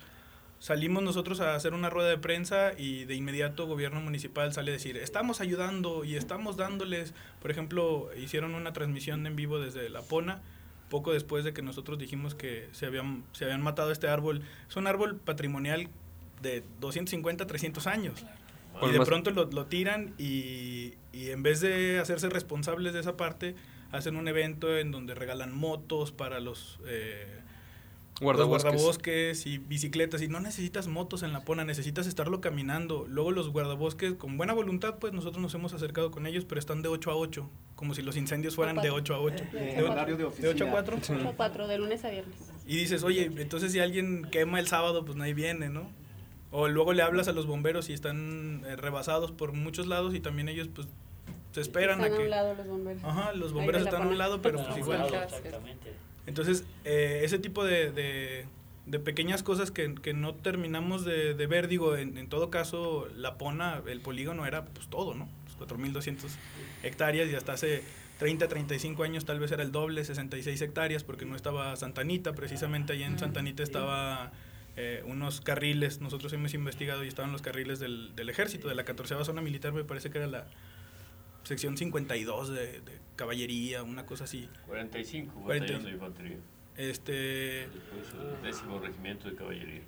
salimos 0.62 1.02
nosotros 1.02 1.40
a 1.40 1.56
hacer 1.56 1.74
una 1.74 1.90
rueda 1.90 2.08
de 2.08 2.18
prensa 2.18 2.70
y 2.78 3.04
de 3.04 3.16
inmediato 3.16 3.66
gobierno 3.66 4.00
municipal 4.00 4.52
sale 4.52 4.70
a 4.70 4.74
decir, 4.74 4.96
estamos 4.96 5.40
ayudando 5.40 6.04
y 6.04 6.14
estamos 6.14 6.56
dándoles, 6.56 7.14
por 7.40 7.50
ejemplo, 7.50 8.10
hicieron 8.16 8.54
una 8.54 8.72
transmisión 8.72 9.26
en 9.26 9.34
vivo 9.34 9.58
desde 9.58 9.90
La 9.90 10.02
Pona, 10.02 10.40
poco 10.88 11.12
después 11.12 11.42
de 11.44 11.52
que 11.52 11.62
nosotros 11.62 11.98
dijimos 11.98 12.36
que 12.36 12.68
se 12.70 12.86
habían, 12.86 13.24
se 13.32 13.44
habían 13.44 13.60
matado 13.60 13.90
este 13.90 14.06
árbol. 14.06 14.42
Es 14.68 14.76
un 14.76 14.86
árbol 14.86 15.16
patrimonial 15.16 15.88
de 16.42 16.62
250, 16.78 17.44
300 17.48 17.86
años. 17.88 18.24
Por 18.78 18.88
Y 18.88 18.92
de 18.92 18.98
más- 19.00 19.08
pronto 19.08 19.32
lo, 19.32 19.46
lo 19.46 19.66
tiran 19.66 20.14
y, 20.16 20.94
y 21.12 21.30
en 21.30 21.42
vez 21.42 21.60
de 21.60 21.98
hacerse 21.98 22.28
responsables 22.28 22.92
de 22.92 23.00
esa 23.00 23.16
parte, 23.16 23.56
hacen 23.90 24.14
un 24.14 24.28
evento 24.28 24.78
en 24.78 24.92
donde 24.92 25.16
regalan 25.16 25.52
motos 25.52 26.12
para 26.12 26.38
los, 26.38 26.78
eh, 26.86 27.26
los 28.23 28.47
Guardabosques. 28.47 28.73
guardabosques 28.73 29.47
y 29.47 29.59
bicicletas. 29.59 30.23
Y 30.23 30.29
no 30.29 30.41
necesitas 30.41 30.87
motos 30.89 31.23
en 31.23 31.33
la 31.33 31.41
pona, 31.45 31.64
necesitas 31.64 32.07
estarlo 32.07 32.41
caminando. 32.41 33.07
Luego 33.09 33.31
los 33.33 33.51
guardabosques, 33.51 34.14
con 34.14 34.37
buena 34.37 34.53
voluntad, 34.53 34.97
pues 34.99 35.12
nosotros 35.12 35.43
nos 35.43 35.55
hemos 35.55 35.73
acercado 35.75 36.11
con 36.11 36.27
ellos, 36.27 36.45
pero 36.45 36.59
están 36.59 36.83
de 36.83 36.89
8 36.89 37.11
a 37.11 37.16
8, 37.16 37.51
como 37.77 37.95
si 37.95 38.03
los 38.03 38.16
incendios 38.16 38.55
fueran 38.55 38.77
de 38.77 38.91
8 38.91 39.14
a 39.14 39.20
8. 39.20 39.45
Eh, 39.55 39.75
De, 39.77 39.83
horario 39.83 40.16
de 40.16 40.25
de 40.31 40.49
8 40.49 40.66
a 40.66 40.70
4. 40.70 40.99
O 41.29 41.33
cuatro, 41.37 41.66
de 41.68 41.79
lunes 41.79 42.05
a 42.05 42.11
viernes. 42.11 42.37
Y 42.66 42.77
dices, 42.77 43.03
oye, 43.03 43.31
entonces 43.37 43.73
si 43.73 43.81
alguien 43.81 44.27
quema 44.31 44.61
el 44.61 44.66
sábado, 44.68 45.05
pues 45.05 45.16
nadie 45.16 45.35
viene, 45.35 45.68
¿no? 45.68 45.91
O 46.51 46.68
luego 46.68 46.93
le 46.93 47.03
hablas 47.03 47.29
a 47.29 47.33
los 47.33 47.47
bomberos 47.47 47.89
y 47.89 47.95
están 47.95 48.62
eh, 48.66 48.77
rebasados 48.77 49.33
por 49.33 49.53
muchos 49.53 49.87
lados 49.87 50.14
y 50.14 50.20
también 50.20 50.49
ellos, 50.49 50.68
pues, 50.75 50.87
se 51.53 51.61
esperan 51.61 52.01
Están 52.01 52.12
a 52.12 52.14
a 52.14 52.18
que... 52.18 52.25
un 52.25 52.31
lado 52.31 52.55
los 52.55 52.66
bomberos. 52.66 53.05
Ajá, 53.05 53.33
los 53.33 53.53
bomberos 53.53 53.81
de 53.81 53.85
la 53.85 53.91
están 53.91 54.07
a 54.07 54.11
un 54.11 54.18
lado, 54.18 54.43
pero 54.43 54.62
pues 54.64 54.77
igual. 54.79 55.03
exactamente. 55.14 55.93
Entonces, 56.27 56.64
eh, 56.85 57.20
ese 57.25 57.39
tipo 57.39 57.64
de, 57.64 57.91
de- 57.93 58.47
de 58.87 58.99
pequeñas 58.99 59.43
cosas 59.45 59.70
que, 59.70 59.95
que 59.95 60.12
no 60.12 60.35
terminamos 60.35 61.05
de, 61.05 61.35
de 61.35 61.47
ver, 61.47 61.68
digo, 61.68 61.97
en, 61.97 62.18
en 62.18 62.29
todo 62.29 62.51
caso, 62.51 63.09
la 63.16 63.39
Pona, 63.39 63.81
el 63.87 64.01
polígono 64.01 64.45
era 64.45 64.64
pues 64.64 64.89
todo, 64.89 65.14
¿no? 65.14 65.29
Pues, 65.45 65.70
4.200 65.70 66.16
hectáreas 66.83 67.29
y 67.31 67.35
hasta 67.37 67.53
hace 67.53 67.83
30, 68.18 68.49
35 68.49 69.05
años 69.05 69.25
tal 69.25 69.39
vez 69.39 69.53
era 69.53 69.62
el 69.62 69.70
doble, 69.73 70.05
66 70.05 70.61
hectáreas, 70.62 71.05
porque 71.05 71.25
no 71.25 71.37
estaba 71.37 71.75
Santanita, 71.77 72.33
precisamente 72.35 72.93
ahí 72.93 73.03
en 73.05 73.18
Santanita 73.20 73.62
estaba 73.62 74.33
eh, 74.77 75.03
unos 75.07 75.41
carriles, 75.41 76.01
nosotros 76.01 76.33
hemos 76.33 76.53
investigado 76.55 77.05
y 77.05 77.09
estaban 77.09 77.31
los 77.31 77.43
carriles 77.43 77.79
del, 77.79 78.14
del 78.16 78.29
ejército, 78.31 78.68
de 78.68 78.75
la 78.75 78.85
14 78.85 79.14
zona 79.25 79.43
militar, 79.43 79.73
me 79.73 79.85
parece 79.85 80.11
que 80.11 80.18
era 80.18 80.27
la 80.27 80.47
sección 81.45 81.77
52 81.77 82.49
de, 82.51 82.81
de 82.81 82.99
caballería, 83.16 83.82
una 83.82 84.06
cosa 84.06 84.24
así. 84.24 84.48
45 84.66 85.32
Cuarenta 85.42 85.66
y- 85.66 85.74
batallón 85.76 85.84
de 85.84 85.90
infantería. 85.92 86.36
Este, 86.76 87.12
Después 87.68 88.14
el 88.38 88.42
décimo 88.42 88.78
regimiento 88.80 89.28
de 89.28 89.36
caballería. 89.36 89.82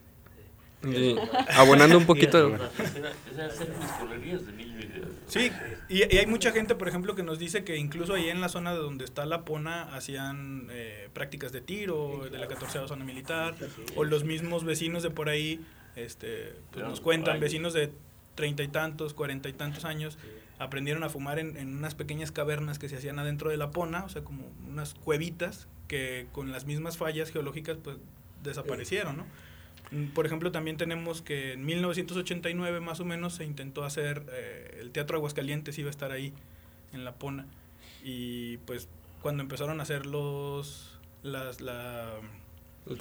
Y 0.87 1.17
abonando 1.57 1.97
un 1.97 2.05
poquito. 2.05 2.59
Sí, 5.27 5.51
y, 5.89 6.15
y 6.15 6.19
hay 6.19 6.27
mucha 6.27 6.53
gente, 6.53 6.75
por 6.75 6.89
ejemplo, 6.89 7.15
que 7.15 7.23
nos 7.23 7.39
dice 7.39 7.65
que 7.65 7.77
incluso 7.77 8.15
ahí 8.15 8.29
en 8.29 8.41
la 8.41 8.49
zona 8.49 8.73
de 8.73 8.79
donde 8.79 9.05
está 9.05 9.25
la 9.25 9.45
Pona 9.45 9.95
hacían 9.95 10.69
eh, 10.71 11.09
prácticas 11.13 11.53
de 11.53 11.61
tiro 11.61 12.29
de 12.31 12.39
la 12.39 12.47
14 12.49 12.87
zona 12.87 13.05
militar, 13.05 13.55
o 13.97 14.05
los 14.05 14.25
mismos 14.25 14.65
vecinos 14.65 15.03
de 15.03 15.11
por 15.11 15.29
ahí 15.29 15.65
este, 15.97 16.55
pues 16.73 16.85
nos 16.85 17.01
cuentan, 17.01 17.41
vecinos 17.41 17.73
de 17.73 17.91
treinta 18.35 18.63
y 18.63 18.69
tantos, 18.69 19.15
cuarenta 19.15 19.49
y 19.49 19.53
tantos 19.53 19.85
años, 19.85 20.19
aprendieron 20.59 21.03
a 21.05 21.09
fumar 21.09 21.39
en, 21.39 21.57
en 21.57 21.77
unas 21.77 21.95
pequeñas 21.95 22.31
cavernas 22.33 22.79
que 22.79 22.89
se 22.89 22.97
hacían 22.97 23.19
adentro 23.19 23.51
de 23.51 23.57
la 23.57 23.71
Pona, 23.71 24.05
o 24.05 24.09
sea, 24.09 24.23
como 24.23 24.51
unas 24.69 24.95
cuevitas 24.95 25.67
que 25.89 26.27
con 26.33 26.53
las 26.53 26.65
mismas 26.65 26.97
fallas 26.97 27.31
geológicas 27.31 27.77
pues 27.83 27.97
desaparecieron, 28.43 29.17
¿no? 29.17 29.27
Mm, 29.91 30.07
Por 30.13 30.27
ejemplo, 30.27 30.51
también 30.53 30.77
tenemos 30.77 31.23
que 31.23 31.53
en 31.53 31.65
1989 31.67 32.81
más 32.81 33.01
o 33.01 33.05
menos 33.05 33.35
se 33.35 33.45
intentó 33.45 33.85
hacer, 33.85 34.25
eh, 34.33 34.79
el 34.81 34.91
Teatro 34.93 35.17
Aguascalientes 35.17 35.79
iba 35.79 35.89
a 35.89 35.91
estar 35.91 36.11
ahí, 36.13 36.33
en 36.93 37.05
La 37.05 37.13
Pona, 37.15 37.47
y 38.05 38.59
pues 38.59 38.89
cuando 39.23 39.43
empezaron 39.43 39.81
a 39.81 39.83
hacer 39.83 40.07
los, 40.07 40.99
las, 41.23 41.61
la- 41.61 42.13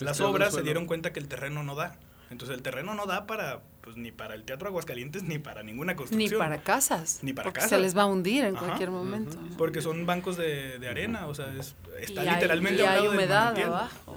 las 0.05 0.17
obras 0.29 0.47
se 0.53 0.59
dieron 0.63 0.85
cuenta 0.87 1.13
que 1.13 1.19
el 1.19 1.27
terreno 1.27 1.63
no 1.63 1.75
da. 1.75 1.99
Entonces 2.31 2.55
el 2.55 2.63
terreno 2.63 2.95
no 2.95 3.05
da 3.05 3.27
para, 3.27 3.61
pues 3.83 3.97
ni 3.97 4.11
para 4.11 4.33
el 4.33 4.43
Teatro 4.43 4.67
Aguascalientes 4.69 5.23
ni 5.23 5.39
para 5.39 5.61
ninguna 5.61 5.91
Ni 5.93 5.97
construcción. 5.97 6.39
para 6.39 6.61
casas. 6.61 7.19
Ni 7.21 7.33
para 7.33 7.45
porque 7.47 7.59
casas. 7.59 7.69
se 7.71 7.79
les 7.79 7.97
va 7.97 8.03
a 8.03 8.05
hundir 8.05 8.45
en 8.45 8.55
Ajá. 8.55 8.65
cualquier 8.65 8.91
momento. 8.91 9.37
Porque 9.57 9.81
son 9.81 10.05
bancos 10.05 10.37
de, 10.37 10.79
de 10.79 10.87
arena, 10.87 11.27
o 11.27 11.35
sea, 11.35 11.53
es- 11.59 11.75
está 11.99 12.23
y 12.23 12.27
hay, 12.27 12.35
literalmente 12.35 12.81
y 12.81 12.85
a 12.85 12.89
un 12.89 12.91
hay 12.91 12.99
lado 13.03 13.11
humedad 13.11 13.57
abajo. 13.59 14.15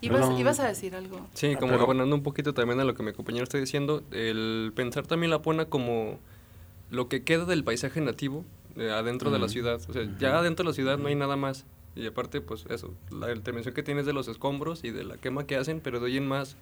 Ibas, 0.00 0.38
ibas 0.38 0.60
a 0.60 0.66
decir 0.68 0.94
algo. 0.94 1.26
Sí, 1.32 1.54
como 1.56 1.72
Pero- 1.72 1.84
abonando 1.84 2.14
un 2.14 2.22
poquito 2.22 2.52
también 2.52 2.78
a 2.80 2.84
lo 2.84 2.94
que 2.94 3.02
mi 3.02 3.12
compañero 3.12 3.44
está 3.44 3.56
diciendo, 3.58 4.02
el 4.10 4.72
pensar 4.74 5.06
también 5.06 5.30
la 5.30 5.40
pona 5.40 5.64
como 5.66 6.18
lo 6.90 7.08
que 7.08 7.22
queda 7.22 7.44
del 7.46 7.64
paisaje 7.64 8.00
nativo 8.02 8.44
eh, 8.76 8.90
adentro 8.90 9.30
de 9.30 9.38
la 9.38 9.48
ciudad. 9.48 9.80
O 9.88 9.92
sea, 9.92 10.02
ya 10.18 10.38
adentro 10.38 10.64
de 10.64 10.70
la 10.70 10.74
ciudad 10.74 10.98
no 10.98 11.08
hay 11.08 11.14
nada 11.14 11.36
más. 11.36 11.64
Y 11.96 12.06
aparte, 12.06 12.40
pues 12.40 12.66
eso, 12.70 12.92
la 13.10 13.32
intervención 13.32 13.72
que 13.74 13.82
tienes 13.82 14.04
de 14.04 14.12
los 14.12 14.26
escombros 14.28 14.84
y 14.84 14.90
de 14.90 15.04
la 15.04 15.16
quema 15.16 15.46
que 15.46 15.56
hacen, 15.56 15.80
pero 15.80 16.00
de 16.00 16.08
ahí 16.08 16.16
en 16.16 16.26
más 16.26 16.56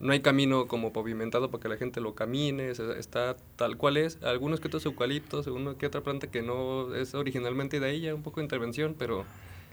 no 0.00 0.12
hay 0.12 0.20
camino 0.20 0.66
como 0.66 0.92
pavimentado 0.92 1.50
para 1.50 1.62
que 1.62 1.68
la 1.68 1.76
gente 1.76 2.00
lo 2.00 2.14
camine, 2.14 2.70
está 2.70 3.36
tal 3.56 3.76
cual 3.76 3.96
es. 3.96 4.18
Algunos 4.22 4.60
que 4.60 4.68
otros 4.68 4.84
eucaliptos, 4.86 5.46
uno 5.46 5.78
que 5.78 5.86
otra 5.86 6.02
planta 6.02 6.26
que 6.26 6.42
no 6.42 6.94
es 6.94 7.14
originalmente 7.14 7.80
de 7.80 7.86
ahí, 7.86 8.00
ya 8.00 8.14
un 8.14 8.22
poco 8.22 8.40
de 8.40 8.44
intervención, 8.44 8.94
pero, 8.98 9.24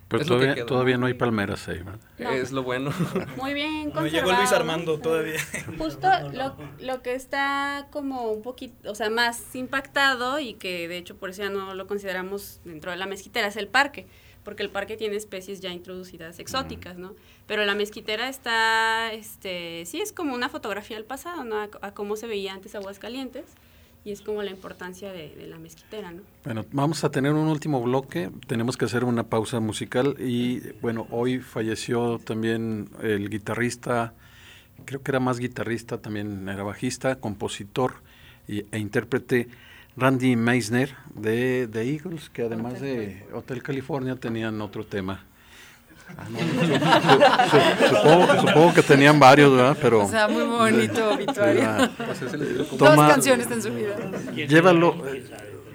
Pero 0.07 0.25
todavía, 0.25 0.65
todavía 0.65 0.97
no 0.97 1.07
hay 1.07 1.15
palmeras 1.15 1.67
ahí, 1.67 1.79
¿verdad? 1.79 1.99
No. 2.19 2.29
es 2.31 2.51
lo 2.51 2.63
bueno. 2.63 2.91
Muy 3.37 3.53
bien 3.53 3.87
No 3.89 3.93
conservado. 3.95 4.27
llegó 4.27 4.31
Luis 4.39 4.51
Armando 4.51 4.99
todavía. 4.99 5.39
Justo 5.77 6.07
lo, 6.33 6.55
lo 6.79 7.01
que 7.01 7.15
está 7.15 7.87
como 7.91 8.31
un 8.31 8.41
poquito, 8.41 8.91
o 8.91 8.95
sea, 8.95 9.09
más 9.09 9.55
impactado 9.55 10.39
y 10.39 10.53
que 10.53 10.87
de 10.87 10.97
hecho 10.97 11.17
por 11.17 11.29
eso 11.31 11.43
ya 11.43 11.49
no 11.49 11.73
lo 11.73 11.87
consideramos 11.87 12.61
dentro 12.63 12.91
de 12.91 12.97
la 12.97 13.05
mezquitera 13.05 13.47
es 13.47 13.57
el 13.57 13.67
parque. 13.67 14.07
Porque 14.43 14.63
el 14.63 14.69
parque 14.69 14.97
tiene 14.97 15.15
especies 15.15 15.61
ya 15.61 15.71
introducidas 15.71 16.39
exóticas, 16.39 16.97
¿no? 16.97 17.13
Pero 17.47 17.65
la 17.65 17.75
mezquitera 17.75 18.29
está, 18.29 19.13
este, 19.13 19.85
sí, 19.85 20.01
es 20.01 20.11
como 20.11 20.33
una 20.33 20.49
fotografía 20.49 20.97
del 20.97 21.05
pasado, 21.05 21.43
¿no? 21.43 21.57
A, 21.57 21.69
a 21.81 21.93
cómo 21.93 22.15
se 22.15 22.27
veía 22.27 22.53
antes 22.53 22.75
Aguascalientes 22.75 23.45
y 24.03 24.11
es 24.11 24.21
como 24.21 24.41
la 24.41 24.49
importancia 24.49 25.11
de, 25.11 25.29
de 25.35 25.47
la 25.47 25.59
mezquitera, 25.59 26.11
¿no? 26.11 26.23
Bueno, 26.43 26.65
vamos 26.71 27.03
a 27.03 27.11
tener 27.11 27.33
un 27.33 27.47
último 27.47 27.81
bloque, 27.81 28.31
tenemos 28.47 28.77
que 28.77 28.85
hacer 28.85 29.03
una 29.03 29.23
pausa 29.23 29.59
musical 29.59 30.15
y 30.19 30.59
bueno, 30.81 31.07
hoy 31.11 31.39
falleció 31.39 32.19
también 32.19 32.89
el 33.03 33.29
guitarrista, 33.29 34.13
creo 34.85 35.03
que 35.03 35.11
era 35.11 35.19
más 35.19 35.37
guitarrista, 35.37 35.99
también 35.99 36.49
era 36.49 36.63
bajista, 36.63 37.15
compositor 37.17 37.95
y, 38.47 38.65
e 38.71 38.79
intérprete 38.79 39.49
Randy 39.97 40.35
Meisner 40.35 40.95
de 41.15 41.67
The 41.71 41.81
Eagles, 41.81 42.29
que 42.29 42.43
además 42.43 42.79
de 42.79 43.23
Hotel 43.33 43.61
California 43.61 44.15
tenían 44.15 44.61
otro 44.61 44.85
tema. 44.85 45.23
Ah, 46.17 46.25
no, 46.29 46.39
su- 46.39 47.87
su- 47.87 47.95
supongo, 47.95 48.41
supongo 48.47 48.73
que 48.73 48.83
tenían 48.83 49.19
varios, 49.19 49.51
¿verdad? 49.55 49.77
Pero, 49.81 50.05
O 50.05 50.09
sea, 50.09 50.27
muy 50.27 50.43
bonito. 50.43 51.17
Dos 52.77 52.95
canciones 52.97 53.49
en 53.51 53.61
su 53.61 53.73
vida. 53.73 53.95
Llévalo, 54.35 54.95
eh, 55.07 55.23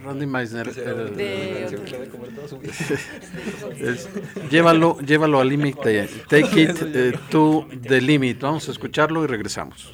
Randy 0.04 0.26
Meisner. 0.26 0.68
era 0.76 0.90
el- 0.90 1.16
De- 1.16 1.64
es- 3.80 4.08
llévalo, 4.50 4.98
llévalo 5.00 5.40
al 5.40 5.48
límite. 5.48 6.08
Take 6.28 6.60
it 6.62 6.82
eh, 6.82 7.12
to 7.30 7.66
the 7.88 8.00
limit. 8.00 8.40
Vamos 8.40 8.68
a 8.68 8.72
escucharlo 8.72 9.24
y 9.24 9.26
regresamos. 9.26 9.92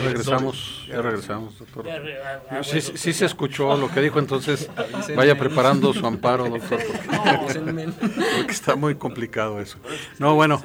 Ya, 0.00 0.06
ya 0.06 0.08
regresamos, 0.08 0.86
ya 0.88 1.02
regresamos, 1.02 1.58
doctor. 1.58 1.86
Sí, 2.62 2.80
sí, 2.80 2.92
sí 2.96 3.12
se 3.12 3.26
escuchó 3.26 3.76
lo 3.76 3.90
que 3.90 4.00
dijo, 4.00 4.18
entonces 4.18 4.70
vaya 5.16 5.38
preparando 5.38 5.92
su 5.92 6.06
amparo, 6.06 6.48
doctor, 6.48 6.80
porque, 7.40 7.88
porque 8.36 8.52
está 8.52 8.76
muy 8.76 8.94
complicado 8.94 9.60
eso. 9.60 9.78
No, 10.18 10.34
bueno, 10.34 10.62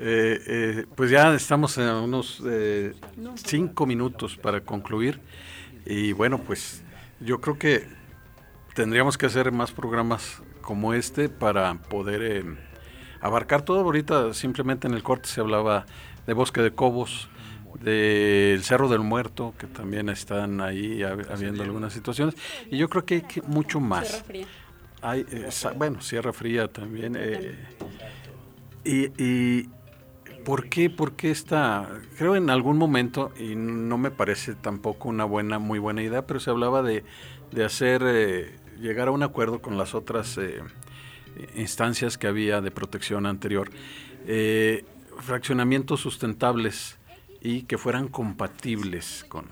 eh, 0.00 0.40
eh, 0.46 0.86
pues 0.94 1.10
ya 1.10 1.34
estamos 1.34 1.76
en 1.78 1.88
unos 1.88 2.42
eh, 2.46 2.94
cinco 3.34 3.86
minutos 3.86 4.36
para 4.36 4.60
concluir. 4.60 5.20
Y 5.86 6.12
bueno, 6.12 6.38
pues 6.38 6.82
yo 7.20 7.40
creo 7.40 7.58
que 7.58 7.86
tendríamos 8.74 9.16
que 9.16 9.26
hacer 9.26 9.52
más 9.52 9.70
programas 9.72 10.42
como 10.60 10.94
este 10.94 11.28
para 11.28 11.74
poder 11.74 12.22
eh, 12.22 12.44
abarcar 13.20 13.62
todo. 13.62 13.80
Ahorita 13.80 14.34
simplemente 14.34 14.86
en 14.88 14.94
el 14.94 15.02
corte 15.02 15.28
se 15.28 15.40
hablaba 15.40 15.86
de 16.26 16.32
Bosque 16.32 16.62
de 16.62 16.72
Cobos, 16.72 17.28
del 17.80 18.62
Cerro 18.62 18.88
del 18.88 19.00
Muerto, 19.00 19.54
que 19.58 19.66
también 19.66 20.08
están 20.08 20.60
ahí 20.60 21.00
hab- 21.00 21.30
habiendo 21.30 21.62
algunas 21.62 21.92
situaciones. 21.92 22.34
Y 22.70 22.78
yo 22.78 22.88
creo 22.88 23.04
que 23.04 23.14
hay 23.16 23.22
que 23.22 23.42
mucho 23.42 23.80
más. 23.80 24.06
Sierra 24.08 24.24
Fría. 24.24 24.46
Hay, 25.02 25.26
eh, 25.30 25.48
bueno, 25.76 26.00
Sierra 26.00 26.32
Fría 26.32 26.68
también. 26.68 27.14
eh, 27.18 27.58
y, 28.84 29.10
y 29.22 29.68
¿por 30.44 30.68
qué? 30.68 30.90
¿Por 30.90 31.12
qué 31.12 31.30
esta? 31.30 31.88
Creo 32.18 32.36
en 32.36 32.50
algún 32.50 32.76
momento, 32.78 33.32
y 33.38 33.54
no 33.56 33.98
me 33.98 34.10
parece 34.10 34.54
tampoco 34.54 35.08
una 35.08 35.24
buena, 35.24 35.58
muy 35.58 35.78
buena 35.78 36.02
idea, 36.02 36.26
pero 36.26 36.40
se 36.40 36.50
hablaba 36.50 36.82
de, 36.82 37.04
de 37.50 37.64
hacer, 37.64 38.02
eh, 38.06 38.56
llegar 38.80 39.08
a 39.08 39.10
un 39.10 39.22
acuerdo 39.22 39.60
con 39.60 39.76
las 39.78 39.94
otras 39.94 40.36
eh, 40.38 40.60
instancias 41.56 42.16
que 42.18 42.26
había 42.26 42.60
de 42.60 42.70
protección 42.70 43.26
anterior, 43.26 43.70
eh, 44.26 44.84
fraccionamientos 45.20 46.00
sustentables 46.00 46.98
y 47.44 47.62
que 47.62 47.78
fueran 47.78 48.08
compatibles 48.08 49.24
con... 49.28 49.48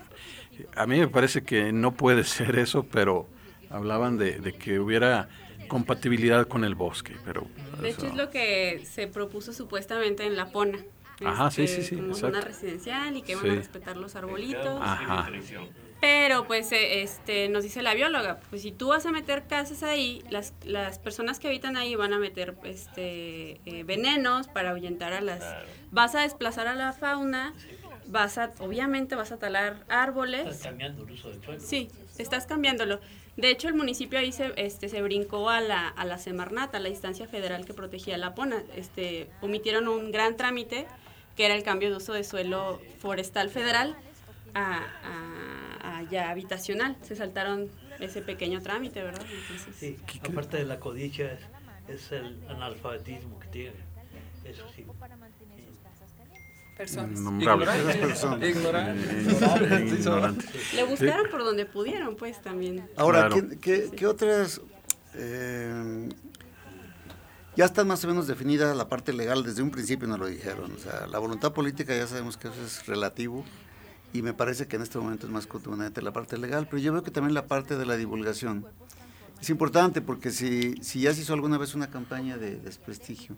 A 0.77 0.87
mí 0.87 0.99
me 0.99 1.07
parece 1.09 1.43
que 1.45 1.73
no 1.73 1.93
puede 1.93 2.25
ser 2.25 2.59
eso, 2.59 2.85
pero 2.91 3.29
hablaban 3.71 4.19
de, 4.19 4.41
de 4.41 4.53
que 4.55 4.81
hubiera 4.81 5.29
compatibilidad 5.69 6.47
con 6.49 6.65
el 6.65 6.75
bosque, 6.75 7.17
pero... 7.25 7.47
De 7.81 7.91
hecho, 7.91 8.07
es 8.07 8.15
lo 8.15 8.31
que 8.31 8.83
se 8.91 9.07
propuso 9.07 9.53
supuestamente 9.53 10.25
en 10.25 10.37
La 10.37 10.51
Pona. 10.51 10.79
Ajá, 11.25 11.51
sí, 11.51 11.63
este, 11.63 11.83
sí, 11.83 11.89
sí, 11.91 11.97
Como 11.97 12.09
exacto. 12.09 12.27
zona 12.37 12.41
residencial 12.41 13.17
y 13.17 13.23
que 13.23 13.37
van 13.37 13.45
Sí. 13.45 13.51
a 13.51 13.55
respetar 13.55 13.97
los 13.97 14.17
arbolitos. 14.17 14.81
Ajá. 14.83 15.31
Pero 16.01 16.45
pues 16.49 16.73
eh, 16.73 17.03
este 17.03 17.49
nos 17.49 17.63
dice 17.63 17.81
la 17.81 17.95
bióloga, 17.95 18.41
pues 18.51 18.63
si 18.63 18.73
tú 18.73 18.89
vas 18.89 19.07
a 19.07 19.13
meter 19.13 19.47
casas 19.47 19.85
ahí, 19.85 20.21
las, 20.31 20.53
las 20.65 20.99
personas 20.99 21.39
que 21.39 21.47
habitan 21.47 21.77
ahí 21.77 21.95
van 21.95 22.13
a 22.13 22.19
meter 22.19 22.57
este 22.65 23.61
eh, 23.67 23.85
venenos 23.85 24.49
para 24.49 24.71
ahuyentar 24.71 25.13
a 25.13 25.21
las 25.21 25.45
vas 25.93 26.17
a 26.17 26.23
desplazar 26.23 26.67
a 26.67 26.75
la 26.75 26.93
fauna, 26.93 27.55
vas 28.13 28.39
a 28.39 28.51
obviamente 28.61 29.15
vas 29.17 29.33
a 29.33 29.39
talar 29.39 29.85
árboles. 29.89 30.43
Estás 30.47 30.63
cambiando 30.63 31.03
el 31.05 31.11
uso 31.11 31.31
del 31.31 31.43
suelo. 31.43 31.61
Sí, 31.61 31.89
estás 32.19 32.47
cambiándolo. 32.47 33.01
De 33.37 33.49
hecho, 33.51 33.69
el 33.69 33.75
municipio 33.75 34.19
ahí 34.19 34.31
se, 34.31 34.53
este, 34.57 34.89
se 34.91 35.01
brincó 35.01 35.49
a 35.49 35.61
la, 35.63 35.89
a 35.89 36.05
la 36.05 36.19
Semarnat, 36.19 36.75
a 36.75 36.79
la 36.79 36.91
instancia 36.91 37.27
federal 37.27 37.65
que 37.65 37.73
protegía 37.73 38.19
la 38.19 38.35
Pona. 38.35 38.63
Este, 38.77 39.31
omitieron 39.41 39.89
un 39.89 40.13
gran 40.13 40.37
trámite, 40.37 40.87
que 41.35 41.47
era 41.47 41.55
el 41.55 41.63
cambio 41.63 41.89
de 41.91 41.97
uso 41.97 42.13
de 42.13 42.25
suelo 42.25 42.81
forestal 42.99 43.49
federal 43.49 43.97
a, 44.55 44.85
a- 45.03 45.99
a 45.99 46.03
ya 46.11 46.31
habitacional. 46.31 46.97
Se 47.03 47.17
saltaron 47.17 47.71
ese 48.01 48.21
pequeño 48.21 48.61
trámite, 48.61 49.03
¿verdad? 49.03 49.25
Entonces, 49.31 49.75
Sí, 49.77 49.97
aparte 50.29 50.59
de 50.59 50.65
la 50.67 50.79
codicia 50.79 51.33
es, 51.33 51.41
es 51.89 52.13
el 52.13 52.39
analfabetismo 52.51 53.41
que 53.41 53.47
tiene. 53.49 53.77
Eso 54.45 54.65
sí. 54.77 54.85
Personas. 56.83 57.19
Innombrables. 57.21 57.69
Ignorantes. 57.97 58.57
Ignorantes. 58.57 59.93
Ignorantes. 60.01 60.75
le 60.75 60.85
buscaron 60.85 61.31
por 61.31 61.45
donde 61.45 61.65
pudieron, 61.67 62.17
pues 62.17 62.41
también. 62.43 62.89
Ahora, 62.97 63.29
Claro. 63.29 63.49
¿qué, 63.49 63.59
qué- 63.61 63.91
qué 63.97 64.07
otras... 64.07 64.61
eh, 65.15 66.09
ya 67.55 67.67
está 67.67 67.85
más 67.85 68.03
o 68.05 68.09
menos 68.09 68.27
definida 68.27 68.75
la 68.75 68.89
parte 68.89 69.13
legal, 69.13 69.45
desde 69.45 69.63
un 69.63 69.71
principio 69.71 70.09
nos 70.09 70.19
lo 70.19 70.27
dijeron. 70.27 70.73
O 70.73 70.79
sea, 70.79 71.07
la 71.07 71.19
voluntad 71.19 71.53
política 71.53 71.95
ya 71.95 72.07
sabemos 72.07 72.37
que 72.39 72.49
eso 72.49 72.63
es 72.65 72.87
relativo 72.87 73.45
y 74.15 74.23
me 74.23 74.33
parece 74.33 74.67
que 74.67 74.77
en 74.77 74.83
este 74.83 74.99
momento 74.99 75.27
es 75.27 75.33
más 75.33 75.47
contundente 75.47 76.01
la 76.03 76.13
parte 76.13 76.39
legal, 76.39 76.67
pero 76.71 76.79
yo 76.83 76.93
veo 76.95 77.03
que 77.03 77.11
también 77.11 77.35
la 77.35 77.47
parte 77.47 77.77
de 77.77 77.85
la 77.85 77.97
divulgación 77.97 78.65
es 79.41 79.51
importante 79.51 80.01
porque 80.01 80.31
si, 80.31 80.77
si 80.83 81.01
ya 81.03 81.13
se 81.13 81.21
hizo 81.23 81.35
alguna 81.35 81.59
vez 81.59 81.75
una 81.75 81.91
campaña 81.91 82.39
de 82.39 82.57
desprestigio, 82.57 83.37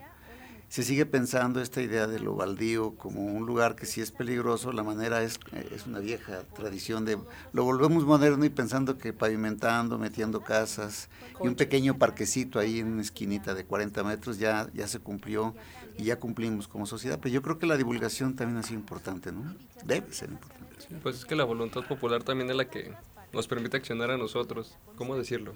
se 0.74 0.82
sigue 0.82 1.06
pensando 1.06 1.60
esta 1.60 1.80
idea 1.80 2.08
de 2.08 2.18
lo 2.18 2.34
baldío 2.34 2.96
como 2.96 3.24
un 3.26 3.46
lugar 3.46 3.76
que 3.76 3.86
si 3.86 4.00
es 4.00 4.10
peligroso, 4.10 4.72
la 4.72 4.82
manera 4.82 5.22
es, 5.22 5.38
es 5.72 5.86
una 5.86 6.00
vieja 6.00 6.42
tradición 6.52 7.04
de 7.04 7.16
lo 7.52 7.62
volvemos 7.62 8.04
moderno 8.04 8.44
y 8.44 8.48
pensando 8.48 8.98
que 8.98 9.12
pavimentando, 9.12 9.98
metiendo 9.98 10.40
casas 10.40 11.08
y 11.40 11.46
un 11.46 11.54
pequeño 11.54 11.96
parquecito 11.96 12.58
ahí 12.58 12.80
en 12.80 12.88
una 12.88 13.02
esquinita 13.02 13.54
de 13.54 13.64
40 13.64 14.02
metros 14.02 14.40
ya, 14.40 14.68
ya 14.74 14.88
se 14.88 14.98
cumplió 14.98 15.54
y 15.96 16.06
ya 16.06 16.18
cumplimos 16.18 16.66
como 16.66 16.86
sociedad. 16.86 17.20
Pero 17.22 17.32
yo 17.32 17.42
creo 17.42 17.60
que 17.60 17.66
la 17.66 17.76
divulgación 17.76 18.34
también 18.34 18.58
ha 18.58 18.64
sido 18.64 18.80
importante, 18.80 19.30
¿no? 19.30 19.54
Debe 19.84 20.12
ser 20.12 20.30
importante. 20.30 20.74
Pues 21.04 21.18
es 21.18 21.24
que 21.24 21.36
la 21.36 21.44
voluntad 21.44 21.86
popular 21.86 22.24
también 22.24 22.50
es 22.50 22.56
la 22.56 22.68
que 22.68 22.92
nos 23.32 23.46
permite 23.46 23.76
accionar 23.76 24.10
a 24.10 24.16
nosotros. 24.16 24.76
¿Cómo 24.96 25.16
decirlo? 25.16 25.54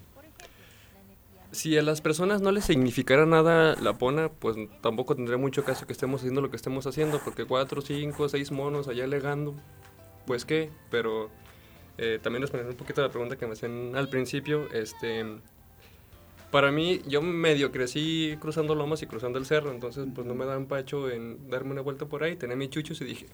Si 1.51 1.77
a 1.77 1.81
las 1.81 2.01
personas 2.01 2.41
no 2.41 2.51
les 2.51 2.65
significara 2.65 3.25
nada 3.25 3.75
la 3.81 3.97
pona, 3.97 4.29
pues 4.29 4.55
tampoco 4.81 5.15
tendría 5.15 5.37
mucho 5.37 5.63
caso 5.63 5.87
que 5.87 5.93
estemos 5.93 6.21
haciendo 6.21 6.41
lo 6.41 6.49
que 6.49 6.55
estemos 6.55 6.85
haciendo, 6.85 7.19
porque 7.23 7.45
cuatro, 7.45 7.81
cinco, 7.81 8.29
seis 8.29 8.51
monos 8.51 8.87
allá 8.87 9.05
alegando, 9.05 9.55
pues 10.27 10.45
qué, 10.45 10.69
pero 10.91 11.29
eh, 11.97 12.19
también 12.21 12.43
respondiendo 12.43 12.73
un 12.73 12.77
poquito 12.77 13.01
a 13.01 13.05
la 13.05 13.09
pregunta 13.09 13.35
que 13.35 13.47
me 13.47 13.53
hacían 13.53 13.95
al 13.95 14.09
principio, 14.09 14.71
este, 14.73 15.25
para 16.51 16.71
mí, 16.71 17.01
yo 17.07 17.21
medio 17.21 17.71
crecí 17.71 18.35
cruzando 18.39 18.75
lomas 18.75 19.01
y 19.01 19.07
cruzando 19.07 19.39
el 19.39 19.45
cerro, 19.45 19.71
entonces 19.71 20.07
pues 20.13 20.25
no 20.27 20.35
me 20.35 20.45
da 20.45 20.55
empacho 20.55 21.09
en 21.09 21.49
darme 21.49 21.71
una 21.71 21.81
vuelta 21.81 22.05
por 22.05 22.23
ahí, 22.23 22.35
tener 22.35 22.57
mis 22.57 22.69
chuchos 22.69 23.01
y 23.01 23.05
dije, 23.05 23.27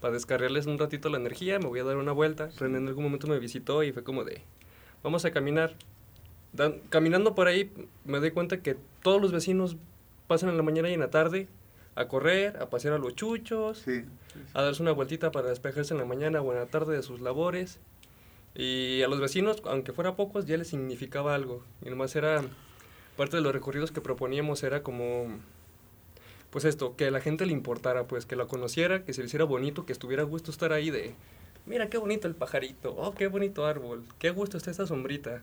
para 0.00 0.14
descargarles 0.14 0.66
un 0.66 0.78
ratito 0.78 1.08
la 1.10 1.18
energía, 1.18 1.58
me 1.58 1.66
voy 1.66 1.78
a 1.80 1.84
dar 1.84 1.96
una 1.96 2.12
vuelta. 2.12 2.48
René 2.58 2.78
en 2.78 2.88
algún 2.88 3.04
momento 3.04 3.26
me 3.26 3.38
visitó 3.38 3.82
y 3.82 3.92
fue 3.92 4.02
como 4.02 4.24
de, 4.24 4.42
vamos 5.02 5.24
a 5.24 5.30
caminar. 5.30 5.76
Dan- 6.52 6.80
caminando 6.88 7.34
por 7.34 7.46
ahí 7.46 7.70
me 8.04 8.18
doy 8.18 8.32
cuenta 8.32 8.60
que 8.62 8.76
todos 9.02 9.20
los 9.20 9.32
vecinos 9.32 9.76
pasan 10.26 10.50
en 10.50 10.56
la 10.56 10.62
mañana 10.62 10.90
y 10.90 10.94
en 10.94 11.00
la 11.00 11.10
tarde 11.10 11.48
a 11.94 12.06
correr, 12.08 12.56
a 12.60 12.70
pasear 12.70 12.94
a 12.94 12.98
los 12.98 13.14
chuchos, 13.14 13.82
a 14.54 14.62
darse 14.62 14.82
una 14.82 14.92
vueltita 14.92 15.30
para 15.32 15.48
despejarse 15.48 15.92
en 15.94 15.98
la 15.98 16.06
mañana 16.06 16.40
o 16.40 16.52
en 16.52 16.58
la 16.58 16.66
tarde 16.66 16.96
de 16.96 17.02
sus 17.02 17.20
labores. 17.20 17.78
Y 18.54 19.02
a 19.02 19.08
los 19.08 19.20
vecinos, 19.20 19.62
aunque 19.64 19.92
fuera 19.92 20.16
pocos, 20.16 20.46
ya 20.46 20.56
les 20.56 20.68
significaba 20.68 21.34
algo. 21.34 21.62
Y 21.84 21.90
nomás 21.90 22.14
era, 22.16 22.42
parte 23.16 23.36
de 23.36 23.42
los 23.42 23.52
recorridos 23.52 23.92
que 23.92 24.00
proponíamos 24.00 24.62
era 24.64 24.82
como, 24.82 25.28
pues 26.50 26.64
esto, 26.64 26.96
que 26.96 27.06
a 27.06 27.10
la 27.10 27.20
gente 27.20 27.46
le 27.46 27.52
importara, 27.52 28.04
pues 28.08 28.26
que 28.26 28.34
la 28.36 28.46
conociera, 28.46 29.04
que 29.04 29.12
se 29.12 29.20
le 29.20 29.26
hiciera 29.26 29.44
bonito, 29.44 29.86
que 29.86 29.92
estuviera 29.92 30.22
a 30.22 30.26
gusto 30.26 30.50
estar 30.50 30.72
ahí 30.72 30.90
de, 30.90 31.14
mira 31.70 31.88
qué 31.88 31.96
bonito 31.96 32.28
el 32.28 32.34
pajarito, 32.34 32.94
oh, 32.94 33.14
qué 33.14 33.28
bonito 33.28 33.64
árbol, 33.64 34.04
qué 34.18 34.28
gusto 34.30 34.58
está 34.58 34.70
esta 34.70 34.86
sombrita. 34.86 35.42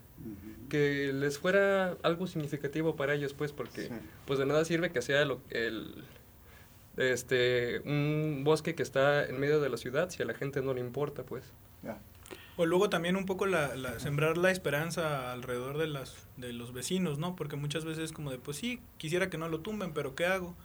Que 0.70 1.12
les 1.14 1.40
fuera 1.40 1.96
algo 2.04 2.28
significativo 2.28 2.96
para 2.96 3.14
ellos, 3.16 3.34
pues, 3.34 3.52
porque 3.54 3.90
pues 4.26 4.38
de 4.38 4.46
nada 4.46 4.64
sirve 4.66 4.92
que 4.92 5.02
sea 5.02 5.24
lo- 5.26 5.42
el, 5.50 6.04
este, 6.98 7.80
un 7.86 8.42
bosque 8.44 8.76
que 8.76 8.84
está 8.84 9.26
en 9.26 9.40
medio 9.40 9.60
de 9.62 9.70
la 9.70 9.78
ciudad 9.78 10.10
si 10.10 10.22
a 10.24 10.26
la 10.26 10.34
gente 10.34 10.62
no 10.62 10.74
le 10.74 10.82
importa, 10.82 11.24
pues. 11.24 11.44
O 12.60 12.66
luego 12.66 12.90
también 12.90 13.16
un 13.16 13.26
poco 13.26 13.46
la, 13.46 13.76
la- 13.76 14.00
sembrar 14.00 14.36
la 14.38 14.50
esperanza 14.50 15.32
alrededor 15.32 15.78
de 15.78 15.88
las 15.88 16.28
de 16.38 16.54
los 16.54 16.74
vecinos, 16.74 17.20
¿no? 17.20 17.36
Porque 17.36 17.56
muchas 17.56 17.86
veces 17.86 18.12
como 18.12 18.32
de, 18.32 18.40
pues 18.40 18.58
sí, 18.58 18.80
quisiera 18.98 19.30
que 19.30 19.38
no 19.38 19.48
lo 19.48 19.60
tumben, 19.60 19.94
pero 19.94 20.16
¿qué 20.16 20.26
hago? 20.26 20.56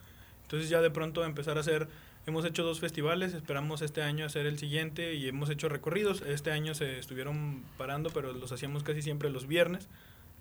Entonces 0.43 0.69
ya 0.71 0.81
de 0.81 0.91
pronto 0.91 1.23
empezar 1.25 1.59
a 1.59 1.61
hacer, 1.61 1.89
hemos 2.27 2.45
hecho 2.45 2.63
dos 2.63 2.81
festivales, 2.81 3.35
esperamos 3.35 3.83
este 3.83 4.03
año 4.03 4.25
hacer 4.27 4.47
el 4.47 4.59
siguiente 4.59 5.15
y 5.15 5.29
hemos 5.29 5.51
hecho 5.51 5.69
recorridos. 5.69 6.23
Este 6.23 6.51
año 6.53 6.75
se 6.75 6.99
estuvieron 6.99 7.65
parando, 7.77 8.11
pero 8.11 8.33
los 8.33 8.53
hacíamos 8.53 8.83
casi 8.83 9.03
siempre 9.03 9.31
los 9.31 9.47
viernes. 9.47 9.89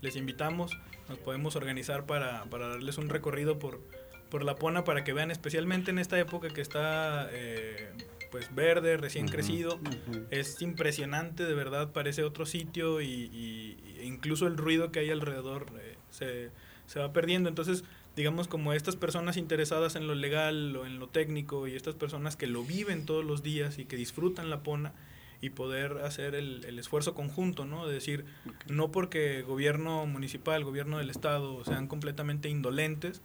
Les 0.01 0.15
invitamos, 0.15 0.77
nos 1.09 1.19
podemos 1.19 1.55
organizar 1.55 2.05
para, 2.05 2.43
para 2.45 2.67
darles 2.69 2.97
un 2.97 3.09
recorrido 3.09 3.59
por, 3.59 3.81
por 4.29 4.43
la 4.43 4.55
Pona 4.55 4.83
para 4.83 5.03
que 5.03 5.13
vean 5.13 5.31
especialmente 5.31 5.91
en 5.91 5.99
esta 5.99 6.19
época 6.19 6.49
que 6.49 6.61
está 6.61 7.27
eh, 7.31 7.91
pues 8.31 8.53
verde, 8.55 8.97
recién 8.97 9.25
Ujú, 9.25 9.31
crecido. 9.33 9.75
ujú. 9.75 10.25
Es 10.31 10.61
impresionante, 10.61 11.45
de 11.45 11.53
verdad, 11.53 11.91
parece 11.91 12.23
otro 12.23 12.45
sitio 12.45 13.01
y, 13.01 13.05
y- 13.05 13.77
y 13.99 14.01
incluso 14.03 14.47
el 14.47 14.57
ruido 14.57 14.91
que 14.91 14.99
hay 14.99 15.11
alrededor 15.11 15.67
eh, 15.79 15.97
se, 16.09 16.49
se 16.87 16.99
va 16.99 17.11
perdiendo. 17.13 17.49
Entonces, 17.49 17.83
digamos, 18.15 18.47
como 18.47 18.73
estas 18.73 18.95
personas 18.95 19.37
interesadas 19.37 19.95
en 19.95 20.07
lo 20.07 20.15
legal 20.15 20.75
o 20.75 20.85
en 20.85 20.99
lo 20.99 21.07
técnico 21.07 21.67
y 21.67 21.75
estas 21.75 21.95
personas 21.95 22.35
que 22.35 22.47
lo 22.47 22.63
viven 22.63 23.05
todos 23.05 23.23
los 23.23 23.43
días 23.43 23.79
y 23.79 23.85
que 23.85 23.95
disfrutan 23.95 24.49
la 24.49 24.63
pona 24.63 24.93
y 25.41 25.49
poder 25.49 25.99
hacer 25.99 26.35
el, 26.35 26.63
el 26.65 26.77
esfuerzo 26.77 27.15
conjunto, 27.15 27.65
¿no? 27.65 27.87
De 27.87 27.93
decir, 27.93 28.25
no 28.67 28.91
porque 28.91 29.41
gobierno 29.41 30.05
municipal, 30.05 30.63
gobierno 30.63 30.99
del 30.99 31.09
estado 31.09 31.65
sean 31.65 31.87
completamente 31.87 32.47
indolentes 32.47 33.21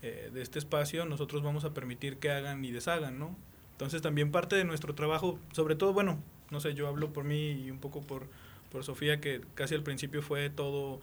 eh, 0.00 0.30
de 0.32 0.42
este 0.42 0.60
espacio, 0.60 1.04
nosotros 1.06 1.42
vamos 1.42 1.64
a 1.64 1.74
permitir 1.74 2.18
que 2.18 2.30
hagan 2.30 2.64
y 2.64 2.70
deshagan, 2.70 3.18
¿no? 3.18 3.36
Entonces 3.72 4.00
también 4.00 4.30
parte 4.30 4.54
de 4.54 4.64
nuestro 4.64 4.94
trabajo, 4.94 5.38
sobre 5.52 5.74
todo, 5.74 5.92
bueno, 5.92 6.18
no 6.50 6.60
sé, 6.60 6.74
yo 6.74 6.86
hablo 6.86 7.12
por 7.12 7.24
mí 7.24 7.50
y 7.50 7.70
un 7.70 7.78
poco 7.78 8.00
por, 8.02 8.28
por 8.70 8.84
Sofía, 8.84 9.20
que 9.20 9.40
casi 9.54 9.74
al 9.74 9.82
principio 9.82 10.22
fue 10.22 10.50
todo 10.50 11.00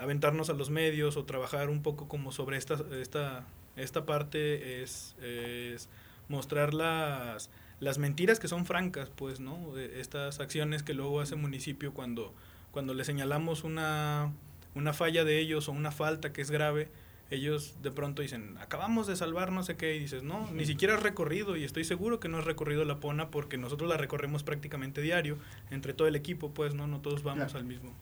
aventarnos 0.00 0.50
a 0.50 0.54
los 0.54 0.70
medios 0.70 1.16
o 1.16 1.24
trabajar 1.24 1.68
un 1.68 1.82
poco 1.82 2.08
como 2.08 2.32
sobre 2.32 2.56
esta, 2.56 2.76
esta, 3.00 3.46
esta 3.76 4.04
parte 4.04 4.82
es, 4.82 5.14
es 5.22 5.88
mostrar 6.28 6.74
las, 6.74 7.50
las 7.80 7.98
mentiras 7.98 8.40
que 8.40 8.48
son 8.48 8.66
francas, 8.66 9.10
pues, 9.14 9.40
¿no? 9.40 9.76
E- 9.78 10.00
Estas 10.00 10.40
acciones 10.40 10.82
que 10.82 10.94
luego 10.94 11.20
hace 11.20 11.34
el 11.34 11.40
municipio 11.40 11.92
cuando, 11.92 12.34
cuando 12.70 12.94
le 12.94 13.04
señalamos 13.04 13.64
una, 13.64 14.32
una 14.74 14.92
falla 14.92 15.24
de 15.24 15.38
ellos 15.38 15.68
o 15.68 15.72
una 15.72 15.90
falta 15.92 16.32
que 16.32 16.40
es 16.42 16.50
grave, 16.50 16.88
ellos 17.30 17.76
de 17.82 17.90
pronto 17.90 18.20
dicen, 18.20 18.56
acabamos 18.60 19.06
de 19.06 19.16
salvar 19.16 19.52
no 19.52 19.62
sé 19.62 19.76
qué, 19.76 19.96
y 19.96 20.00
dices, 20.00 20.22
no, 20.22 20.50
ni 20.52 20.66
siquiera 20.66 20.96
has 20.96 21.02
recorrido, 21.02 21.56
y 21.56 21.64
estoy 21.64 21.84
seguro 21.84 22.20
que 22.20 22.28
no 22.28 22.36
has 22.38 22.44
recorrido 22.44 22.84
la 22.84 23.00
Pona 23.00 23.30
porque 23.30 23.56
nosotros 23.56 23.88
la 23.88 23.96
recorremos 23.96 24.42
prácticamente 24.42 25.00
diario, 25.00 25.38
entre 25.70 25.94
todo 25.94 26.08
el 26.08 26.16
equipo, 26.16 26.50
pues, 26.50 26.74
¿no? 26.74 26.86
No 26.86 27.00
todos 27.00 27.22
vamos 27.22 27.54
al 27.54 27.64
mismo. 27.64 27.94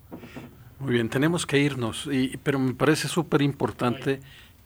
Muy 0.81 0.95
bien, 0.95 1.11
tenemos 1.11 1.47
que 1.47 1.59
irnos, 1.59 2.09
y, 2.11 2.39
pero 2.39 2.59
me 2.59 2.75
parece 2.75 3.07
súper 3.07 3.43
importante 3.43 4.21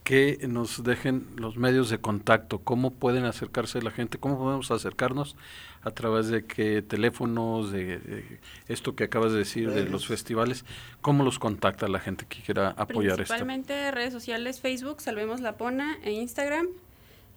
que 0.04 0.38
nos 0.48 0.84
dejen 0.84 1.26
los 1.36 1.56
medios 1.56 1.90
de 1.90 1.98
contacto, 1.98 2.58
cómo 2.58 2.92
pueden 2.92 3.24
acercarse 3.24 3.82
la 3.82 3.90
gente, 3.90 4.18
cómo 4.18 4.38
podemos 4.38 4.70
acercarnos 4.70 5.34
a 5.82 5.90
través 5.90 6.28
de 6.28 6.44
qué 6.44 6.82
teléfonos, 6.82 7.72
de, 7.72 7.98
de 7.98 8.38
esto 8.68 8.94
que 8.94 9.02
acabas 9.04 9.32
de 9.32 9.38
decir, 9.38 9.70
de 9.70 9.86
los 9.86 10.06
festivales, 10.06 10.66
cómo 11.00 11.24
los 11.24 11.38
contacta 11.38 11.88
la 11.88 12.00
gente 12.00 12.26
que 12.28 12.42
quiera 12.42 12.74
apoyar 12.76 13.18
esto. 13.20 13.34
Principalmente 13.34 13.90
redes 13.90 14.12
sociales, 14.12 14.60
Facebook, 14.60 15.00
Salvemos 15.00 15.40
la 15.40 15.56
Pona, 15.56 15.96
e 16.04 16.12
Instagram. 16.12 16.66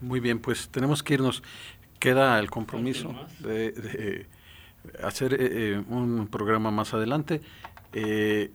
Muy 0.00 0.20
bien, 0.20 0.38
pues 0.40 0.68
tenemos 0.68 1.02
que 1.02 1.14
irnos. 1.14 1.42
Queda 1.98 2.38
el 2.40 2.50
compromiso 2.50 3.14
de, 3.38 3.70
de 3.70 4.26
hacer 5.02 5.34
eh, 5.34 5.38
eh, 5.74 5.82
un 5.88 6.26
programa 6.26 6.70
más 6.72 6.92
adelante. 6.94 7.40
Eh, 7.92 8.50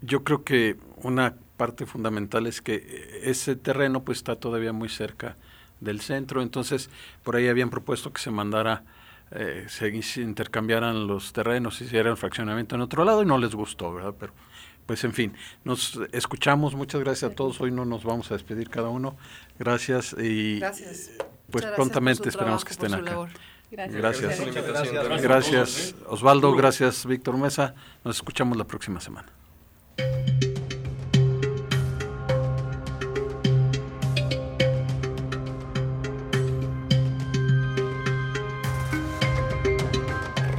yo 0.00 0.22
creo 0.22 0.44
que 0.44 0.76
una 1.02 1.34
parte 1.56 1.86
fundamental 1.86 2.46
es 2.46 2.60
que 2.62 3.20
ese 3.24 3.56
terreno 3.56 4.04
pues 4.04 4.18
está 4.18 4.36
todavía 4.36 4.72
muy 4.72 4.88
cerca 4.88 5.36
del 5.80 6.00
centro, 6.00 6.40
entonces 6.42 6.88
por 7.24 7.34
ahí 7.36 7.48
habían 7.48 7.70
propuesto 7.70 8.12
que 8.12 8.20
se 8.22 8.30
mandara, 8.30 8.84
eh, 9.34 9.66
se, 9.68 9.88
intercambiaran 10.20 11.06
los 11.06 11.32
terrenos, 11.32 11.76
se 11.76 11.84
hiciera 11.84 12.10
el 12.10 12.16
fraccionamiento 12.16 12.74
en 12.76 12.82
otro 12.82 13.04
lado 13.04 13.22
y 13.22 13.26
no 13.26 13.38
les 13.38 13.54
gustó, 13.54 13.92
¿verdad? 13.92 14.14
Pero 14.18 14.32
pues 14.86 15.02
en 15.04 15.12
fin, 15.12 15.34
nos 15.64 15.98
escuchamos, 16.12 16.74
muchas 16.74 17.00
gracias 17.00 17.32
a 17.32 17.34
todos, 17.34 17.60
hoy 17.60 17.70
no 17.70 17.84
nos 17.84 18.04
vamos 18.04 18.30
a 18.30 18.34
despedir 18.34 18.68
cada 18.68 18.90
uno, 18.90 19.16
gracias 19.58 20.14
y 20.18 20.58
Gracias. 20.60 21.10
pues 21.50 21.62
gracias 21.62 21.74
prontamente 21.74 22.28
esperamos 22.28 22.64
que 22.64 22.72
estén 22.72 22.94
acá. 22.94 23.10
labor. 23.10 23.30
Gracias. 23.70 24.40
Gracias. 24.40 24.54
Gracias. 24.54 25.22
Gracias. 25.22 25.94
Osvaldo, 26.06 26.54
gracias 26.54 27.06
Víctor 27.06 27.36
Mesa. 27.36 27.74
Nos 28.04 28.16
escuchamos 28.16 28.56
la 28.56 28.64
próxima 28.64 29.00
semana. 29.00 29.32